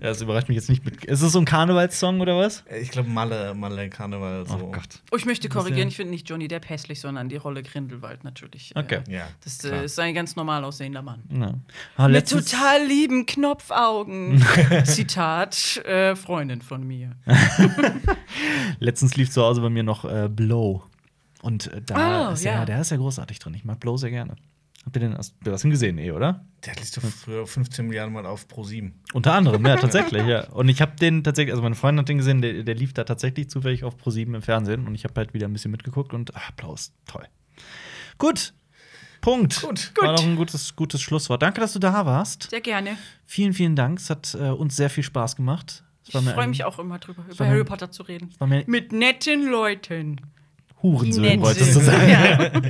[0.00, 0.82] Ja, das überrascht mich jetzt nicht.
[0.84, 2.64] Mit ist es so ein Karnevalssong oder was?
[2.80, 4.46] Ich glaube, Malle, Malle Karneval.
[4.46, 4.54] So.
[4.54, 5.02] Oh Gott.
[5.12, 8.72] Oh, ich möchte korrigieren, ich finde nicht Johnny Depp hässlich, sondern die Rolle Grindelwald natürlich.
[8.74, 9.00] Okay.
[9.08, 9.28] Äh, Ja.
[9.44, 9.84] Das äh, klar.
[9.84, 11.22] ist ein ganz normal aussehender Mann.
[11.30, 11.52] Ja.
[11.96, 14.42] Ah, Mit total lieben Knopfaugen.
[14.84, 17.12] Zitat, äh, Freundin von mir.
[18.78, 20.82] Letztens lief zu Hause bei mir noch äh, Blow.
[21.42, 22.52] Und äh, da Ah, ist ja.
[22.54, 22.64] ja.
[22.64, 23.54] der ist ja großartig drin.
[23.54, 24.36] Ich mag Blow sehr gerne.
[24.84, 26.44] Habt ihr den du hast ihn gesehen, eh, oder?
[26.64, 29.02] Der liest doch früher 15 Milliarden Mal auf Pro 7.
[29.12, 30.48] Unter anderem, ja, tatsächlich, ja.
[30.50, 33.04] Und ich habe den tatsächlich, also meine Freundin hat den gesehen, der, der lief da
[33.04, 36.34] tatsächlich zufällig auf Pro7 im Fernsehen und ich habe halt wieder ein bisschen mitgeguckt und
[36.34, 37.26] ah, Applaus, toll.
[38.16, 38.54] Gut.
[39.20, 39.60] Punkt.
[39.60, 39.92] Gut.
[39.96, 40.18] War Gut.
[40.18, 41.42] doch ein gutes, gutes Schlusswort.
[41.42, 42.48] Danke, dass du da warst.
[42.50, 42.96] Sehr gerne.
[43.26, 43.98] Vielen, vielen Dank.
[43.98, 45.84] Es hat äh, uns sehr viel Spaß gemacht.
[46.06, 48.30] Ich war freue mich auch immer drüber, war über Harry Potter zu reden.
[48.38, 50.20] war Mit netten Leuten.
[50.82, 52.08] Hurensöhn, Nett wolltest du sagen.
[52.08, 52.50] Ja.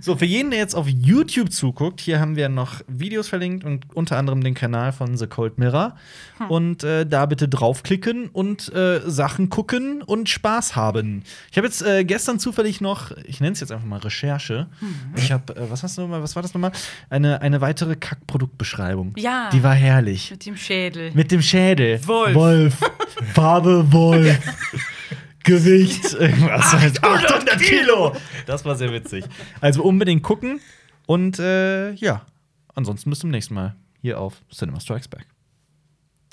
[0.00, 3.86] So, für jeden, der jetzt auf YouTube zuguckt, hier haben wir noch Videos verlinkt und
[3.94, 5.96] unter anderem den Kanal von The Cold Mirror.
[6.36, 6.50] Hm.
[6.50, 11.22] Und äh, da bitte draufklicken und äh, Sachen gucken und Spaß haben.
[11.50, 14.66] Ich habe jetzt äh, gestern zufällig noch, ich nenne es jetzt einfach mal Recherche.
[14.82, 15.14] Mhm.
[15.16, 16.72] Ich habe, äh, was hast du nochmal, was war das nochmal?
[17.08, 19.14] Eine, eine weitere Kackproduktbeschreibung.
[19.16, 19.48] Ja.
[19.54, 20.32] Die war herrlich.
[20.32, 21.12] Mit dem Schädel.
[21.14, 22.06] Mit dem Schädel.
[22.06, 22.34] Wolf.
[22.34, 22.78] Wolf.
[23.32, 24.38] Farbe Wolf.
[25.44, 26.12] Gewicht.
[26.18, 26.74] Irgendwas.
[27.00, 28.16] 800 Kilo.
[28.46, 29.24] Das war sehr witzig.
[29.60, 30.60] Also unbedingt gucken.
[31.06, 32.26] Und äh, ja,
[32.74, 35.26] ansonsten bis zum nächsten Mal hier auf Cinema Strikes Back.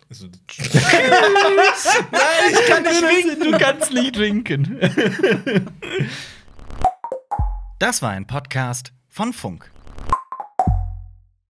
[0.10, 0.26] Also,
[0.57, 0.72] Nein,
[2.52, 3.52] ich kann nicht winken.
[3.52, 4.80] Du kannst nicht winken.
[7.80, 9.70] Das war ein Podcast von Funk.